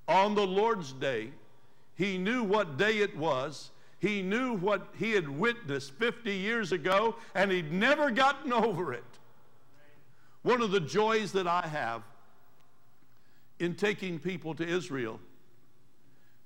on 0.08 0.36
the 0.36 0.46
Lord's 0.46 0.94
day. 0.94 1.32
He 1.96 2.18
knew 2.18 2.44
what 2.44 2.78
day 2.78 2.98
it 2.98 3.16
was. 3.18 3.72
He 4.00 4.22
knew 4.22 4.54
what 4.54 4.88
he 4.98 5.12
had 5.12 5.28
witnessed 5.28 5.94
50 5.94 6.32
years 6.32 6.72
ago, 6.72 7.16
and 7.34 7.52
he'd 7.52 7.72
never 7.72 8.12
gotten 8.12 8.54
over 8.54 8.94
it. 8.94 9.04
One 10.44 10.62
of 10.62 10.72
the 10.72 10.80
joys 10.80 11.32
that 11.32 11.48
I 11.48 11.66
have 11.68 12.04
in 13.60 13.74
taking 13.74 14.20
people 14.20 14.54
to 14.56 14.68
Israel, 14.68 15.20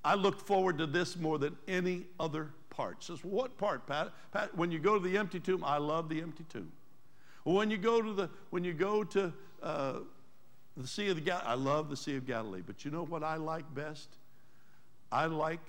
I 0.06 0.16
look 0.16 0.40
forward 0.40 0.78
to 0.78 0.86
this 0.86 1.18
more 1.18 1.38
than 1.38 1.58
any 1.68 2.06
other 2.20 2.52
part. 2.70 3.04
Says, 3.04 3.24
what 3.26 3.58
part, 3.58 3.86
Pat? 3.88 4.14
Pat? 4.32 4.56
When 4.56 4.72
you 4.72 4.80
go 4.80 4.98
to 4.98 5.06
the 5.06 5.18
empty 5.18 5.40
tomb, 5.40 5.64
I 5.66 5.78
love 5.78 6.08
the 6.08 6.22
empty 6.22 6.46
tomb. 6.48 6.72
When 7.44 7.70
you 7.72 7.78
go 7.78 8.02
to 8.02 8.14
the, 8.14 8.30
when 8.52 8.64
you 8.64 8.74
go 8.74 9.04
to 9.04 9.34
uh, 9.62 9.94
the 10.80 10.88
Sea 10.88 11.10
of 11.10 11.16
the 11.16 11.22
Galilee, 11.22 11.46
I 11.46 11.54
love 11.56 11.90
the 11.90 11.98
Sea 11.98 12.16
of 12.16 12.26
Galilee, 12.26 12.62
but 12.66 12.86
you 12.86 12.92
know 12.92 13.04
what 13.04 13.22
I 13.22 13.36
like 13.36 13.74
best? 13.76 14.08
I 15.12 15.26
like 15.26 15.60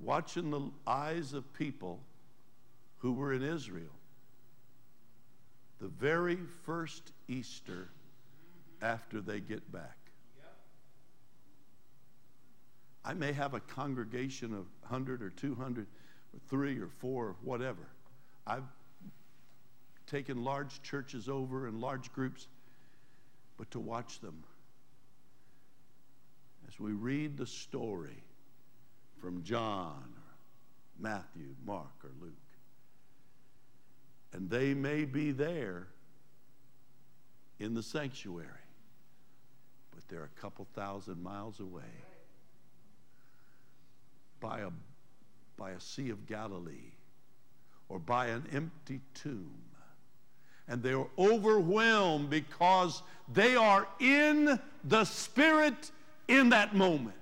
watching 0.00 0.50
the 0.50 0.70
eyes 0.86 1.32
of 1.32 1.52
people 1.54 1.98
who 2.98 3.12
were 3.12 3.32
in 3.32 3.42
Israel. 3.42 3.90
The 5.80 5.88
very 5.88 6.38
first 6.64 7.10
Easter 7.26 7.88
after 8.80 9.20
they 9.20 9.40
get 9.40 9.70
back. 9.72 9.96
I 13.04 13.14
may 13.14 13.32
have 13.32 13.54
a 13.54 13.60
congregation 13.60 14.52
of 14.52 14.66
100 14.82 15.22
or 15.22 15.30
200 15.30 15.86
or 15.86 16.40
three 16.48 16.78
or 16.78 16.88
four 16.88 17.26
or 17.26 17.36
whatever. 17.42 17.88
I've 18.46 18.64
taken 20.06 20.44
large 20.44 20.82
churches 20.82 21.28
over 21.28 21.66
and 21.66 21.80
large 21.80 22.12
groups 22.12 22.46
but 23.56 23.70
to 23.70 23.80
watch 23.80 24.20
them 24.20 24.44
as 26.68 26.78
we 26.78 26.92
read 26.92 27.36
the 27.36 27.46
story 27.46 28.22
from 29.20 29.42
John 29.42 30.04
or 30.14 30.22
Matthew, 30.98 31.54
Mark, 31.64 32.04
or 32.04 32.10
Luke. 32.20 32.32
And 34.32 34.50
they 34.50 34.74
may 34.74 35.04
be 35.04 35.32
there 35.32 35.88
in 37.58 37.74
the 37.74 37.82
sanctuary, 37.82 38.48
but 39.94 40.06
they're 40.08 40.24
a 40.24 40.40
couple 40.40 40.66
thousand 40.74 41.22
miles 41.22 41.60
away 41.60 41.82
by 44.40 44.60
a, 44.60 44.70
by 45.56 45.70
a 45.70 45.80
Sea 45.80 46.10
of 46.10 46.26
Galilee 46.26 46.92
or 47.88 47.98
by 47.98 48.26
an 48.26 48.44
empty 48.52 49.00
tomb 49.14 49.65
and 50.68 50.82
they 50.82 50.92
are 50.92 51.06
overwhelmed 51.18 52.30
because 52.30 53.02
they 53.32 53.56
are 53.56 53.86
in 54.00 54.60
the 54.84 55.04
Spirit 55.04 55.90
in 56.28 56.50
that 56.50 56.74
moment. 56.74 57.14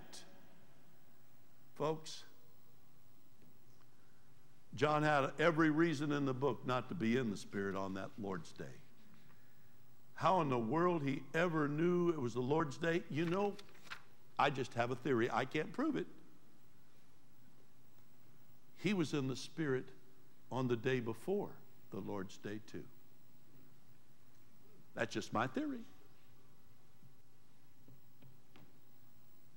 Folks, 1.77 2.25
John 4.75 5.03
had 5.03 5.31
every 5.39 5.71
reason 5.71 6.12
in 6.12 6.25
the 6.25 6.35
book 6.35 6.66
not 6.66 6.89
to 6.89 6.95
be 6.95 7.16
in 7.16 7.31
the 7.31 7.37
Spirit 7.37 7.77
on 7.77 7.95
that 7.95 8.11
Lord's 8.21 8.53
Day. 8.53 8.65
How 10.15 10.41
in 10.41 10.49
the 10.49 10.59
world 10.59 11.03
he 11.03 11.23
ever 11.35 11.69
knew 11.69 12.11
it 12.11 12.21
was 12.21 12.35
the 12.35 12.41
Lord's 12.41 12.77
Day? 12.77 13.03
You 13.11 13.27
know, 13.27 13.55
I 14.39 14.51
just 14.51 14.73
have 14.75 14.91
a 14.91 14.97
theory. 14.97 15.29
I 15.33 15.45
can't 15.45 15.73
prove 15.73 15.97
it. 15.97 16.07
He 18.77 18.95
was 18.95 19.15
in 19.15 19.29
the 19.29 19.37
Spirit 19.37 19.87
on 20.51 20.69
the 20.69 20.77
day 20.77 21.01
before 21.01 21.51
the 21.91 22.01
Lord's 22.01 22.37
Day, 22.39 22.61
too. 22.71 22.85
That's 24.95 25.12
just 25.12 25.33
my 25.33 25.47
theory. 25.47 25.81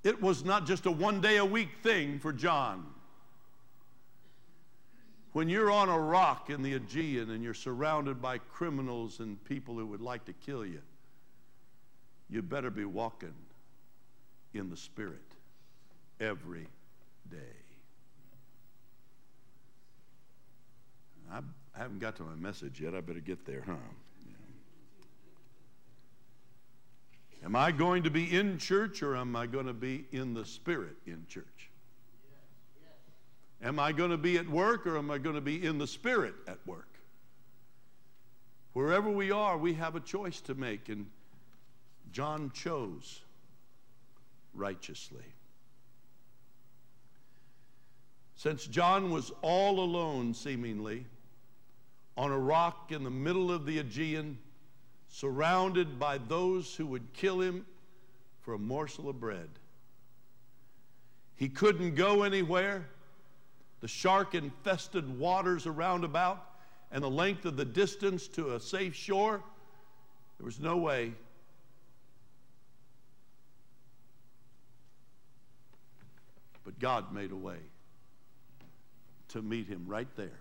It 0.04 0.22
was 0.22 0.46
not 0.46 0.66
just 0.66 0.86
a 0.86 0.92
one 0.92 1.22
day 1.22 1.38
a 1.38 1.46
week 1.46 1.70
thing 1.84 2.20
for 2.20 2.32
John. 2.32 2.86
When 5.34 5.50
you're 5.50 5.70
on 5.70 5.90
a 5.90 6.00
rock 6.00 6.50
in 6.50 6.64
the 6.64 6.74
Aegean 6.74 7.30
and 7.30 7.44
you're 7.44 7.54
surrounded 7.54 8.22
by 8.22 8.40
criminals 8.40 9.20
and 9.20 9.44
people 9.44 9.76
who 9.76 9.86
would 9.86 10.02
like 10.02 10.26
to 10.26 10.34
kill 10.34 10.66
you, 10.66 10.82
you 12.30 12.42
better 12.42 12.72
be 12.72 12.86
walking 12.86 13.34
in 14.54 14.70
the 14.70 14.78
Spirit 14.78 15.22
every 16.20 16.68
day. 17.30 17.38
I 21.32 21.42
haven't 21.78 22.00
got 22.00 22.16
to 22.16 22.24
my 22.24 22.36
message 22.36 22.82
yet. 22.82 22.96
I 22.96 23.02
better 23.02 23.20
get 23.20 23.46
there, 23.46 23.64
huh? 23.66 23.74
Am 27.44 27.56
I 27.56 27.72
going 27.72 28.04
to 28.04 28.10
be 28.10 28.36
in 28.36 28.58
church 28.58 29.04
or 29.04 29.16
am 29.16 29.36
I 29.36 29.46
going 29.46 29.68
to 29.68 29.74
be 29.74 30.06
in 30.12 30.34
the 30.34 30.46
spirit 30.46 30.96
in 31.06 31.26
church? 31.28 31.70
Am 33.62 33.80
I 33.80 33.92
going 33.92 34.12
to 34.12 34.18
be 34.18 34.38
at 34.38 34.48
work 34.48 34.86
or 34.86 34.98
am 34.98 35.10
I 35.10 35.18
going 35.18 35.36
to 35.36 35.42
be 35.42 35.66
in 35.66 35.78
the 35.78 35.88
spirit 35.88 36.36
at 36.48 36.60
work? 36.66 36.88
Wherever 38.74 39.10
we 39.10 39.32
are, 39.32 39.58
we 39.58 39.74
have 39.74 39.96
a 39.96 40.00
choice 40.00 40.40
to 40.42 40.54
make, 40.54 40.90
and 40.90 41.08
John 42.12 42.52
chose 42.54 43.22
righteously. 44.54 45.26
Since 48.36 48.68
John 48.68 49.10
was 49.10 49.32
all 49.42 49.80
alone, 49.80 50.36
seemingly, 50.36 51.08
on 52.16 52.32
a 52.32 52.38
rock 52.38 52.92
in 52.92 53.04
the 53.04 53.10
middle 53.10 53.52
of 53.52 53.66
the 53.66 53.80
Aegean, 53.80 54.38
surrounded 55.20 55.98
by 55.98 56.20
those 56.20 56.76
who 56.76 56.86
would 56.86 57.12
kill 57.14 57.42
him 57.42 57.66
for 58.42 58.54
a 58.54 58.60
morsel 58.60 59.10
of 59.10 59.20
bread, 59.20 59.50
he 61.36 61.50
couldn't 61.50 61.96
go 61.96 62.22
anywhere. 62.22 62.86
The 63.80 63.88
shark 63.88 64.36
infested 64.36 65.18
waters 65.18 65.66
around 65.66 66.04
about 66.04 66.48
and 66.92 67.04
the 67.04 67.10
length 67.10 67.46
of 67.46 67.58
the 67.58 67.66
distance 67.66 68.28
to 68.30 68.54
a 68.54 68.60
safe 68.60 68.94
shore, 68.94 69.42
there 70.38 70.46
was 70.46 70.60
no 70.60 70.78
way. 70.78 71.14
But 76.64 76.78
God 76.78 77.12
made 77.12 77.32
a 77.32 77.36
way 77.36 77.58
to 79.30 79.42
meet 79.42 79.68
him 79.68 79.86
right 79.88 80.08
there, 80.16 80.40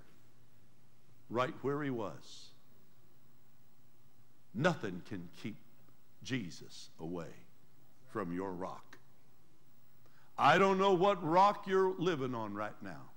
right 1.31 1.55
where 1.63 1.83
he 1.83 1.91
was. 1.91 2.51
Nothing 4.57 5.03
can 5.09 5.29
keep 5.43 5.57
Jesus 6.25 6.89
away 6.99 7.29
from 8.09 8.33
your 8.33 8.51
rock. 8.53 8.97
I 10.39 10.57
don't 10.57 10.79
know 10.79 10.95
what 10.95 11.23
rock 11.23 11.67
you're 11.67 11.95
living 11.99 12.35
on 12.35 12.55
right 12.55 12.75
now. 12.83 13.11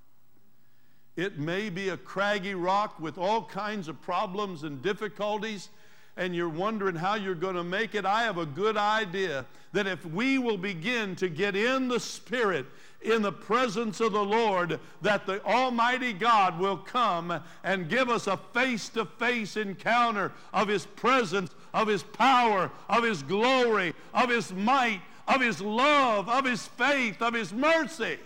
It 1.16 1.40
may 1.40 1.70
be 1.70 1.90
a 1.90 1.98
craggy 1.98 2.56
rock 2.56 3.00
with 3.00 3.18
all 3.18 3.44
kinds 3.44 3.88
of 3.88 4.02
problems 4.02 4.64
and 4.64 4.82
difficulties, 4.82 5.70
and 6.18 6.36
you're 6.36 6.50
wondering 6.50 6.96
how 6.96 7.16
you're 7.16 7.36
going 7.36 7.56
to 7.56 7.64
make 7.64 7.96
it. 7.96 8.06
I 8.06 8.24
have 8.24 8.38
a 8.38 8.46
good 8.46 8.78
idea 8.78 9.46
that 9.72 9.88
if 9.88 10.06
we 10.06 10.38
will 10.38 10.58
begin 10.58 11.16
to 11.18 11.30
get 11.30 11.56
in 11.56 11.88
the 11.88 12.00
Spirit, 12.00 12.66
in 13.02 13.22
the 13.22 13.32
presence 13.32 14.02
of 14.02 14.12
the 14.12 14.24
Lord, 14.24 14.80
that 15.02 15.26
the 15.26 15.44
Almighty 15.46 16.12
God 16.12 16.60
will 16.60 16.78
come 16.78 17.42
and 17.64 17.90
give 17.90 18.10
us 18.10 18.28
a 18.28 18.38
face 18.54 18.90
to 18.90 19.06
face 19.06 19.56
encounter 19.56 20.34
of 20.54 20.68
His 20.68 20.86
presence, 20.86 21.52
of 21.74 21.88
His 21.88 22.04
power, 22.04 22.72
of 22.90 23.04
His 23.04 23.24
glory, 23.24 23.94
of 24.14 24.30
His 24.30 24.52
might, 24.52 25.02
of 25.28 25.42
His 25.42 25.62
love, 25.62 26.28
of 26.28 26.46
His 26.46 26.68
faith, 26.68 27.22
of 27.22 27.34
His 27.34 27.54
mercy. 27.54 28.18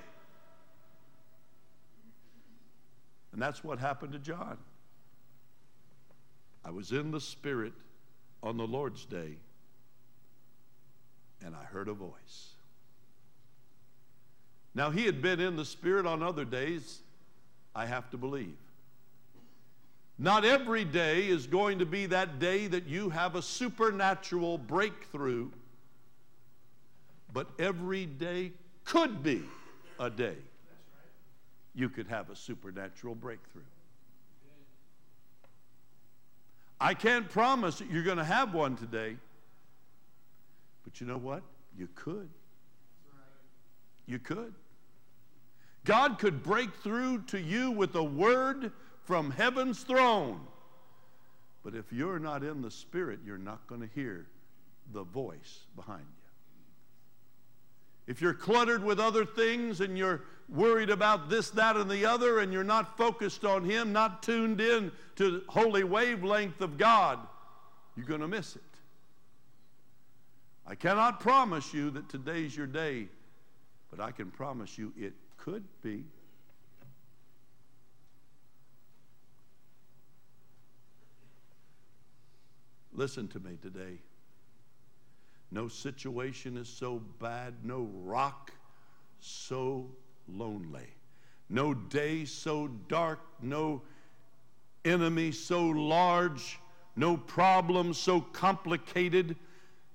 And 3.31 3.41
that's 3.41 3.63
what 3.63 3.79
happened 3.79 4.13
to 4.13 4.19
John. 4.19 4.57
I 6.65 6.71
was 6.71 6.91
in 6.91 7.11
the 7.11 7.19
Spirit 7.19 7.73
on 8.41 8.57
the 8.57 8.65
Lord's 8.67 9.05
day, 9.05 9.37
and 11.43 11.55
I 11.55 11.63
heard 11.63 11.87
a 11.87 11.93
voice. 11.93 12.52
Now, 14.75 14.89
he 14.89 15.05
had 15.05 15.21
been 15.21 15.39
in 15.39 15.55
the 15.55 15.65
Spirit 15.65 16.05
on 16.05 16.23
other 16.23 16.45
days, 16.45 16.99
I 17.75 17.85
have 17.85 18.09
to 18.11 18.17
believe. 18.17 18.57
Not 20.17 20.45
every 20.45 20.85
day 20.85 21.27
is 21.27 21.47
going 21.47 21.79
to 21.79 21.85
be 21.85 22.05
that 22.07 22.39
day 22.39 22.67
that 22.67 22.87
you 22.87 23.09
have 23.09 23.35
a 23.35 23.41
supernatural 23.41 24.57
breakthrough, 24.57 25.49
but 27.31 27.49
every 27.59 28.05
day 28.05 28.51
could 28.83 29.23
be 29.23 29.43
a 29.99 30.09
day 30.09 30.37
you 31.75 31.89
could 31.89 32.07
have 32.07 32.29
a 32.29 32.35
supernatural 32.35 33.15
breakthrough. 33.15 33.63
I 36.79 36.93
can't 36.93 37.29
promise 37.29 37.79
that 37.79 37.89
you're 37.89 38.03
going 38.03 38.17
to 38.17 38.23
have 38.23 38.53
one 38.53 38.75
today, 38.75 39.15
but 40.83 40.99
you 40.99 41.07
know 41.07 41.17
what? 41.17 41.41
You 41.77 41.87
could. 41.95 42.29
You 44.05 44.19
could. 44.19 44.53
God 45.85 46.17
could 46.17 46.43
break 46.43 46.73
through 46.75 47.23
to 47.23 47.39
you 47.39 47.71
with 47.71 47.95
a 47.95 48.03
word 48.03 48.71
from 49.03 49.31
heaven's 49.31 49.83
throne. 49.83 50.39
But 51.63 51.75
if 51.75 51.91
you're 51.91 52.19
not 52.19 52.43
in 52.43 52.61
the 52.61 52.71
Spirit, 52.71 53.19
you're 53.25 53.37
not 53.37 53.65
going 53.67 53.81
to 53.81 53.89
hear 53.93 54.27
the 54.91 55.03
voice 55.03 55.59
behind 55.75 56.01
you. 56.01 56.23
If 58.05 58.21
you're 58.21 58.33
cluttered 58.33 58.83
with 58.83 58.99
other 58.99 59.25
things 59.25 59.79
and 59.79 59.97
you're 59.97 60.23
worried 60.49 60.89
about 60.89 61.29
this, 61.29 61.49
that, 61.51 61.77
and 61.77 61.89
the 61.89 62.05
other, 62.05 62.39
and 62.39 62.51
you're 62.51 62.63
not 62.63 62.97
focused 62.97 63.45
on 63.45 63.63
Him, 63.63 63.93
not 63.93 64.23
tuned 64.23 64.59
in 64.59 64.91
to 65.15 65.31
the 65.31 65.43
holy 65.47 65.85
wavelength 65.85 66.59
of 66.59 66.77
God, 66.77 67.19
you're 67.95 68.05
going 68.05 68.21
to 68.21 68.27
miss 68.27 68.55
it. 68.55 68.61
I 70.67 70.75
cannot 70.75 71.19
promise 71.19 71.73
you 71.73 71.91
that 71.91 72.09
today's 72.09 72.55
your 72.55 72.67
day, 72.67 73.07
but 73.89 74.01
I 74.01 74.11
can 74.11 74.31
promise 74.31 74.77
you 74.77 74.91
it 74.97 75.13
could 75.43 75.63
be. 75.81 76.05
Listen 82.93 83.27
to 83.27 83.41
me 83.41 83.57
today. 83.61 83.97
No 85.51 85.67
situation 85.67 86.55
is 86.55 86.69
so 86.69 87.01
bad, 87.19 87.53
no 87.63 87.89
rock 88.03 88.51
so 89.19 89.89
lonely, 90.29 90.87
no 91.49 91.73
day 91.73 92.23
so 92.23 92.69
dark, 92.87 93.19
no 93.41 93.81
enemy 94.85 95.33
so 95.33 95.65
large, 95.65 96.57
no 96.95 97.17
problem 97.17 97.93
so 97.93 98.21
complicated 98.21 99.35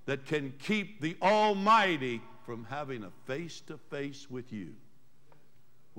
that 0.05 0.27
can 0.27 0.53
keep 0.59 1.01
the 1.01 1.17
Almighty 1.23 2.21
from 2.45 2.65
having 2.65 3.05
a 3.05 3.11
face 3.27 3.63
to 3.63 3.79
face 3.91 4.31
with 4.31 4.53
you 4.53 4.75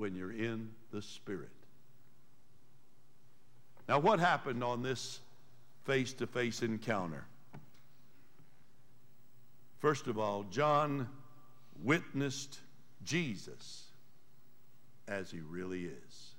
when 0.00 0.16
you're 0.16 0.32
in 0.32 0.70
the 0.92 1.02
Spirit. 1.02 1.50
Now, 3.86 3.98
what 3.98 4.18
happened 4.18 4.64
on 4.64 4.82
this 4.82 5.20
face 5.84 6.14
to 6.14 6.26
face 6.26 6.62
encounter? 6.62 7.24
First 9.78 10.06
of 10.06 10.18
all, 10.18 10.44
John 10.50 11.08
witnessed 11.82 12.58
Jesus 13.04 13.84
as 15.06 15.30
he 15.30 15.40
really 15.40 15.84
is. 15.84 16.30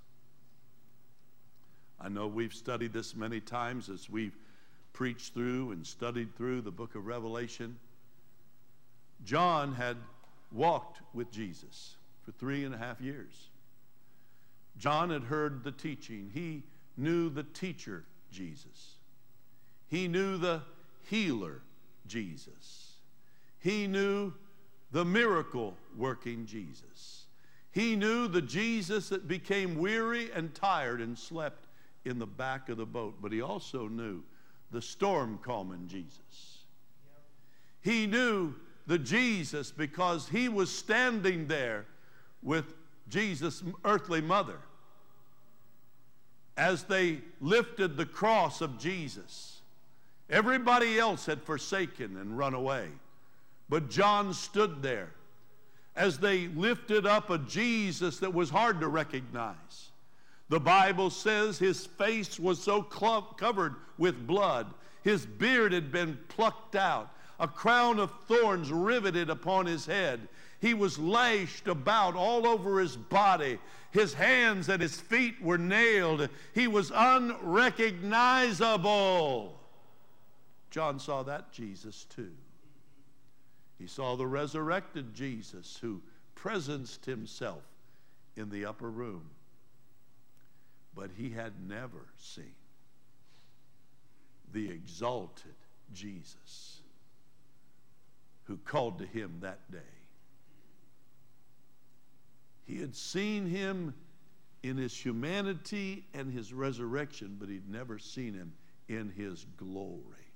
I 2.00 2.10
know 2.10 2.28
we've 2.28 2.54
studied 2.54 2.94
this 2.94 3.16
many 3.16 3.40
times 3.40 3.90
as 3.90 4.10
we've 4.10 4.36
preached 4.94 5.34
through 5.36 5.72
and 5.72 5.86
studied 5.86 6.36
through 6.36 6.62
the 6.62 6.72
book 6.72 6.96
of 6.96 7.06
Revelation. 7.06 7.78
John 9.24 9.76
had 9.76 9.98
walked 10.52 11.00
with 11.14 11.32
Jesus 11.32 11.96
for 12.24 12.32
three 12.32 12.66
and 12.66 12.74
a 12.74 12.78
half 12.78 13.00
years. 13.02 13.51
John 14.78 15.10
had 15.10 15.24
heard 15.24 15.64
the 15.64 15.72
teaching. 15.72 16.32
He 16.34 16.64
knew 16.98 17.30
the 17.30 17.44
teacher, 17.44 18.06
Jesus. 18.32 18.96
He 19.88 20.08
knew 20.08 20.38
the 20.38 20.62
healer, 21.10 21.62
Jesus. 22.08 22.94
He 23.60 23.88
knew 23.88 24.34
the 24.92 25.06
miracle 25.06 25.76
working 25.98 26.46
Jesus. 26.46 27.26
He 27.72 27.96
knew 27.96 28.28
the 28.28 28.42
Jesus 28.42 29.10
that 29.10 29.28
became 29.28 29.78
weary 29.78 30.32
and 30.34 30.54
tired 30.54 31.00
and 31.00 31.18
slept 31.18 31.68
in 32.04 32.20
the 32.20 32.26
back 32.26 32.70
of 32.70 32.78
the 32.78 32.86
boat, 32.86 33.16
but 33.22 33.32
he 33.32 33.42
also 33.42 33.88
knew 33.88 34.24
the 34.72 34.82
storm 34.82 35.40
calming 35.42 35.88
Jesus. 35.88 36.66
He 37.82 38.08
knew 38.08 38.54
the 38.88 38.98
Jesus 38.98 39.72
because 39.72 40.28
he 40.28 40.50
was 40.50 40.74
standing 40.74 41.48
there 41.48 41.86
with 42.42 42.74
Jesus' 43.12 43.62
earthly 43.86 44.22
mother 44.22 44.58
as 46.58 46.84
they 46.84 47.22
lifted 47.40 47.96
the 47.96 48.06
cross 48.06 48.62
of 48.62 48.80
Jesus. 48.80 49.62
Everybody 50.30 50.98
else 50.98 51.26
had 51.28 51.44
forsaken 51.44 52.18
and 52.18 52.38
run 52.38 52.54
away. 52.54 52.88
But 53.70 53.90
John 53.90 54.34
stood 54.34 54.82
there 54.82 55.12
as 55.96 56.18
they 56.20 56.48
lifted 56.48 57.06
up 57.06 57.30
a 57.30 57.38
Jesus 57.38 58.20
that 58.20 58.34
was 58.34 58.50
hard 58.50 58.80
to 58.80 58.88
recognize. 58.88 59.92
The 60.50 60.60
Bible 60.60 61.10
says 61.10 61.58
his 61.58 61.86
face 61.86 62.40
was 62.40 62.62
so 62.62 62.82
covered 62.82 63.76
with 63.98 64.28
blood, 64.28 64.68
his 65.04 65.26
beard 65.26 65.72
had 65.74 65.92
been 65.92 66.18
plucked 66.28 66.76
out. 66.76 67.10
a 67.42 67.48
crown 67.48 68.00
of 68.00 68.12
thorns 68.28 68.72
riveted 68.72 69.30
upon 69.30 69.66
his 69.66 69.86
head. 69.86 70.28
He 70.62 70.74
was 70.76 71.00
lashed 71.00 71.68
about 71.68 72.16
all 72.16 72.48
over 72.48 72.80
his 72.80 72.96
body. 72.96 73.58
His 73.90 74.14
hands 74.14 74.70
and 74.70 74.80
his 74.82 75.02
feet 75.02 75.42
were 75.42 75.58
nailed. 75.58 76.30
He 76.54 76.68
was 76.68 76.92
unrecognizable. 76.94 79.60
John 80.70 81.00
saw 81.00 81.24
that 81.24 81.52
Jesus 81.52 82.06
too. 82.16 82.32
He 83.80 83.88
saw 83.88 84.16
the 84.16 84.28
resurrected 84.28 85.16
Jesus 85.16 85.80
who 85.82 86.04
presenced 86.36 87.06
himself 87.06 87.64
in 88.38 88.52
the 88.52 88.66
upper 88.66 88.90
room. 88.90 89.32
But 90.96 91.10
he 91.18 91.32
had 91.32 91.54
never 91.68 92.06
seen 92.18 92.54
the 94.54 94.70
exalted 94.70 95.56
Jesus 95.92 96.82
who 98.44 98.58
called 98.58 99.00
to 99.00 99.08
him 99.08 99.38
that 99.42 99.72
day. 99.72 99.80
He 102.72 102.80
had 102.80 102.96
seen 102.96 103.48
him 103.48 103.94
in 104.64 104.78
his 104.78 104.96
humanity 104.96 106.06
and 106.14 106.32
his 106.32 106.54
resurrection, 106.54 107.36
but 107.38 107.50
he'd 107.50 107.70
never 107.70 108.00
seen 108.00 108.34
him 108.34 108.54
in 108.88 109.10
his 109.10 109.46
glory. 109.58 110.32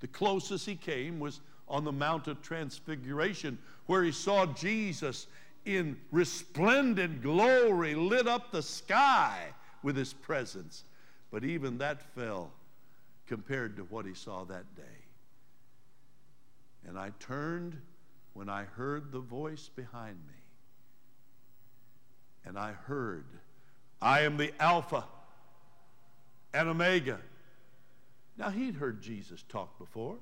The 0.00 0.06
closest 0.06 0.64
he 0.64 0.76
came 0.76 1.20
was 1.20 1.42
on 1.68 1.84
the 1.84 1.92
Mount 1.92 2.26
of 2.26 2.40
Transfiguration, 2.40 3.58
where 3.84 4.02
he 4.02 4.12
saw 4.12 4.46
Jesus 4.46 5.26
in 5.66 5.98
resplendent 6.10 7.20
glory, 7.20 7.94
lit 7.94 8.26
up 8.26 8.50
the 8.50 8.62
sky 8.62 9.48
with 9.82 9.94
his 9.94 10.14
presence. 10.14 10.84
But 11.30 11.44
even 11.44 11.76
that 11.78 12.00
fell 12.14 12.50
compared 13.26 13.76
to 13.76 13.82
what 13.82 14.06
he 14.06 14.14
saw 14.14 14.44
that 14.44 14.74
day. 14.74 14.82
And 16.88 16.98
I 16.98 17.10
turned 17.20 17.76
when 18.32 18.48
I 18.48 18.64
heard 18.64 19.12
the 19.12 19.20
voice 19.20 19.68
behind 19.68 20.16
me. 20.26 20.33
And 22.46 22.58
I 22.58 22.72
heard, 22.72 23.26
I 24.00 24.22
am 24.22 24.36
the 24.36 24.52
Alpha 24.60 25.04
and 26.52 26.68
Omega. 26.68 27.18
Now, 28.36 28.50
he'd 28.50 28.74
heard 28.74 29.00
Jesus 29.00 29.44
talk 29.48 29.78
before. 29.78 30.16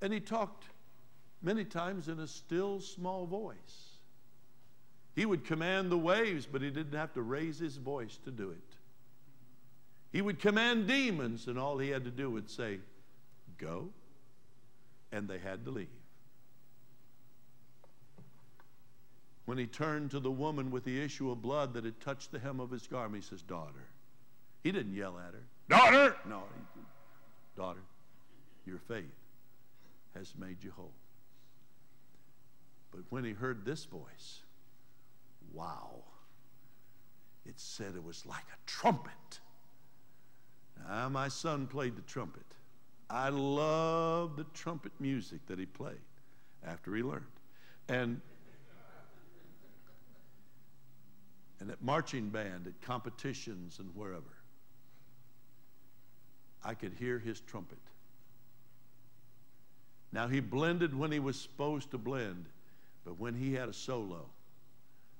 And 0.00 0.12
he 0.12 0.20
talked 0.20 0.64
many 1.42 1.64
times 1.64 2.08
in 2.08 2.18
a 2.18 2.26
still 2.26 2.80
small 2.80 3.26
voice. 3.26 3.98
He 5.14 5.24
would 5.24 5.44
command 5.44 5.90
the 5.90 5.98
waves, 5.98 6.46
but 6.46 6.60
he 6.60 6.70
didn't 6.70 6.98
have 6.98 7.14
to 7.14 7.22
raise 7.22 7.58
his 7.58 7.76
voice 7.76 8.18
to 8.24 8.30
do 8.30 8.50
it. 8.50 8.76
He 10.12 10.22
would 10.22 10.40
command 10.40 10.86
demons, 10.86 11.46
and 11.46 11.58
all 11.58 11.78
he 11.78 11.88
had 11.90 12.04
to 12.04 12.10
do 12.10 12.30
would 12.30 12.50
say, 12.50 12.80
Go, 13.58 13.88
and 15.12 15.28
they 15.28 15.38
had 15.38 15.64
to 15.64 15.70
leave. 15.70 15.88
When 19.46 19.58
he 19.58 19.66
turned 19.66 20.10
to 20.10 20.20
the 20.20 20.30
woman 20.30 20.70
with 20.70 20.84
the 20.84 21.00
issue 21.00 21.30
of 21.30 21.40
blood 21.40 21.72
that 21.74 21.84
had 21.84 22.00
touched 22.00 22.32
the 22.32 22.38
hem 22.38 22.60
of 22.60 22.70
his 22.70 22.86
garment, 22.86 23.22
he 23.22 23.28
says, 23.28 23.42
Daughter. 23.42 23.88
He 24.62 24.72
didn't 24.72 24.94
yell 24.94 25.16
at 25.18 25.34
her, 25.34 25.42
Daughter! 25.68 26.16
No, 26.28 26.42
he, 26.74 26.80
daughter, 27.56 27.82
your 28.66 28.78
faith 28.78 29.04
has 30.14 30.34
made 30.36 30.62
you 30.62 30.72
whole. 30.72 30.92
But 32.90 33.02
when 33.10 33.24
he 33.24 33.32
heard 33.32 33.64
this 33.64 33.84
voice, 33.84 34.40
wow, 35.52 36.02
it 37.44 37.54
said 37.56 37.94
it 37.94 38.02
was 38.02 38.26
like 38.26 38.46
a 38.52 38.58
trumpet. 38.66 39.40
Now, 40.88 41.08
my 41.08 41.28
son 41.28 41.68
played 41.68 41.96
the 41.96 42.02
trumpet. 42.02 42.42
I 43.08 43.28
love 43.28 44.36
the 44.36 44.46
trumpet 44.54 44.92
music 44.98 45.46
that 45.46 45.58
he 45.58 45.66
played 45.66 45.94
after 46.66 46.94
he 46.96 47.02
learned. 47.02 47.24
And 47.88 48.20
and 51.60 51.70
at 51.70 51.82
marching 51.82 52.28
band, 52.28 52.66
at 52.66 52.80
competitions 52.82 53.78
and 53.78 53.94
wherever, 53.94 54.22
I 56.64 56.74
could 56.74 56.94
hear 56.94 57.18
his 57.18 57.40
trumpet. 57.40 57.78
Now, 60.12 60.28
he 60.28 60.40
blended 60.40 60.96
when 60.96 61.12
he 61.12 61.18
was 61.18 61.38
supposed 61.38 61.90
to 61.90 61.98
blend, 61.98 62.46
but 63.04 63.18
when 63.18 63.34
he 63.34 63.54
had 63.54 63.68
a 63.68 63.72
solo, 63.72 64.26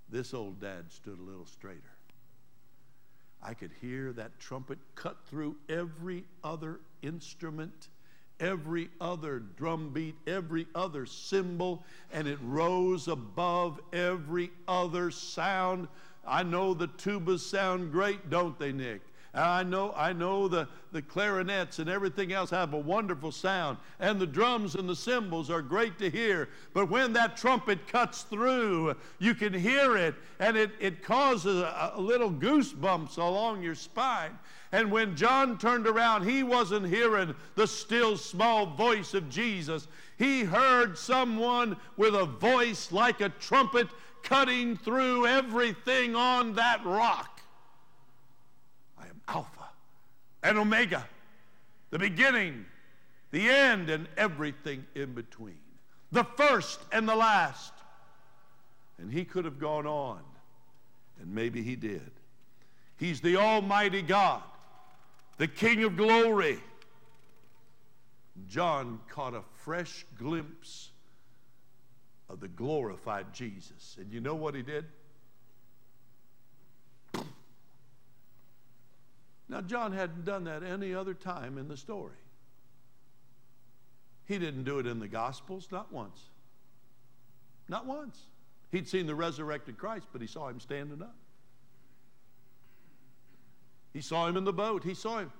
this 0.08 0.34
old 0.34 0.60
dad 0.60 0.90
stood 0.90 1.18
a 1.18 1.22
little 1.22 1.46
straighter. 1.46 1.82
I 3.42 3.54
could 3.54 3.72
hear 3.80 4.12
that 4.14 4.38
trumpet 4.40 4.78
cut 4.94 5.18
through 5.28 5.56
every 5.68 6.24
other 6.42 6.80
instrument, 7.02 7.88
every 8.40 8.88
other 9.00 9.38
drum 9.38 9.90
beat, 9.92 10.14
every 10.26 10.66
other 10.74 11.06
cymbal, 11.06 11.84
and 12.12 12.26
it 12.26 12.38
rose 12.42 13.08
above 13.08 13.80
every 13.92 14.50
other 14.66 15.10
sound. 15.10 15.88
I 16.26 16.42
know 16.42 16.74
the 16.74 16.88
tubas 16.88 17.40
sound 17.40 17.92
great, 17.92 18.30
don't 18.30 18.58
they, 18.58 18.72
Nick? 18.72 19.02
I 19.36 19.62
know, 19.64 19.92
I 19.94 20.14
know 20.14 20.48
the, 20.48 20.66
the 20.92 21.02
clarinets 21.02 21.78
and 21.78 21.90
everything 21.90 22.32
else 22.32 22.48
have 22.50 22.72
a 22.72 22.78
wonderful 22.78 23.30
sound, 23.30 23.76
and 24.00 24.18
the 24.18 24.26
drums 24.26 24.76
and 24.76 24.88
the 24.88 24.96
cymbals 24.96 25.50
are 25.50 25.60
great 25.60 25.98
to 25.98 26.08
hear. 26.08 26.48
But 26.72 26.88
when 26.88 27.12
that 27.12 27.36
trumpet 27.36 27.86
cuts 27.86 28.22
through, 28.22 28.96
you 29.18 29.34
can 29.34 29.52
hear 29.52 29.96
it, 29.96 30.14
and 30.38 30.56
it, 30.56 30.70
it 30.80 31.02
causes 31.02 31.60
a, 31.60 31.92
a 31.94 32.00
little 32.00 32.30
goosebumps 32.30 33.18
along 33.18 33.62
your 33.62 33.74
spine. 33.74 34.38
And 34.72 34.90
when 34.90 35.16
John 35.16 35.58
turned 35.58 35.86
around, 35.86 36.26
he 36.26 36.42
wasn't 36.42 36.86
hearing 36.86 37.34
the 37.54 37.66
still 37.66 38.16
small 38.16 38.66
voice 38.66 39.12
of 39.14 39.28
Jesus. 39.28 39.86
He 40.18 40.44
heard 40.44 40.96
someone 40.96 41.76
with 41.96 42.14
a 42.14 42.24
voice 42.24 42.90
like 42.90 43.20
a 43.20 43.28
trumpet 43.28 43.88
cutting 44.26 44.76
through 44.76 45.26
everything 45.26 46.16
on 46.16 46.54
that 46.54 46.84
rock. 46.84 47.40
I 48.98 49.04
am 49.04 49.20
Alpha 49.28 49.68
and 50.42 50.58
Omega, 50.58 51.06
the 51.90 51.98
beginning, 51.98 52.66
the 53.30 53.48
end, 53.48 53.88
and 53.88 54.08
everything 54.16 54.84
in 54.96 55.14
between, 55.14 55.60
the 56.10 56.24
first 56.24 56.80
and 56.92 57.08
the 57.08 57.14
last. 57.14 57.72
And 58.98 59.12
he 59.12 59.24
could 59.24 59.44
have 59.44 59.60
gone 59.60 59.86
on, 59.86 60.20
and 61.20 61.32
maybe 61.32 61.62
he 61.62 61.76
did. 61.76 62.10
He's 62.96 63.20
the 63.20 63.36
Almighty 63.36 64.02
God, 64.02 64.42
the 65.36 65.46
King 65.46 65.84
of 65.84 65.96
glory. 65.96 66.58
John 68.48 68.98
caught 69.08 69.34
a 69.34 69.42
fresh 69.62 70.04
glimpse 70.18 70.90
of 72.28 72.40
the 72.40 72.48
glorified 72.48 73.32
Jesus. 73.32 73.96
And 74.00 74.12
you 74.12 74.20
know 74.20 74.34
what 74.34 74.54
he 74.54 74.62
did? 74.62 74.84
Now, 79.48 79.60
John 79.60 79.92
hadn't 79.92 80.24
done 80.24 80.44
that 80.44 80.62
any 80.62 80.92
other 80.92 81.14
time 81.14 81.56
in 81.56 81.68
the 81.68 81.76
story. 81.76 82.16
He 84.26 84.38
didn't 84.38 84.64
do 84.64 84.80
it 84.80 84.86
in 84.86 84.98
the 84.98 85.06
Gospels, 85.06 85.68
not 85.70 85.92
once. 85.92 86.20
Not 87.68 87.86
once. 87.86 88.18
He'd 88.72 88.88
seen 88.88 89.06
the 89.06 89.14
resurrected 89.14 89.78
Christ, 89.78 90.06
but 90.12 90.20
he 90.20 90.26
saw 90.26 90.48
him 90.48 90.58
standing 90.58 91.00
up. 91.00 91.14
He 93.92 94.00
saw 94.00 94.26
him 94.26 94.36
in 94.36 94.44
the 94.44 94.52
boat. 94.52 94.82
He 94.82 94.94
saw 94.94 95.20
him. 95.20 95.32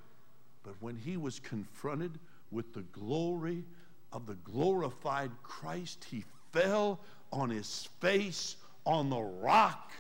But 0.63 0.75
when 0.81 0.97
he 0.97 1.17
was 1.17 1.41
confronted 1.41 2.19
with 2.51 2.73
the 2.75 2.83
glory 2.83 3.65
of 4.13 4.27
the 4.27 4.35
glorified 4.35 5.31
Christ, 5.43 6.07
he 6.11 6.25
fell 6.57 7.01
on 7.33 7.51
his 7.51 7.89
face 8.01 8.57
on 8.85 9.11
the 9.11 9.21
rock 9.21 9.93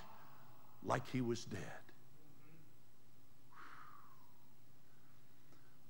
like 0.84 1.02
he 1.12 1.20
was 1.20 1.44
dead. 1.44 1.60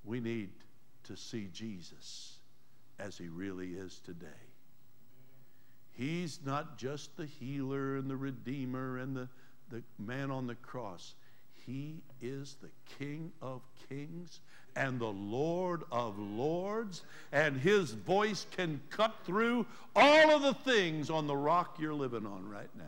We 0.04 0.20
need 0.20 0.50
to 1.04 1.16
see 1.16 1.48
Jesus 1.52 2.36
as 2.98 3.18
he 3.18 3.28
really 3.28 3.72
is 3.74 4.00
today. 4.04 4.26
He's 5.92 6.40
not 6.44 6.78
just 6.78 7.16
the 7.16 7.26
healer 7.26 7.96
and 7.96 8.10
the 8.10 8.16
redeemer 8.16 8.98
and 8.98 9.16
the, 9.16 9.28
the 9.70 9.82
man 9.98 10.30
on 10.30 10.46
the 10.46 10.54
cross. 10.56 11.14
He 11.66 12.02
is 12.20 12.56
the 12.60 12.70
King 12.98 13.32
of 13.40 13.62
kings 13.88 14.40
and 14.76 15.00
the 15.00 15.06
Lord 15.06 15.82
of 15.90 16.18
lords, 16.18 17.02
and 17.32 17.58
his 17.58 17.92
voice 17.92 18.46
can 18.56 18.80
cut 18.90 19.14
through 19.24 19.66
all 19.96 20.36
of 20.36 20.42
the 20.42 20.54
things 20.70 21.08
on 21.10 21.26
the 21.26 21.36
rock 21.36 21.78
you're 21.80 21.94
living 21.94 22.26
on 22.26 22.48
right 22.48 22.70
now. 22.76 22.84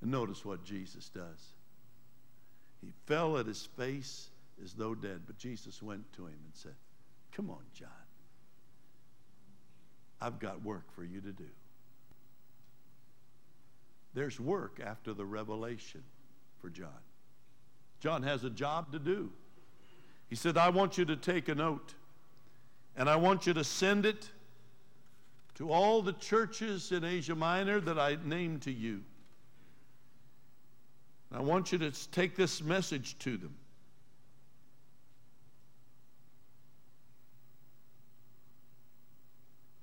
And 0.00 0.10
notice 0.10 0.44
what 0.44 0.64
Jesus 0.64 1.10
does. 1.10 1.54
He 2.80 2.92
fell 3.06 3.38
at 3.38 3.46
his 3.46 3.66
face 3.76 4.28
as 4.62 4.72
though 4.72 4.94
dead. 4.94 5.22
But 5.26 5.38
Jesus 5.38 5.82
went 5.82 6.12
to 6.14 6.26
him 6.26 6.38
and 6.44 6.54
said, 6.54 6.74
Come 7.32 7.50
on, 7.50 7.62
John. 7.72 7.88
I've 10.20 10.38
got 10.38 10.62
work 10.62 10.92
for 10.94 11.04
you 11.04 11.20
to 11.20 11.32
do. 11.32 11.48
There's 14.14 14.38
work 14.38 14.80
after 14.84 15.12
the 15.12 15.24
revelation 15.24 16.02
for 16.60 16.70
John. 16.70 16.88
John 18.00 18.22
has 18.22 18.44
a 18.44 18.50
job 18.50 18.92
to 18.92 18.98
do. 18.98 19.30
He 20.28 20.36
said, 20.36 20.56
I 20.56 20.68
want 20.68 20.98
you 20.98 21.04
to 21.06 21.16
take 21.16 21.48
a 21.48 21.54
note. 21.54 21.94
And 22.96 23.08
I 23.08 23.16
want 23.16 23.46
you 23.46 23.54
to 23.54 23.64
send 23.64 24.06
it 24.06 24.30
to 25.56 25.72
all 25.72 26.02
the 26.02 26.12
churches 26.12 26.92
in 26.92 27.04
Asia 27.04 27.34
Minor 27.34 27.80
that 27.80 27.98
I 27.98 28.16
named 28.24 28.62
to 28.62 28.72
you. 28.72 29.02
I 31.32 31.40
want 31.40 31.72
you 31.72 31.78
to 31.78 31.90
take 32.10 32.36
this 32.36 32.62
message 32.62 33.18
to 33.20 33.36
them. 33.36 33.54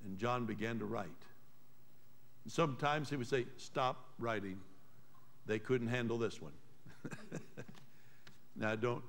And 0.05 0.17
John 0.17 0.45
began 0.45 0.79
to 0.79 0.85
write. 0.85 1.07
And 2.43 2.51
sometimes 2.51 3.09
he 3.09 3.17
would 3.17 3.27
say, 3.27 3.45
Stop 3.57 4.05
writing. 4.17 4.59
They 5.45 5.59
couldn't 5.59 5.87
handle 5.87 6.17
this 6.17 6.41
one. 6.41 6.53
now, 8.61 8.75
don't. 8.75 9.03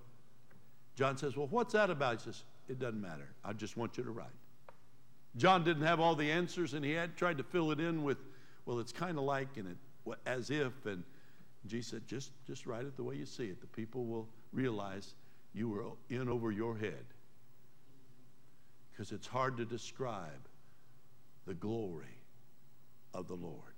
John 0.97 1.17
says, 1.19 1.37
Well, 1.37 1.47
what's 1.49 1.75
that 1.75 1.91
about? 1.91 2.15
He 2.15 2.25
says, 2.25 2.43
It 2.69 2.79
doesn't 2.79 3.01
matter. 3.01 3.29
I 3.45 3.53
just 3.53 3.77
want 3.77 3.99
you 3.99 4.05
to 4.05 4.11
write. 4.11 4.27
John 5.37 5.63
didn't 5.63 5.85
have 5.85 6.01
all 6.01 6.15
the 6.15 6.31
answers, 6.31 6.75
and 6.75 6.85
he 6.85 6.93
had 6.93 7.17
tried 7.17 7.39
to 7.39 7.45
fill 7.45 7.71
it 7.71 7.79
in 7.79 8.03
with, 8.03 8.19
Well, 8.65 8.81
it's 8.81 8.93
kind 8.93 9.19
of 9.19 9.25
like, 9.25 9.57
and 9.59 9.69
it, 9.69 10.19
as 10.27 10.51
if. 10.51 10.87
And 10.87 11.05
Jesus 11.67 11.91
said, 11.91 12.07
just, 12.07 12.31
just 12.47 12.67
write 12.67 12.85
it 12.85 12.97
the 12.97 13.05
way 13.05 13.15
you 13.15 13.27
see 13.27 13.45
it. 13.45 13.61
The 13.61 13.67
people 13.67 14.07
will 14.07 14.27
realize 14.53 15.15
you 15.53 15.69
were 15.69 15.85
in 16.09 16.29
over 16.29 16.51
your 16.51 16.77
head. 16.77 17.05
Because 18.91 19.13
it's 19.13 19.27
hard 19.27 19.59
to 19.59 19.65
describe 19.65 20.49
the 21.47 21.55
glory 21.55 22.19
of 23.15 23.29
the 23.29 23.35
Lord. 23.35 23.72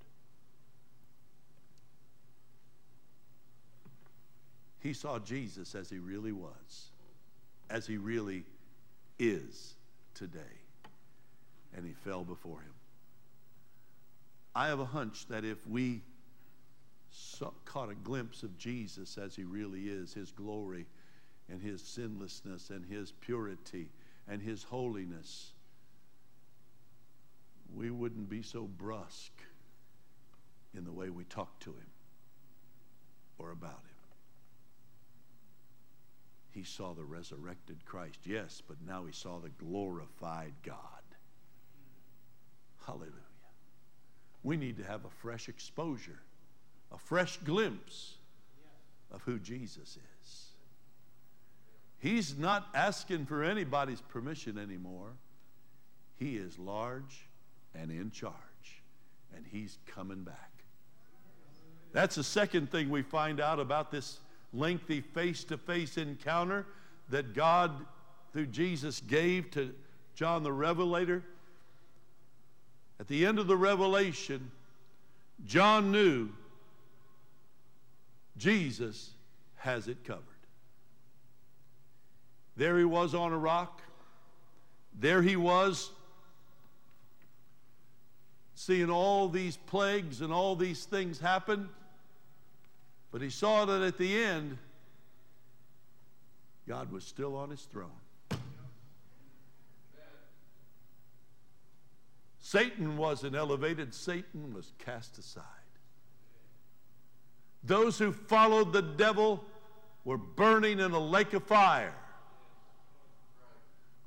He 4.85 4.93
saw 4.93 5.19
Jesus 5.19 5.75
as 5.75 5.89
he 5.89 5.99
really 5.99 6.33
was, 6.33 6.91
as 7.71 7.87
he 7.87 7.97
really 7.97 8.45
is 9.19 9.77
today, 10.13 10.61
and 11.75 11.87
he 11.87 11.95
fell 11.95 12.23
before 12.23 12.61
him. 12.61 12.75
I 14.55 14.69
have 14.69 14.81
a 14.81 14.85
hunch 14.85 15.27
that 15.29 15.43
if 15.43 15.67
we 15.67 16.03
saw, 17.11 17.51
caught 17.65 17.91
a 17.91 17.95
glimpse 17.95 18.43
of 18.43 18.59
Jesus 18.59 19.17
as 19.17 19.35
he 19.35 19.45
really 19.45 19.89
is, 19.89 20.13
his 20.13 20.31
glory 20.31 20.85
and 21.49 21.63
his 21.63 21.81
sinlessness 21.81 22.69
and 22.69 22.85
his 22.85 23.11
purity 23.11 23.89
and 24.29 24.43
his 24.43 24.65
holiness, 24.65 25.53
we 27.75 27.91
wouldn't 27.91 28.29
be 28.29 28.43
so 28.43 28.65
brusque 28.65 29.43
in 30.77 30.85
the 30.85 30.93
way 30.93 31.09
we 31.09 31.25
talk 31.25 31.59
to 31.61 31.71
him 31.71 31.91
or 33.39 33.51
about 33.51 33.71
him. 33.71 33.94
He 36.55 36.63
saw 36.63 36.95
the 36.95 37.03
resurrected 37.03 37.85
Christ, 37.85 38.21
yes, 38.25 38.63
but 38.67 38.77
now 38.87 39.05
he 39.05 39.13
saw 39.13 39.41
the 39.41 39.49
glorified 39.49 40.53
God. 40.63 40.79
Hallelujah. 42.87 43.11
We 44.45 44.57
need 44.57 44.77
to 44.77 44.85
have 44.85 45.05
a 45.05 45.11
fresh 45.11 45.49
exposure, 45.49 46.21
a 46.93 46.99
fresh 46.99 47.39
glimpse 47.39 48.15
of 49.11 49.23
who 49.23 49.41
Jesus 49.41 49.99
is. 50.23 50.45
He's 51.99 52.39
not 52.39 52.69
asking 52.73 53.27
for 53.27 53.43
anybody's 53.43 54.03
permission 54.03 54.57
anymore. 54.57 55.11
He 56.17 56.37
is 56.37 56.57
large 56.57 57.27
and 57.75 57.91
in 57.91 58.13
charge, 58.13 58.83
and 59.35 59.45
he's 59.45 59.79
coming 59.87 60.23
back. 60.23 60.53
That's 61.93 62.15
the 62.15 62.23
second 62.23 62.71
thing 62.71 62.91
we 62.91 63.03
find 63.03 63.41
out 63.41 63.59
about 63.59 63.91
this 63.91 64.21
lengthy 64.55 65.01
face 65.01 65.45
to 65.45 65.59
face 65.59 65.97
encounter 65.99 66.67
that 67.11 67.35
God, 67.35 67.73
through 68.33 68.47
Jesus, 68.47 69.01
gave 69.01 69.51
to 69.53 69.75
John 70.15 70.43
the 70.43 70.53
Revelator. 70.53 71.23
At 73.01 73.09
the 73.09 73.27
end 73.27 73.39
of 73.39 73.47
the 73.47 73.57
revelation, 73.57 74.51
John 75.45 75.91
knew 75.91 76.31
Jesus 78.37 79.11
has 79.57 79.89
it 79.89 80.05
covered. 80.05 80.23
There 82.57 82.79
he 82.79 82.85
was 82.85 83.15
on 83.15 83.33
a 83.33 83.39
rock. 83.39 83.83
There 84.99 85.23
he 85.23 85.37
was 85.37 85.91
seeing 88.55 88.91
all 88.91 89.29
these 89.29 89.57
plagues 89.57 90.21
and 90.21 90.33
all 90.33 90.55
these 90.55 90.85
things 90.85 91.19
happen. 91.19 91.69
But 93.15 93.23
he 93.23 93.31
saw 93.31 93.65
that 93.65 93.81
at 93.81 93.97
the 93.97 94.25
end, 94.25 94.59
God 96.67 96.91
was 96.91 97.05
still 97.05 97.37
on 97.37 97.49
his 97.49 97.63
throne. 97.63 97.93
Satan 102.41 102.97
wasn't 102.97 103.37
elevated, 103.37 103.95
Satan 103.95 104.53
was 104.53 104.73
cast 104.85 105.17
aside. 105.19 105.45
Those 107.63 108.01
who 108.01 108.11
followed 108.11 108.73
the 108.73 108.83
devil 108.83 109.45
were 110.05 110.19
burning 110.19 110.81
in 110.81 110.91
a 110.91 110.99
lake 110.99 111.35
of 111.35 111.45
fire. 111.45 111.95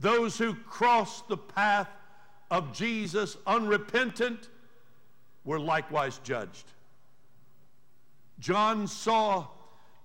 Those 0.01 0.37
who 0.37 0.53
crossed 0.53 1.29
the 1.29 1.37
path 1.37 1.87
of 2.51 2.73
Jesus 2.73 3.37
unrepentant 3.47 4.49
were 5.45 5.61
likewise 5.61 6.19
judged. 6.25 6.65
John 8.39 8.87
saw 8.87 9.47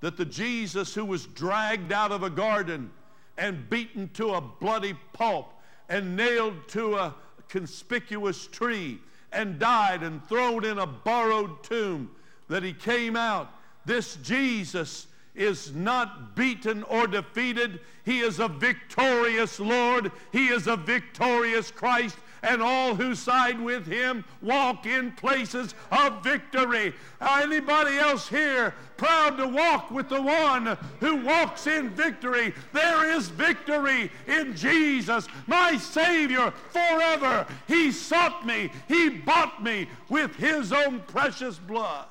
that 0.00 0.16
the 0.16 0.24
Jesus 0.24 0.94
who 0.94 1.04
was 1.04 1.26
dragged 1.26 1.92
out 1.92 2.12
of 2.12 2.22
a 2.22 2.30
garden 2.30 2.90
and 3.38 3.68
beaten 3.70 4.08
to 4.14 4.34
a 4.34 4.40
bloody 4.40 4.94
pulp 5.12 5.52
and 5.88 6.16
nailed 6.16 6.68
to 6.68 6.96
a 6.96 7.14
conspicuous 7.48 8.46
tree 8.46 8.98
and 9.32 9.58
died 9.58 10.02
and 10.02 10.26
thrown 10.28 10.64
in 10.64 10.78
a 10.78 10.86
borrowed 10.86 11.62
tomb, 11.62 12.10
that 12.48 12.62
he 12.62 12.72
came 12.72 13.16
out. 13.16 13.50
This 13.84 14.16
Jesus 14.16 15.06
is 15.34 15.74
not 15.74 16.36
beaten 16.36 16.82
or 16.84 17.06
defeated. 17.06 17.80
He 18.04 18.20
is 18.20 18.38
a 18.40 18.48
victorious 18.48 19.58
Lord. 19.58 20.12
He 20.32 20.48
is 20.48 20.66
a 20.66 20.76
victorious 20.76 21.70
Christ 21.70 22.16
and 22.42 22.62
all 22.62 22.94
who 22.94 23.14
side 23.14 23.60
with 23.60 23.86
him 23.86 24.24
walk 24.40 24.86
in 24.86 25.12
places 25.12 25.74
of 25.90 26.22
victory. 26.22 26.92
Anybody 27.20 27.98
else 27.98 28.28
here 28.28 28.74
proud 28.96 29.36
to 29.36 29.46
walk 29.46 29.90
with 29.90 30.08
the 30.08 30.20
one 30.20 30.76
who 31.00 31.16
walks 31.16 31.66
in 31.66 31.90
victory? 31.90 32.54
There 32.72 33.10
is 33.12 33.28
victory 33.28 34.10
in 34.26 34.56
Jesus, 34.56 35.28
my 35.46 35.76
Savior 35.76 36.52
forever. 36.70 37.46
He 37.68 37.92
sought 37.92 38.46
me, 38.46 38.70
He 38.88 39.08
bought 39.10 39.62
me 39.62 39.88
with 40.08 40.34
His 40.36 40.72
own 40.72 41.00
precious 41.06 41.58
blood. 41.58 42.06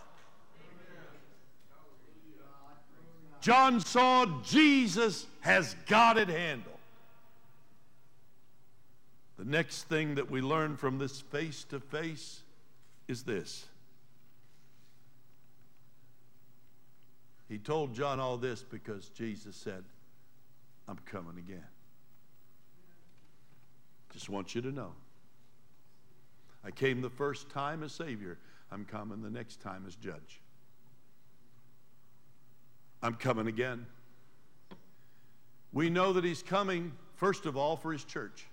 John 3.41 3.79
saw 3.79 4.27
Jesus 4.43 5.25
has 5.39 5.75
got 5.87 6.17
it 6.17 6.29
handled. 6.29 6.77
The 9.41 9.49
next 9.49 9.85
thing 9.85 10.13
that 10.15 10.29
we 10.29 10.39
learn 10.39 10.77
from 10.77 10.99
this 10.99 11.19
face 11.19 11.63
to 11.69 11.79
face 11.79 12.43
is 13.07 13.23
this. 13.23 13.65
He 17.49 17.57
told 17.57 17.95
John 17.95 18.19
all 18.19 18.37
this 18.37 18.61
because 18.61 19.09
Jesus 19.09 19.55
said, 19.55 19.83
I'm 20.87 20.99
coming 21.07 21.39
again. 21.39 21.65
Just 24.13 24.29
want 24.29 24.53
you 24.53 24.61
to 24.61 24.71
know. 24.71 24.91
I 26.63 26.69
came 26.69 27.01
the 27.01 27.09
first 27.09 27.49
time 27.49 27.81
as 27.81 27.93
Savior. 27.93 28.37
I'm 28.71 28.85
coming 28.85 29.23
the 29.23 29.31
next 29.31 29.59
time 29.59 29.85
as 29.87 29.95
Judge. 29.95 30.39
I'm 33.01 33.15
coming 33.15 33.47
again. 33.47 33.87
We 35.73 35.89
know 35.89 36.13
that 36.13 36.23
He's 36.23 36.43
coming, 36.43 36.91
first 37.15 37.47
of 37.47 37.57
all, 37.57 37.75
for 37.75 37.91
His 37.91 38.03
church. 38.03 38.45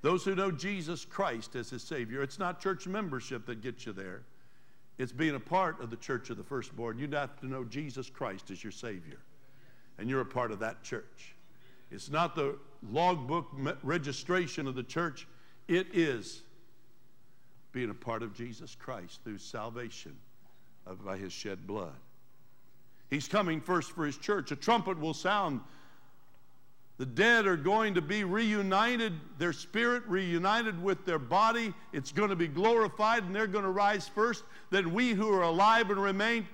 Those 0.00 0.24
who 0.24 0.34
know 0.34 0.50
Jesus 0.50 1.04
Christ 1.04 1.56
as 1.56 1.70
his 1.70 1.82
Savior, 1.82 2.22
it's 2.22 2.38
not 2.38 2.60
church 2.60 2.86
membership 2.86 3.46
that 3.46 3.62
gets 3.62 3.86
you 3.86 3.92
there. 3.92 4.22
It's 4.96 5.12
being 5.12 5.34
a 5.34 5.40
part 5.40 5.80
of 5.80 5.90
the 5.90 5.96
church 5.96 6.30
of 6.30 6.36
the 6.36 6.42
firstborn. 6.42 6.98
You 6.98 7.08
have 7.12 7.38
to 7.40 7.46
know 7.46 7.64
Jesus 7.64 8.10
Christ 8.10 8.50
as 8.50 8.62
your 8.62 8.72
Savior, 8.72 9.18
and 9.98 10.08
you're 10.08 10.20
a 10.20 10.26
part 10.26 10.50
of 10.50 10.58
that 10.60 10.82
church. 10.82 11.34
It's 11.90 12.10
not 12.10 12.34
the 12.34 12.58
logbook 12.90 13.46
registration 13.82 14.66
of 14.66 14.74
the 14.74 14.82
church, 14.82 15.26
it 15.68 15.88
is 15.92 16.42
being 17.72 17.90
a 17.90 17.94
part 17.94 18.22
of 18.22 18.34
Jesus 18.34 18.74
Christ 18.74 19.20
through 19.24 19.38
salvation 19.38 20.16
by 21.04 21.16
his 21.16 21.32
shed 21.32 21.66
blood. 21.66 21.94
He's 23.10 23.28
coming 23.28 23.60
first 23.60 23.92
for 23.92 24.04
his 24.04 24.16
church. 24.16 24.50
A 24.52 24.56
trumpet 24.56 24.98
will 24.98 25.14
sound 25.14 25.60
the 26.98 27.06
dead 27.06 27.46
are 27.46 27.56
going 27.56 27.94
to 27.94 28.02
be 28.02 28.24
reunited, 28.24 29.12
their 29.38 29.52
spirit 29.52 30.02
reunited 30.08 30.82
with 30.82 31.06
their 31.06 31.20
body. 31.20 31.72
It's 31.92 32.10
going 32.10 32.30
to 32.30 32.36
be 32.36 32.48
glorified 32.48 33.22
and 33.22 33.34
they're 33.34 33.46
going 33.46 33.64
to 33.64 33.70
rise 33.70 34.08
first. 34.08 34.42
Then 34.70 34.92
we 34.92 35.10
who 35.10 35.32
are 35.32 35.42
alive 35.42 35.90
and 35.90 36.02
remain 36.02 36.48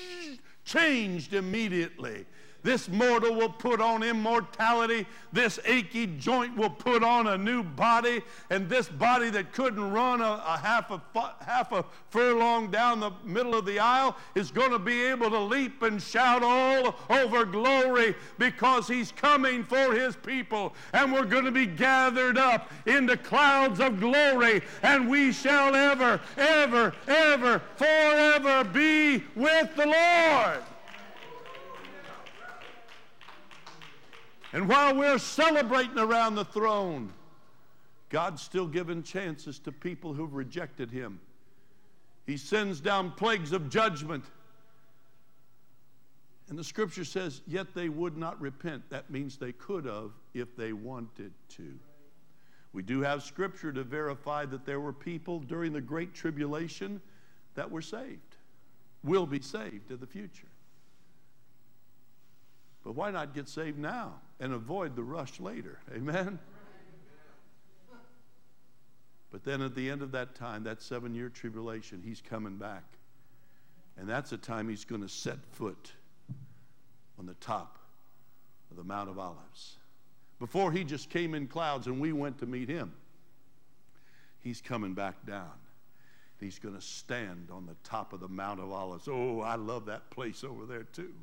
changed 0.64 1.32
immediately. 1.32 2.26
This 2.64 2.88
mortal 2.88 3.34
will 3.34 3.50
put 3.50 3.82
on 3.82 4.02
immortality. 4.02 5.06
This 5.34 5.60
achy 5.66 6.06
joint 6.06 6.56
will 6.56 6.70
put 6.70 7.04
on 7.04 7.26
a 7.26 7.36
new 7.36 7.62
body. 7.62 8.22
And 8.48 8.70
this 8.70 8.88
body 8.88 9.28
that 9.30 9.52
couldn't 9.52 9.92
run 9.92 10.22
a, 10.22 10.42
a 10.46 10.58
half, 10.62 10.90
a 10.90 11.00
half 11.44 11.72
a 11.72 11.84
furlong 12.08 12.70
down 12.70 13.00
the 13.00 13.10
middle 13.22 13.54
of 13.54 13.66
the 13.66 13.78
aisle 13.78 14.16
is 14.34 14.50
going 14.50 14.70
to 14.70 14.78
be 14.78 15.02
able 15.04 15.28
to 15.28 15.38
leap 15.38 15.82
and 15.82 16.02
shout 16.02 16.42
all 16.42 16.96
over 17.10 17.44
glory 17.44 18.14
because 18.38 18.88
he's 18.88 19.12
coming 19.12 19.62
for 19.62 19.92
his 19.92 20.16
people. 20.16 20.74
And 20.94 21.12
we're 21.12 21.26
going 21.26 21.44
to 21.44 21.52
be 21.52 21.66
gathered 21.66 22.38
up 22.38 22.70
into 22.86 23.18
clouds 23.18 23.78
of 23.78 24.00
glory. 24.00 24.62
And 24.82 25.10
we 25.10 25.32
shall 25.32 25.74
ever, 25.74 26.18
ever, 26.38 26.94
ever, 27.08 27.60
forever 27.76 28.64
be 28.64 29.22
with 29.36 29.76
the 29.76 29.84
Lord. 29.84 30.62
And 34.54 34.68
while 34.68 34.94
we're 34.94 35.18
celebrating 35.18 35.98
around 35.98 36.36
the 36.36 36.44
throne, 36.44 37.12
God's 38.08 38.40
still 38.40 38.68
giving 38.68 39.02
chances 39.02 39.58
to 39.58 39.72
people 39.72 40.14
who've 40.14 40.32
rejected 40.32 40.92
Him. 40.92 41.18
He 42.24 42.36
sends 42.36 42.80
down 42.80 43.10
plagues 43.10 43.50
of 43.50 43.68
judgment. 43.68 44.24
And 46.48 46.56
the 46.56 46.62
scripture 46.62 47.04
says, 47.04 47.40
yet 47.48 47.74
they 47.74 47.88
would 47.88 48.16
not 48.16 48.40
repent. 48.40 48.88
That 48.90 49.10
means 49.10 49.36
they 49.36 49.50
could 49.50 49.86
have 49.86 50.12
if 50.34 50.54
they 50.56 50.72
wanted 50.72 51.32
to. 51.56 51.74
We 52.72 52.84
do 52.84 53.00
have 53.00 53.24
scripture 53.24 53.72
to 53.72 53.82
verify 53.82 54.44
that 54.46 54.64
there 54.64 54.78
were 54.78 54.92
people 54.92 55.40
during 55.40 55.72
the 55.72 55.80
Great 55.80 56.14
Tribulation 56.14 57.00
that 57.56 57.68
were 57.68 57.82
saved, 57.82 58.36
will 59.02 59.26
be 59.26 59.40
saved 59.40 59.90
in 59.90 59.98
the 59.98 60.06
future. 60.06 60.46
But 62.84 62.94
why 62.94 63.10
not 63.10 63.34
get 63.34 63.48
saved 63.48 63.78
now 63.78 64.20
and 64.38 64.52
avoid 64.52 64.94
the 64.94 65.02
rush 65.02 65.40
later? 65.40 65.78
Amen? 65.94 66.38
But 69.32 69.42
then 69.42 69.62
at 69.62 69.74
the 69.74 69.90
end 69.90 70.02
of 70.02 70.12
that 70.12 70.34
time, 70.34 70.62
that 70.64 70.80
seven 70.80 71.14
year 71.14 71.28
tribulation, 71.28 72.02
he's 72.04 72.20
coming 72.20 72.56
back. 72.56 72.84
And 73.96 74.08
that's 74.08 74.30
the 74.30 74.36
time 74.36 74.68
he's 74.68 74.84
going 74.84 75.00
to 75.00 75.08
set 75.08 75.38
foot 75.52 75.92
on 77.18 77.26
the 77.26 77.34
top 77.34 77.78
of 78.70 78.76
the 78.76 78.84
Mount 78.84 79.08
of 79.08 79.18
Olives. 79.18 79.76
Before 80.38 80.70
he 80.70 80.84
just 80.84 81.10
came 81.10 81.34
in 81.34 81.46
clouds 81.46 81.86
and 81.86 82.00
we 82.00 82.12
went 82.12 82.38
to 82.40 82.46
meet 82.46 82.68
him, 82.68 82.92
he's 84.40 84.60
coming 84.60 84.94
back 84.94 85.24
down. 85.26 85.52
He's 86.38 86.58
going 86.58 86.74
to 86.74 86.82
stand 86.82 87.48
on 87.50 87.66
the 87.66 87.76
top 87.82 88.12
of 88.12 88.20
the 88.20 88.28
Mount 88.28 88.60
of 88.60 88.70
Olives. 88.70 89.08
Oh, 89.08 89.40
I 89.40 89.54
love 89.54 89.86
that 89.86 90.10
place 90.10 90.44
over 90.44 90.66
there 90.66 90.82
too 90.82 91.14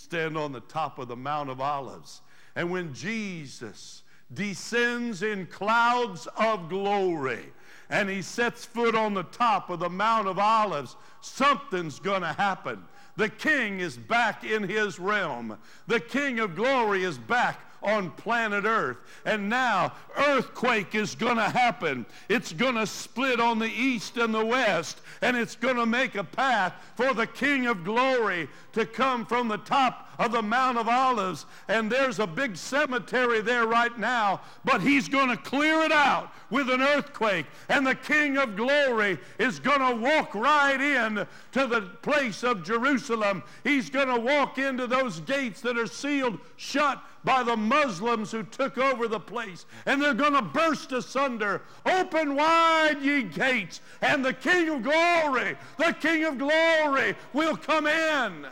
stand 0.00 0.36
on 0.36 0.52
the 0.52 0.60
top 0.60 0.98
of 0.98 1.08
the 1.08 1.16
Mount 1.16 1.50
of 1.50 1.60
Olives. 1.60 2.22
And 2.56 2.70
when 2.70 2.94
Jesus 2.94 4.02
descends 4.32 5.22
in 5.22 5.46
clouds 5.46 6.26
of 6.36 6.68
glory 6.68 7.52
and 7.88 8.08
he 8.08 8.22
sets 8.22 8.64
foot 8.64 8.94
on 8.94 9.14
the 9.14 9.24
top 9.24 9.70
of 9.70 9.80
the 9.80 9.88
Mount 9.88 10.28
of 10.28 10.38
Olives, 10.38 10.96
something's 11.20 11.98
going 11.98 12.22
to 12.22 12.32
happen. 12.32 12.82
The 13.16 13.28
king 13.28 13.80
is 13.80 13.96
back 13.96 14.44
in 14.44 14.62
his 14.62 14.98
realm. 14.98 15.58
The 15.86 16.00
king 16.00 16.40
of 16.40 16.54
glory 16.54 17.04
is 17.04 17.18
back 17.18 17.60
on 17.82 18.10
planet 18.12 18.64
Earth. 18.64 18.98
And 19.24 19.48
now, 19.48 19.92
earthquake 20.16 20.94
is 20.94 21.14
going 21.14 21.36
to 21.36 21.48
happen. 21.48 22.06
It's 22.28 22.52
going 22.52 22.74
to 22.74 22.86
split 22.86 23.40
on 23.40 23.58
the 23.58 23.70
east 23.70 24.16
and 24.16 24.34
the 24.34 24.44
west, 24.44 25.00
and 25.22 25.36
it's 25.36 25.56
going 25.56 25.76
to 25.76 25.86
make 25.86 26.14
a 26.14 26.24
path 26.24 26.74
for 26.96 27.14
the 27.14 27.26
King 27.26 27.66
of 27.66 27.84
glory 27.84 28.48
to 28.72 28.86
come 28.86 29.26
from 29.26 29.48
the 29.48 29.58
top 29.58 30.09
of 30.20 30.32
the 30.32 30.42
Mount 30.42 30.76
of 30.76 30.86
Olives. 30.86 31.46
And 31.66 31.90
there's 31.90 32.18
a 32.18 32.26
big 32.26 32.56
cemetery 32.56 33.40
there 33.40 33.66
right 33.66 33.98
now, 33.98 34.42
but 34.64 34.82
he's 34.82 35.08
going 35.08 35.30
to 35.30 35.36
clear 35.36 35.80
it 35.82 35.90
out 35.90 36.30
with 36.50 36.68
an 36.68 36.82
earthquake. 36.82 37.46
And 37.70 37.86
the 37.86 37.94
King 37.94 38.36
of 38.36 38.54
glory 38.54 39.18
is 39.38 39.58
going 39.58 39.80
to 39.80 40.00
walk 40.00 40.34
right 40.34 40.78
in 40.78 41.26
to 41.52 41.66
the 41.66 41.80
place 42.02 42.44
of 42.44 42.62
Jerusalem. 42.62 43.42
He's 43.64 43.88
going 43.88 44.08
to 44.08 44.20
walk 44.20 44.58
into 44.58 44.86
those 44.86 45.20
gates 45.20 45.62
that 45.62 45.78
are 45.78 45.86
sealed 45.86 46.38
shut 46.56 47.02
by 47.24 47.42
the 47.42 47.56
Muslims 47.56 48.30
who 48.30 48.42
took 48.42 48.76
over 48.76 49.08
the 49.08 49.20
place. 49.20 49.64
And 49.86 50.02
they're 50.02 50.12
going 50.12 50.34
to 50.34 50.42
burst 50.42 50.92
asunder. 50.92 51.62
Open 51.86 52.36
wide, 52.36 52.98
ye 53.00 53.22
gates, 53.22 53.80
and 54.02 54.22
the 54.22 54.34
King 54.34 54.68
of 54.68 54.82
glory, 54.82 55.56
the 55.78 55.96
King 55.98 56.24
of 56.24 56.36
glory 56.36 57.16
will 57.32 57.56
come 57.56 57.86
in. 57.86 58.46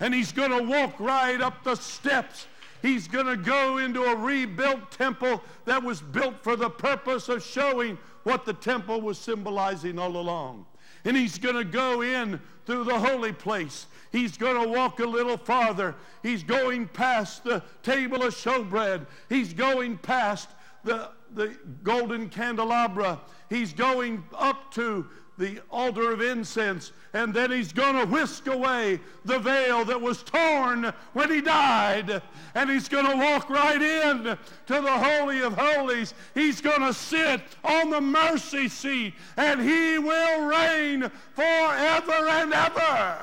And 0.00 0.14
he's 0.14 0.32
going 0.32 0.50
to 0.50 0.62
walk 0.62 0.98
right 1.00 1.40
up 1.40 1.64
the 1.64 1.74
steps. 1.74 2.46
He's 2.82 3.08
going 3.08 3.26
to 3.26 3.36
go 3.36 3.78
into 3.78 4.04
a 4.04 4.14
rebuilt 4.16 4.90
temple 4.92 5.42
that 5.64 5.82
was 5.82 6.00
built 6.00 6.42
for 6.42 6.54
the 6.56 6.70
purpose 6.70 7.28
of 7.28 7.42
showing 7.42 7.98
what 8.22 8.44
the 8.44 8.52
temple 8.52 9.00
was 9.00 9.18
symbolizing 9.18 9.98
all 9.98 10.16
along. 10.16 10.66
And 11.04 11.16
he's 11.16 11.38
going 11.38 11.56
to 11.56 11.64
go 11.64 12.02
in 12.02 12.40
through 12.66 12.84
the 12.84 12.98
holy 12.98 13.32
place. 13.32 13.86
He's 14.12 14.36
going 14.36 14.62
to 14.62 14.68
walk 14.68 15.00
a 15.00 15.06
little 15.06 15.36
farther. 15.36 15.94
He's 16.22 16.42
going 16.42 16.88
past 16.88 17.44
the 17.44 17.62
table 17.82 18.22
of 18.22 18.34
showbread. 18.34 19.06
He's 19.28 19.52
going 19.52 19.98
past 19.98 20.50
the, 20.84 21.10
the 21.34 21.56
golden 21.82 22.28
candelabra. 22.28 23.20
He's 23.48 23.72
going 23.72 24.24
up 24.36 24.72
to 24.74 25.06
the 25.38 25.60
altar 25.70 26.12
of 26.12 26.20
incense, 26.20 26.92
and 27.12 27.32
then 27.32 27.50
he's 27.50 27.72
going 27.72 27.94
to 27.94 28.04
whisk 28.04 28.48
away 28.48 29.00
the 29.24 29.38
veil 29.38 29.84
that 29.84 30.00
was 30.00 30.22
torn 30.22 30.92
when 31.12 31.30
he 31.30 31.40
died, 31.40 32.20
and 32.54 32.68
he's 32.68 32.88
going 32.88 33.06
to 33.06 33.16
walk 33.16 33.48
right 33.48 33.80
in 33.80 34.24
to 34.24 34.38
the 34.66 34.98
Holy 34.98 35.40
of 35.40 35.54
Holies. 35.56 36.12
He's 36.34 36.60
going 36.60 36.82
to 36.82 36.92
sit 36.92 37.40
on 37.62 37.90
the 37.90 38.00
mercy 38.00 38.68
seat, 38.68 39.14
and 39.36 39.60
he 39.60 39.98
will 39.98 40.44
reign 40.46 41.10
forever 41.34 42.28
and 42.28 42.52
ever. 42.52 43.18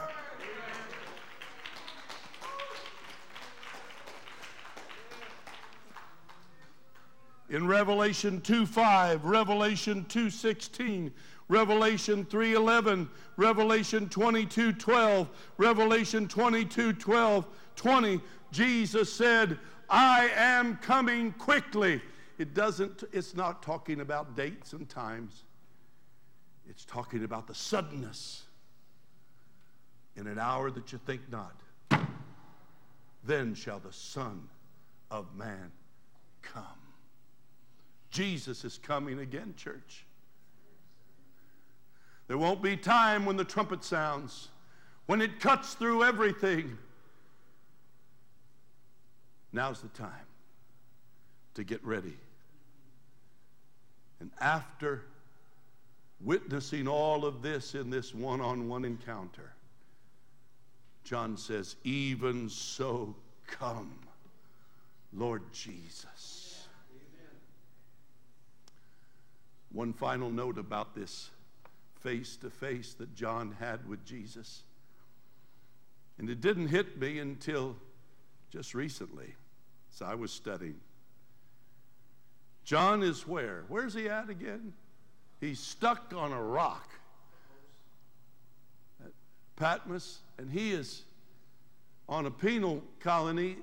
in 7.49 7.67
Revelation 7.67 8.41
2:5, 8.41 9.21
Revelation 9.23 10.05
2:16, 10.09 11.11
Revelation 11.47 12.26
3:11, 12.26 13.09
Revelation 13.38 14.09
22:12, 14.09 15.30
Revelation 15.57 16.27
22:12, 16.27 17.45
20, 17.76 18.22
Jesus 18.51 19.13
said, 19.13 19.59
"I 19.89 20.30
am 20.30 20.77
coming 20.77 21.34
quickly." 21.34 22.01
It 22.38 22.53
doesn't 22.53 23.03
it's 23.11 23.35
not 23.35 23.61
talking 23.61 24.01
about 24.01 24.35
dates 24.35 24.73
and 24.73 24.89
times. 24.89 25.43
It's 26.67 26.84
talking 26.84 27.23
about 27.23 27.47
the 27.47 27.53
suddenness 27.53 28.43
in 30.15 30.27
an 30.27 30.39
hour 30.39 30.72
that 30.72 30.91
you 30.91 30.97
think 30.97 31.30
not. 31.30 31.61
Then 33.23 33.53
shall 33.53 33.80
the 33.80 33.93
Son 33.93 34.49
of 35.11 35.35
Man 35.35 35.72
come. 36.41 36.63
Jesus 38.09 38.63
is 38.63 38.77
coming 38.77 39.19
again, 39.19 39.53
church. 39.55 40.05
There 42.27 42.38
won't 42.38 42.61
be 42.61 42.76
time 42.76 43.26
when 43.26 43.38
the 43.38 43.43
trumpet 43.43 43.84
sounds, 43.84 44.49
when 45.06 45.22
it 45.22 45.39
cuts 45.39 45.76
through 45.76 46.03
everything. 46.03 46.77
Now's 49.53 49.81
the 49.81 49.89
time 49.89 50.10
to 51.53 51.64
get 51.64 51.84
ready. 51.85 52.18
And 54.19 54.31
after 54.41 55.03
witnessing 56.19 56.88
all 56.88 57.26
of 57.26 57.41
this 57.41 57.76
in 57.76 57.89
this 57.89 58.14
one 58.14 58.41
on 58.41 58.68
one 58.68 58.85
encounter, 58.85 59.53
John 61.03 61.38
says, 61.38 61.76
Even 61.84 62.49
so, 62.49 63.15
come, 63.45 63.93
Lord 65.14 65.43
Jesus. 65.53 66.68
One 69.72 69.93
final 69.93 70.31
note 70.31 70.57
about 70.57 70.95
this 70.95 71.30
face 72.06 72.38
to 72.38 72.52
face 72.52 72.94
that 72.94 73.15
John 73.15 73.56
had 73.60 73.90
with 73.90 74.06
Jesus. 74.06 74.61
And 76.19 76.30
it 76.30 76.40
didn't 76.40 76.68
hit 76.68 76.99
me 76.99 77.18
until 77.18 77.76
just 78.52 78.76
recently, 78.76 79.34
as 79.91 80.03
I 80.03 80.14
was 80.14 80.32
studying. 80.32 80.80
John 82.64 83.02
is 83.02 83.27
where? 83.27 83.64
Where's 83.69 83.95
he 83.95 84.07
at 84.07 84.30
again? 84.30 84.73
He's 85.41 85.60
stuck 85.60 86.14
on 86.15 86.32
a 86.32 86.41
rock 86.41 86.88
at 89.03 89.11
Patmos, 89.56 90.19
and 90.38 90.52
he 90.52 90.73
is 90.73 91.02
on 92.07 92.27
a 92.27 92.32
penal 92.32 92.84
colony. 92.99 93.57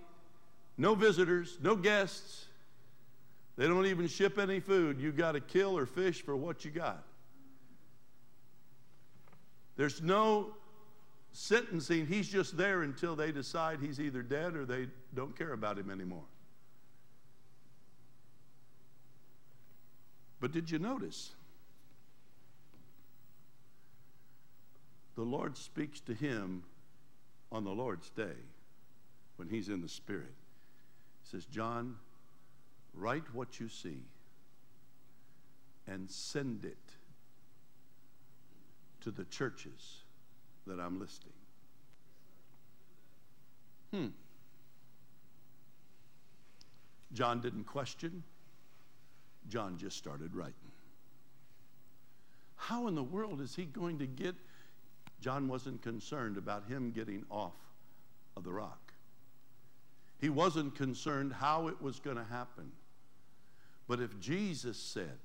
No 0.77 0.97
visitors, 0.97 1.59
no 1.63 1.77
guests. 1.77 2.47
They 3.57 3.69
don't 3.69 3.87
even 3.87 4.09
ship 4.09 4.37
any 4.37 4.59
food. 4.59 5.01
You 5.01 5.13
got 5.13 5.33
to 5.33 5.41
kill 5.41 5.79
or 5.79 5.87
fish 5.87 6.23
for 6.23 6.35
what 6.35 6.65
you 6.65 6.73
got. 6.73 7.05
There's 9.77 10.03
no 10.03 10.55
sentencing, 11.33 12.07
he's 12.07 12.29
just 12.29 12.57
there 12.57 12.83
until 12.83 13.17
they 13.17 13.33
decide 13.33 13.79
he's 13.81 14.01
either 14.01 14.23
dead 14.23 14.55
or 14.55 14.67
they 14.67 14.87
don't 15.15 15.37
care 15.37 15.53
about 15.53 15.79
him 15.79 15.91
anymore. 15.91 16.25
But 20.41 20.53
did 20.53 20.71
you 20.71 20.79
notice? 20.79 21.31
The 25.15 25.23
Lord 25.23 25.57
speaks 25.57 26.01
to 26.01 26.15
him 26.15 26.65
on 27.51 27.65
the 27.65 27.71
Lord's 27.71 28.11
day 28.11 28.37
when 29.37 29.49
he's 29.49 29.69
in 29.69 29.81
the 29.81 29.89
Spirit. 29.89 30.35
He 31.23 31.31
says, 31.31 31.45
John, 31.47 31.97
write 32.95 33.33
what 33.33 33.61
you 33.61 33.69
see 33.69 34.01
and 35.87 36.11
send 36.11 36.65
it 36.65 36.92
to 39.03 39.11
the 39.11 39.25
churches 39.25 40.05
that 40.67 40.81
I'm 40.81 40.99
listing. 40.99 41.33
Hmm. 43.93 44.07
John 47.13 47.41
didn't 47.41 47.65
question. 47.65 48.23
John 49.49 49.77
just 49.77 49.99
started 49.99 50.35
writing. 50.35 50.55
How 52.57 52.87
in 52.87 52.95
the 52.95 53.03
world 53.03 53.41
is 53.41 53.55
he 53.55 53.65
going 53.65 53.99
to 53.99 54.07
get? 54.07 54.35
John 55.21 55.49
wasn't 55.49 55.83
concerned 55.83 56.37
about 56.37 56.65
him 56.69 56.93
getting 56.93 57.25
off 57.29 57.57
of 58.37 58.45
the 58.45 58.53
rock. 58.53 58.93
He 60.21 60.29
wasn't 60.29 60.77
concerned 60.77 61.33
how 61.33 61.67
it 61.69 61.83
was 61.83 61.99
going 61.99 62.17
to 62.17 62.25
happen. 62.25 62.71
But 63.89 64.01
if 64.01 64.19
Jesus 64.21 64.79
said 64.79 65.19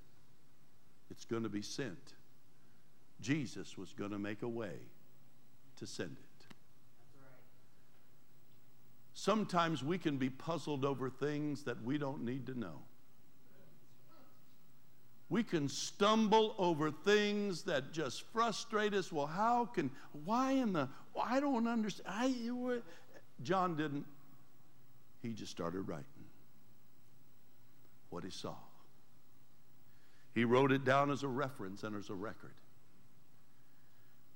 it's 1.11 1.25
going 1.25 1.43
to 1.43 1.49
be 1.49 1.61
sent, 1.61 2.13
Jesus 3.21 3.77
was 3.77 3.93
going 3.93 4.11
to 4.11 4.19
make 4.19 4.41
a 4.41 4.47
way 4.47 4.75
to 5.77 5.87
send 5.87 6.11
it. 6.11 6.45
Sometimes 9.13 9.83
we 9.83 9.97
can 9.97 10.17
be 10.17 10.29
puzzled 10.29 10.85
over 10.85 11.09
things 11.09 11.63
that 11.63 11.81
we 11.83 11.97
don't 11.97 12.23
need 12.23 12.45
to 12.47 12.59
know. 12.59 12.81
We 15.29 15.43
can 15.43 15.67
stumble 15.67 16.55
over 16.57 16.89
things 16.91 17.63
that 17.63 17.91
just 17.91 18.23
frustrate 18.31 18.93
us. 18.93 19.11
Well, 19.11 19.25
how 19.25 19.65
can, 19.65 19.91
why 20.23 20.51
in 20.51 20.71
the, 20.71 20.87
I 21.21 21.39
don't 21.39 21.67
understand. 21.67 22.07
I, 22.09 22.77
John 23.43 23.75
didn't 23.75 24.05
he 25.21 25.33
just 25.33 25.51
started 25.51 25.81
writing 25.81 26.05
what 28.09 28.23
he 28.23 28.29
saw. 28.29 28.55
He 30.33 30.45
wrote 30.45 30.71
it 30.71 30.85
down 30.85 31.11
as 31.11 31.23
a 31.23 31.27
reference 31.27 31.83
and 31.83 31.95
as 31.95 32.09
a 32.09 32.13
record. 32.13 32.53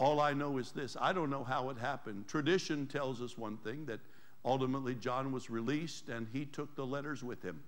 All 0.01 0.19
I 0.19 0.33
know 0.33 0.57
is 0.57 0.71
this 0.71 0.97
I 0.99 1.13
don't 1.13 1.29
know 1.29 1.43
how 1.43 1.69
it 1.69 1.77
happened. 1.77 2.27
Tradition 2.27 2.87
tells 2.87 3.21
us 3.21 3.37
one 3.37 3.57
thing 3.57 3.85
that 3.85 3.99
ultimately 4.43 4.95
John 4.95 5.31
was 5.31 5.51
released 5.51 6.09
and 6.09 6.27
he 6.33 6.43
took 6.43 6.75
the 6.75 6.85
letters 6.85 7.23
with 7.23 7.43
him. 7.43 7.61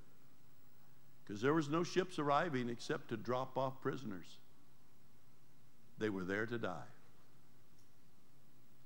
Because 1.24 1.44
there 1.44 1.54
was 1.54 1.70
no 1.70 1.84
ships 1.84 2.18
arriving 2.18 2.70
except 2.70 3.10
to 3.10 3.18
drop 3.18 3.56
off 3.56 3.80
prisoners. 3.82 4.26
They 6.00 6.10
were 6.10 6.24
there 6.24 6.48
to 6.48 6.58
die. 6.58 6.90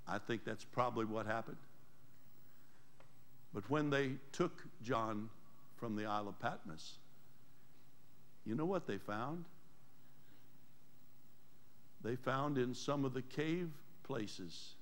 I 0.05 0.17
think 0.17 0.43
that's 0.43 0.65
probably 0.65 1.05
what 1.05 1.25
happened. 1.25 1.55
But 3.53 3.69
when 3.69 3.89
they 3.89 4.15
took 4.33 4.61
John 4.83 5.29
from 5.77 5.95
the 5.95 6.05
Isle 6.05 6.27
of 6.27 6.37
Patmos, 6.39 6.95
you 8.45 8.55
know 8.55 8.65
what 8.65 8.87
they 8.87 8.97
found? 8.97 9.45
They 12.03 12.15
found 12.15 12.57
in 12.57 12.73
some 12.73 13.05
of 13.05 13.13
the 13.13 13.21
cave 13.21 13.69
places 14.03 14.75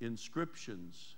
inscriptions 0.00 1.14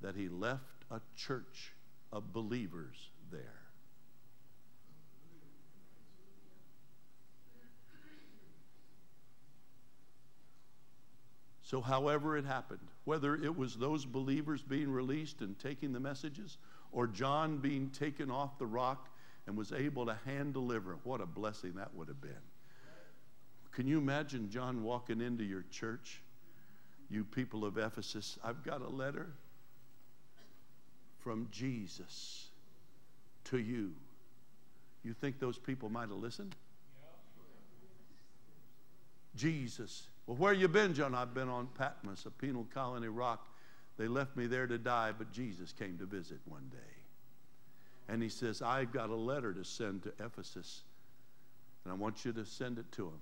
that 0.00 0.14
he 0.14 0.28
left 0.28 0.84
a 0.90 1.00
church 1.16 1.72
of 2.12 2.32
believers 2.32 3.10
there. 3.30 3.64
So, 11.62 11.80
however 11.80 12.36
it 12.36 12.44
happened, 12.44 12.86
whether 13.04 13.34
it 13.34 13.56
was 13.56 13.76
those 13.76 14.04
believers 14.04 14.62
being 14.62 14.90
released 14.90 15.40
and 15.40 15.58
taking 15.58 15.92
the 15.92 15.98
messages, 15.98 16.58
or 16.92 17.06
John 17.06 17.56
being 17.56 17.88
taken 17.88 18.30
off 18.30 18.58
the 18.58 18.66
rock 18.66 19.08
and 19.46 19.56
was 19.56 19.72
able 19.72 20.06
to 20.06 20.16
hand 20.26 20.52
deliver, 20.52 20.98
what 21.04 21.22
a 21.22 21.26
blessing 21.26 21.72
that 21.76 21.94
would 21.94 22.08
have 22.08 22.20
been. 22.20 22.32
Can 23.74 23.86
you 23.86 23.98
imagine 23.98 24.50
John 24.50 24.82
walking 24.82 25.20
into 25.20 25.44
your 25.44 25.64
church? 25.70 26.20
You 27.10 27.24
people 27.24 27.64
of 27.64 27.76
Ephesus, 27.76 28.38
I've 28.42 28.64
got 28.64 28.80
a 28.80 28.88
letter 28.88 29.28
from 31.20 31.48
Jesus 31.50 32.48
to 33.44 33.58
you. 33.58 33.92
You 35.02 35.12
think 35.12 35.38
those 35.38 35.58
people 35.58 35.88
might 35.90 36.08
have 36.08 36.12
listened? 36.12 36.54
Jesus 39.36 40.06
well, 40.26 40.36
where 40.36 40.52
you 40.52 40.68
been, 40.68 40.94
John? 40.94 41.14
I've 41.14 41.34
been 41.34 41.48
on 41.48 41.68
Patmos, 41.78 42.24
a 42.26 42.30
penal 42.30 42.66
colony 42.72 43.08
rock. 43.08 43.46
They 43.98 44.08
left 44.08 44.36
me 44.36 44.46
there 44.46 44.66
to 44.66 44.78
die, 44.78 45.12
but 45.16 45.30
Jesus 45.32 45.72
came 45.72 45.98
to 45.98 46.06
visit 46.06 46.38
one 46.46 46.68
day. 46.72 48.12
And 48.12 48.22
he 48.22 48.28
says, 48.28 48.62
I've 48.62 48.92
got 48.92 49.10
a 49.10 49.14
letter 49.14 49.52
to 49.52 49.64
send 49.64 50.02
to 50.04 50.12
Ephesus, 50.18 50.82
and 51.84 51.92
I 51.92 51.96
want 51.96 52.24
you 52.24 52.32
to 52.32 52.44
send 52.44 52.78
it 52.78 52.90
to 52.92 53.06
him. 53.06 53.20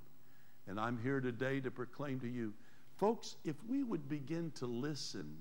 And 0.67 0.79
I'm 0.79 0.99
here 1.03 1.21
today 1.21 1.61
to 1.61 1.71
proclaim 1.71 2.21
to 2.21 2.29
you, 2.29 2.55
folks, 2.99 3.37
if 3.45 3.57
we 3.69 3.83
would 3.83 4.09
begin 4.09 4.53
to 4.57 4.67
listen 4.67 5.37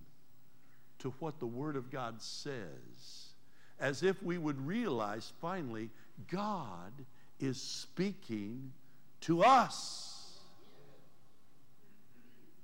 to 0.99 1.13
what 1.19 1.39
the 1.39 1.47
Word 1.47 1.75
of 1.75 1.91
God 1.91 2.21
says, 2.21 3.33
as 3.79 4.03
if 4.03 4.21
we 4.21 4.37
would 4.37 4.59
realize 4.65 5.31
finally, 5.41 5.89
God 6.29 6.91
is 7.39 7.61
speaking 7.61 8.71
to 9.21 9.43
us 9.43 10.11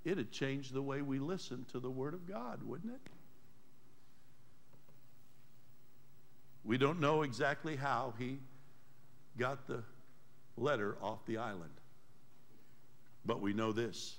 it'd 0.07 0.31
change 0.31 0.69
the 0.69 0.81
way 0.81 1.01
we 1.01 1.19
listen 1.19 1.65
to 1.71 1.79
the 1.79 1.89
Word 1.89 2.13
of 2.13 2.25
God, 2.27 2.63
wouldn't 2.63 2.93
it? 2.93 3.01
We 6.63 6.77
don't 6.77 6.99
know 6.99 7.23
exactly 7.23 7.75
how 7.75 8.13
he 8.17 8.39
got 9.37 9.67
the 9.67 9.83
letter 10.55 10.97
off 11.01 11.25
the 11.25 11.37
island, 11.37 11.73
but 13.25 13.41
we 13.41 13.53
know 13.53 13.71
this 13.71 14.17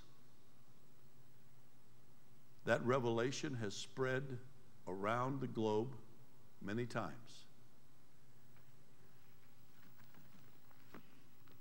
that 2.64 2.84
revelation 2.84 3.56
has 3.62 3.72
spread 3.72 4.22
around 4.86 5.40
the 5.40 5.46
globe 5.46 5.88
many 6.60 6.84
times. 6.84 7.46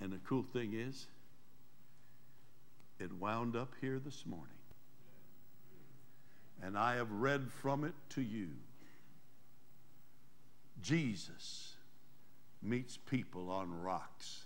And 0.01 0.11
the 0.11 0.19
cool 0.27 0.43
thing 0.43 0.73
is, 0.73 1.07
it 2.99 3.11
wound 3.13 3.55
up 3.55 3.73
here 3.79 3.99
this 3.99 4.25
morning. 4.25 4.47
And 6.61 6.77
I 6.77 6.95
have 6.95 7.11
read 7.11 7.51
from 7.61 7.83
it 7.83 7.93
to 8.09 8.21
you. 8.21 8.49
Jesus 10.81 11.75
meets 12.61 12.97
people 12.97 13.49
on 13.49 13.81
rocks 13.81 14.43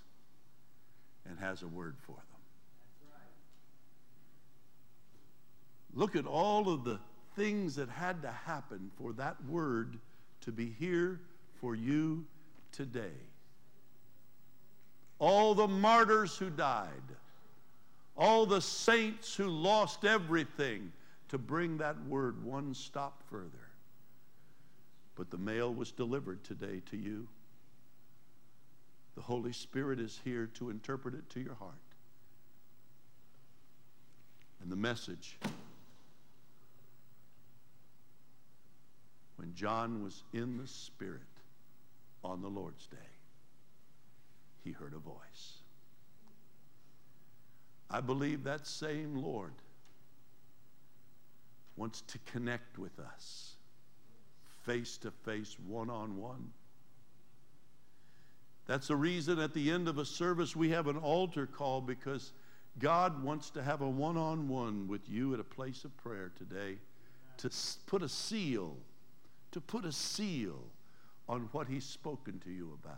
and 1.27 1.39
has 1.39 1.63
a 1.63 1.67
word 1.67 1.95
for 2.01 2.15
them. 2.15 2.30
Look 5.93 6.15
at 6.15 6.25
all 6.25 6.69
of 6.69 6.83
the 6.83 6.99
things 7.35 7.75
that 7.75 7.89
had 7.89 8.21
to 8.21 8.31
happen 8.31 8.91
for 8.97 9.13
that 9.13 9.37
word 9.45 9.97
to 10.41 10.51
be 10.51 10.73
here 10.79 11.19
for 11.59 11.75
you 11.75 12.25
today. 12.71 13.17
All 15.19 15.53
the 15.53 15.67
martyrs 15.67 16.37
who 16.37 16.49
died 16.49 16.87
all 18.17 18.45
the 18.45 18.61
saints 18.61 19.35
who 19.35 19.47
lost 19.47 20.05
everything 20.05 20.91
to 21.29 21.37
bring 21.37 21.77
that 21.77 21.95
word 22.05 22.43
one 22.43 22.73
stop 22.73 23.23
further. 23.29 23.69
But 25.15 25.31
the 25.31 25.37
mail 25.37 25.73
was 25.73 25.91
delivered 25.91 26.43
today 26.43 26.81
to 26.91 26.97
you. 26.97 27.27
The 29.15 29.21
Holy 29.21 29.53
Spirit 29.53 29.99
is 29.99 30.19
here 30.23 30.49
to 30.55 30.69
interpret 30.69 31.15
it 31.15 31.29
to 31.31 31.39
your 31.39 31.55
heart. 31.55 31.73
And 34.61 34.71
the 34.71 34.75
message 34.75 35.37
when 39.41 39.55
John 39.55 40.03
was 40.03 40.23
in 40.33 40.59
the 40.59 40.67
Spirit 40.67 41.21
on 42.23 42.43
the 42.43 42.47
Lord's 42.47 42.85
day, 42.85 42.97
he 44.63 44.71
heard 44.71 44.93
a 44.93 44.99
voice. 44.99 45.63
I 47.89 48.01
believe 48.01 48.43
that 48.43 48.67
same 48.67 49.15
Lord 49.15 49.53
wants 51.75 52.01
to 52.01 52.19
connect 52.31 52.77
with 52.77 52.99
us 52.99 53.55
face 54.61 54.97
to 54.97 55.09
face, 55.09 55.57
one 55.65 55.89
on 55.89 56.17
one. 56.17 56.51
That's 58.67 58.89
the 58.89 58.95
reason 58.95 59.39
at 59.39 59.55
the 59.55 59.71
end 59.71 59.87
of 59.87 59.97
a 59.97 60.05
service 60.05 60.55
we 60.55 60.69
have 60.69 60.85
an 60.85 60.97
altar 60.97 61.47
call 61.47 61.81
because 61.81 62.31
God 62.77 63.23
wants 63.23 63.49
to 63.49 63.63
have 63.63 63.81
a 63.81 63.89
one 63.89 64.17
on 64.17 64.47
one 64.47 64.87
with 64.87 65.09
you 65.09 65.33
at 65.33 65.39
a 65.39 65.43
place 65.43 65.83
of 65.83 65.97
prayer 65.97 66.31
today 66.37 66.77
to 67.37 67.49
put 67.87 68.03
a 68.03 68.09
seal, 68.09 68.77
to 69.51 69.61
put 69.61 69.85
a 69.85 69.91
seal 69.91 70.59
on 71.27 71.49
what 71.51 71.67
He's 71.67 71.85
spoken 71.85 72.39
to 72.39 72.51
you 72.51 72.77
about. 72.81 72.97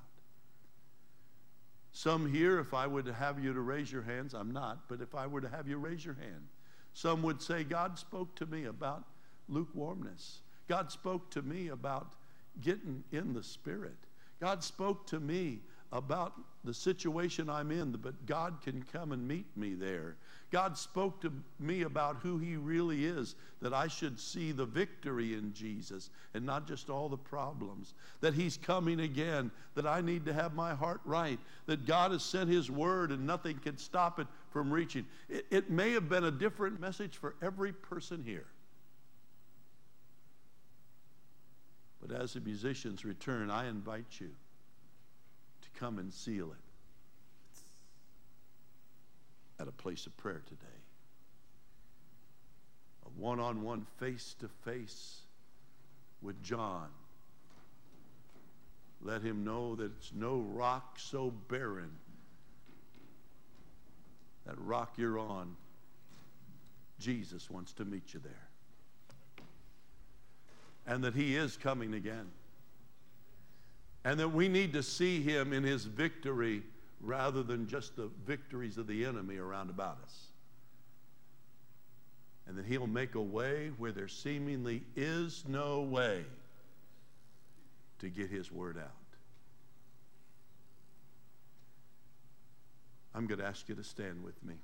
Some 1.92 2.32
here, 2.32 2.60
if 2.60 2.74
I 2.74 2.88
were 2.88 3.04
to 3.04 3.14
have 3.14 3.44
you 3.44 3.54
to 3.54 3.62
raise 3.62 3.92
your 3.92 4.02
hands, 4.02 4.34
I'm 4.34 4.52
not, 4.52 4.88
but 4.88 5.00
if 5.00 5.14
I 5.14 5.28
were 5.28 5.42
to 5.42 5.50
have 5.50 5.68
you 5.68 5.78
raise 5.78 6.04
your 6.04 6.16
hand, 6.16 6.48
some 6.94 7.22
would 7.24 7.42
say, 7.42 7.64
God 7.64 8.00
spoke 8.00 8.36
to 8.36 8.46
me 8.46 8.66
about 8.66 9.04
lukewarmness. 9.48 10.42
God 10.68 10.92
spoke 10.92 11.30
to 11.32 11.42
me 11.42 11.68
about 11.68 12.14
getting 12.62 13.04
in 13.12 13.34
the 13.34 13.44
Spirit. 13.44 13.98
God 14.40 14.64
spoke 14.64 15.06
to 15.08 15.20
me 15.20 15.60
about 15.94 16.34
the 16.64 16.74
situation 16.74 17.50
I'm 17.50 17.72
in, 17.72 17.92
but 17.92 18.26
God 18.26 18.58
can 18.64 18.84
come 18.92 19.12
and 19.12 19.28
meet 19.28 19.46
me 19.56 19.76
there. 19.76 20.16
God 20.50 20.76
spoke 20.76 21.22
to 21.22 21.32
me 21.60 21.84
about 21.84 22.18
who 22.18 22.40
He 22.40 22.56
really 22.56 23.06
is, 23.06 23.36
that 23.62 23.74
I 23.74 23.88
should 23.88 24.20
see 24.20 24.52
the 24.52 24.66
victory 24.66 25.36
in 25.36 25.54
Jesus 25.54 26.10
and 26.34 26.46
not 26.46 26.68
just 26.68 26.90
all 26.90 27.10
the 27.10 27.18
problems. 27.18 27.94
That 28.22 28.34
He's 28.34 28.58
coming 28.58 29.02
again, 29.02 29.52
that 29.76 29.86
I 29.86 30.02
need 30.02 30.26
to 30.26 30.34
have 30.34 30.56
my 30.56 30.74
heart 30.74 31.02
right, 31.06 31.40
that 31.68 31.86
God 31.86 32.12
has 32.12 32.24
sent 32.24 32.50
His 32.50 32.72
word 32.72 33.12
and 33.12 33.28
nothing 33.28 33.60
can 33.60 33.78
stop 33.78 34.20
it 34.20 34.28
from 34.50 34.72
reaching. 34.72 35.06
It, 35.30 35.46
it 35.52 35.70
may 35.70 35.92
have 35.92 36.10
been 36.10 36.24
a 36.24 36.32
different 36.32 36.80
message 36.80 37.18
for 37.18 37.36
every 37.42 37.72
person 37.72 38.24
here. 38.26 38.48
But 42.02 42.20
as 42.20 42.34
the 42.34 42.42
musicians 42.42 43.06
return, 43.06 43.52
I 43.52 43.70
invite 43.70 44.20
you 44.20 44.32
come 45.80 46.00
and 46.00 46.12
seal 46.14 46.52
it 46.52 46.58
at 49.62 49.68
a 49.68 49.72
place 49.72 50.06
of 50.06 50.16
prayer 50.18 50.42
today. 50.48 50.82
A 53.06 53.10
one 53.22 53.40
on 53.40 53.62
one, 53.62 53.86
face 53.98 54.36
to 54.40 54.48
face 54.66 55.22
with 56.22 56.42
John. 56.44 56.88
Let 59.02 59.22
him 59.22 59.44
know 59.44 59.76
that 59.76 59.92
it's 59.98 60.12
no 60.14 60.38
rock 60.38 60.98
so 60.98 61.32
barren. 61.50 61.92
That 64.46 64.60
rock 64.60 64.94
you're 64.98 65.20
on, 65.20 65.56
Jesus 67.00 67.50
wants 67.50 67.74
to 67.74 67.86
meet 67.86 68.14
you 68.14 68.22
there. 68.22 68.48
And 70.86 71.04
that 71.04 71.16
he 71.16 71.36
is 71.36 71.56
coming 71.58 71.94
again. 71.94 72.28
And 74.06 74.20
that 74.20 74.30
we 74.30 74.48
need 74.48 74.74
to 74.74 74.84
see 74.84 75.22
him 75.22 75.54
in 75.54 75.64
his 75.64 75.86
victory 75.86 76.64
rather 77.00 77.44
than 77.44 77.68
just 77.68 77.96
the 77.96 78.10
victories 78.26 78.78
of 78.78 78.88
the 78.88 79.06
enemy 79.06 79.38
around 79.38 79.70
about 79.70 79.98
us. 80.04 80.28
And 82.48 82.58
that 82.58 82.66
he'll 82.66 82.88
make 82.88 83.16
a 83.16 83.22
way 83.22 83.72
where 83.78 83.92
there 83.92 84.10
seemingly 84.10 84.84
is 84.96 85.44
no 85.48 85.82
way 85.82 86.26
to 88.00 88.10
get 88.10 88.30
his 88.30 88.52
word 88.52 88.78
out. 88.78 88.92
I'm 93.16 93.28
going 93.28 93.40
to 93.40 93.46
ask 93.46 93.70
you 93.70 93.76
to 93.76 93.84
stand 93.84 94.24
with 94.24 94.44
me. 94.44 94.56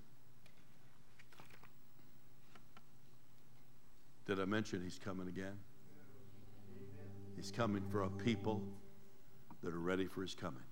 Did 4.26 4.40
I 4.40 4.46
mention 4.46 4.82
he's 4.84 5.00
coming 5.04 5.28
again? 5.28 5.58
He's 7.36 7.52
coming 7.52 7.84
for 7.90 8.04
a 8.04 8.10
people 8.10 8.62
that 9.64 9.74
are 9.74 9.80
ready 9.80 10.06
for 10.06 10.22
his 10.22 10.36
coming. 10.36 10.64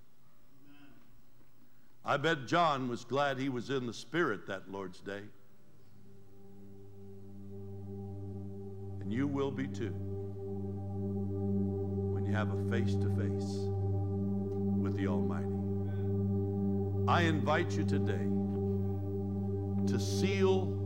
I 2.04 2.16
bet 2.16 2.46
John 2.46 2.88
was 2.88 3.04
glad 3.04 3.38
he 3.38 3.48
was 3.48 3.70
in 3.70 3.86
the 3.86 3.92
Spirit 3.92 4.46
that 4.46 4.70
Lord's 4.70 5.00
Day. 5.00 5.20
And 9.00 9.12
you 9.12 9.26
will 9.26 9.50
be 9.50 9.66
too 9.66 9.92
when 12.14 12.24
you 12.24 12.32
have 12.32 12.50
a 12.50 12.70
face 12.70 12.94
to 12.94 13.08
face 13.10 13.68
with 14.80 14.96
the 14.96 15.06
Almighty. 15.06 15.46
I 17.08 17.22
invite 17.22 17.72
you 17.72 17.84
today 17.84 18.26
to 19.92 19.98
seal 20.00 20.77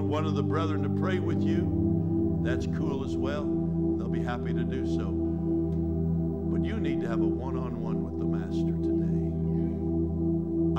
want 0.00 0.10
one 0.10 0.24
of 0.24 0.34
the 0.34 0.42
brethren 0.42 0.82
to 0.82 0.88
pray 0.88 1.18
with 1.18 1.42
you, 1.42 2.40
that's 2.42 2.66
cool 2.78 3.04
as 3.04 3.18
well. 3.18 3.44
They'll 3.98 4.08
be 4.08 4.22
happy 4.22 4.54
to 4.54 4.64
do 4.64 4.86
so. 4.86 5.04
But 6.50 6.64
you 6.64 6.80
need 6.80 7.02
to 7.02 7.08
have 7.08 7.20
a 7.20 7.26
one-on-one 7.26 8.02
with 8.02 8.18
the 8.18 8.24
Master 8.24 8.72
today. 8.80 9.28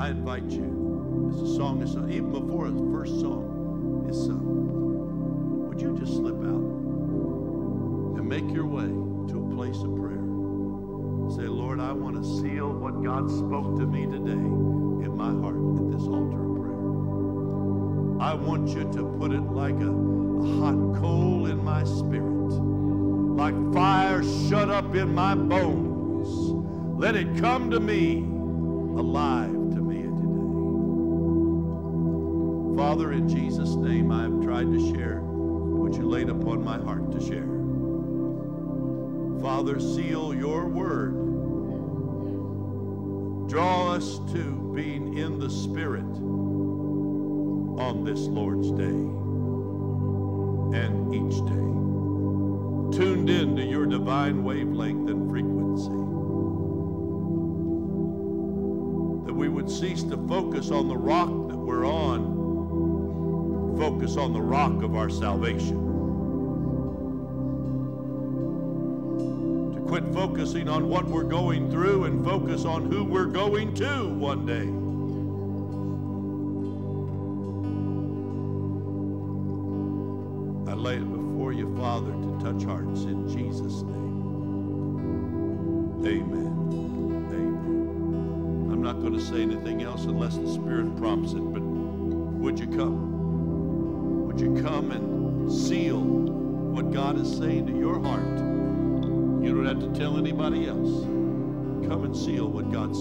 I 0.02 0.10
invite 0.10 0.50
you, 0.50 1.30
as 1.32 1.40
the 1.40 1.54
song 1.54 1.82
is 1.82 1.92
sung, 1.92 2.10
even 2.10 2.32
before 2.32 2.68
the 2.70 2.90
first 2.90 3.20
song 3.20 4.08
is 4.10 4.16
sung, 4.24 5.68
would 5.68 5.80
you 5.80 5.96
just 5.96 6.14
slip 6.14 6.34
out 6.34 6.64
and 8.18 8.28
make 8.28 8.50
your 8.52 8.66
way 8.66 8.88
to 9.30 9.38
a 9.38 9.54
place 9.54 9.78
of 9.82 9.94
prayer? 9.94 10.18
Say, 11.30 11.46
Lord, 11.46 11.78
I 11.78 11.92
want 11.92 12.16
to 12.16 12.24
seal 12.40 12.72
what 12.72 13.04
God 13.04 13.30
spoke 13.30 13.78
to 13.78 13.86
me 13.86 14.06
today 14.06 14.32
in 14.32 15.16
my 15.16 15.30
heart 15.30 15.54
at 15.54 15.92
this 15.92 16.02
altar 16.08 16.42
of 16.42 16.56
prayer. 16.56 16.61
I 18.20 18.34
want 18.34 18.68
you 18.68 18.84
to 18.92 19.16
put 19.18 19.32
it 19.32 19.42
like 19.42 19.74
a, 19.74 19.90
a 19.90 20.58
hot 20.60 21.00
coal 21.00 21.46
in 21.46 21.62
my 21.64 21.84
spirit, 21.84 22.52
like 23.36 23.54
fire 23.72 24.22
shut 24.48 24.70
up 24.70 24.94
in 24.94 25.14
my 25.14 25.34
bones. 25.34 26.28
Let 27.00 27.16
it 27.16 27.36
come 27.38 27.70
to 27.70 27.80
me, 27.80 28.18
alive 28.98 29.50
to 29.50 29.82
me 29.82 30.02
today. 30.02 30.36
Father, 32.76 33.12
in 33.12 33.28
Jesus' 33.28 33.74
name, 33.74 34.12
I 34.12 34.22
have 34.22 34.40
tried 34.42 34.70
to 34.72 34.94
share 34.94 35.20
what 35.22 35.94
you 35.94 36.08
laid 36.08 36.28
upon 36.28 36.62
my 36.62 36.78
heart 36.78 37.10
to 37.12 37.20
share. 37.20 37.48
Father, 39.42 39.80
seal 39.80 40.32
your 40.32 40.68
word. 40.68 41.14
Draw 43.48 43.92
us 43.92 44.18
to 44.32 44.72
being 44.74 45.18
in 45.18 45.38
the 45.40 45.50
Spirit 45.50 46.06
on 47.82 48.04
this 48.04 48.20
Lord's 48.20 48.70
Day 48.70 48.84
and 50.78 51.12
each 51.12 51.36
day, 51.44 52.96
tuned 52.96 53.28
in 53.28 53.56
to 53.56 53.64
your 53.64 53.86
divine 53.86 54.44
wavelength 54.44 55.10
and 55.10 55.28
frequency. 55.28 55.90
That 59.26 59.34
we 59.34 59.48
would 59.48 59.68
cease 59.68 60.04
to 60.04 60.16
focus 60.28 60.70
on 60.70 60.86
the 60.86 60.96
rock 60.96 61.48
that 61.48 61.56
we're 61.58 61.84
on, 61.84 63.76
focus 63.76 64.16
on 64.16 64.32
the 64.32 64.40
rock 64.40 64.84
of 64.84 64.94
our 64.94 65.10
salvation. 65.10 65.80
To 69.74 69.80
quit 69.80 70.04
focusing 70.14 70.68
on 70.68 70.88
what 70.88 71.04
we're 71.06 71.24
going 71.24 71.68
through 71.68 72.04
and 72.04 72.24
focus 72.24 72.64
on 72.64 72.88
who 72.88 73.02
we're 73.02 73.26
going 73.26 73.74
to 73.74 74.08
one 74.08 74.46
day. 74.46 74.81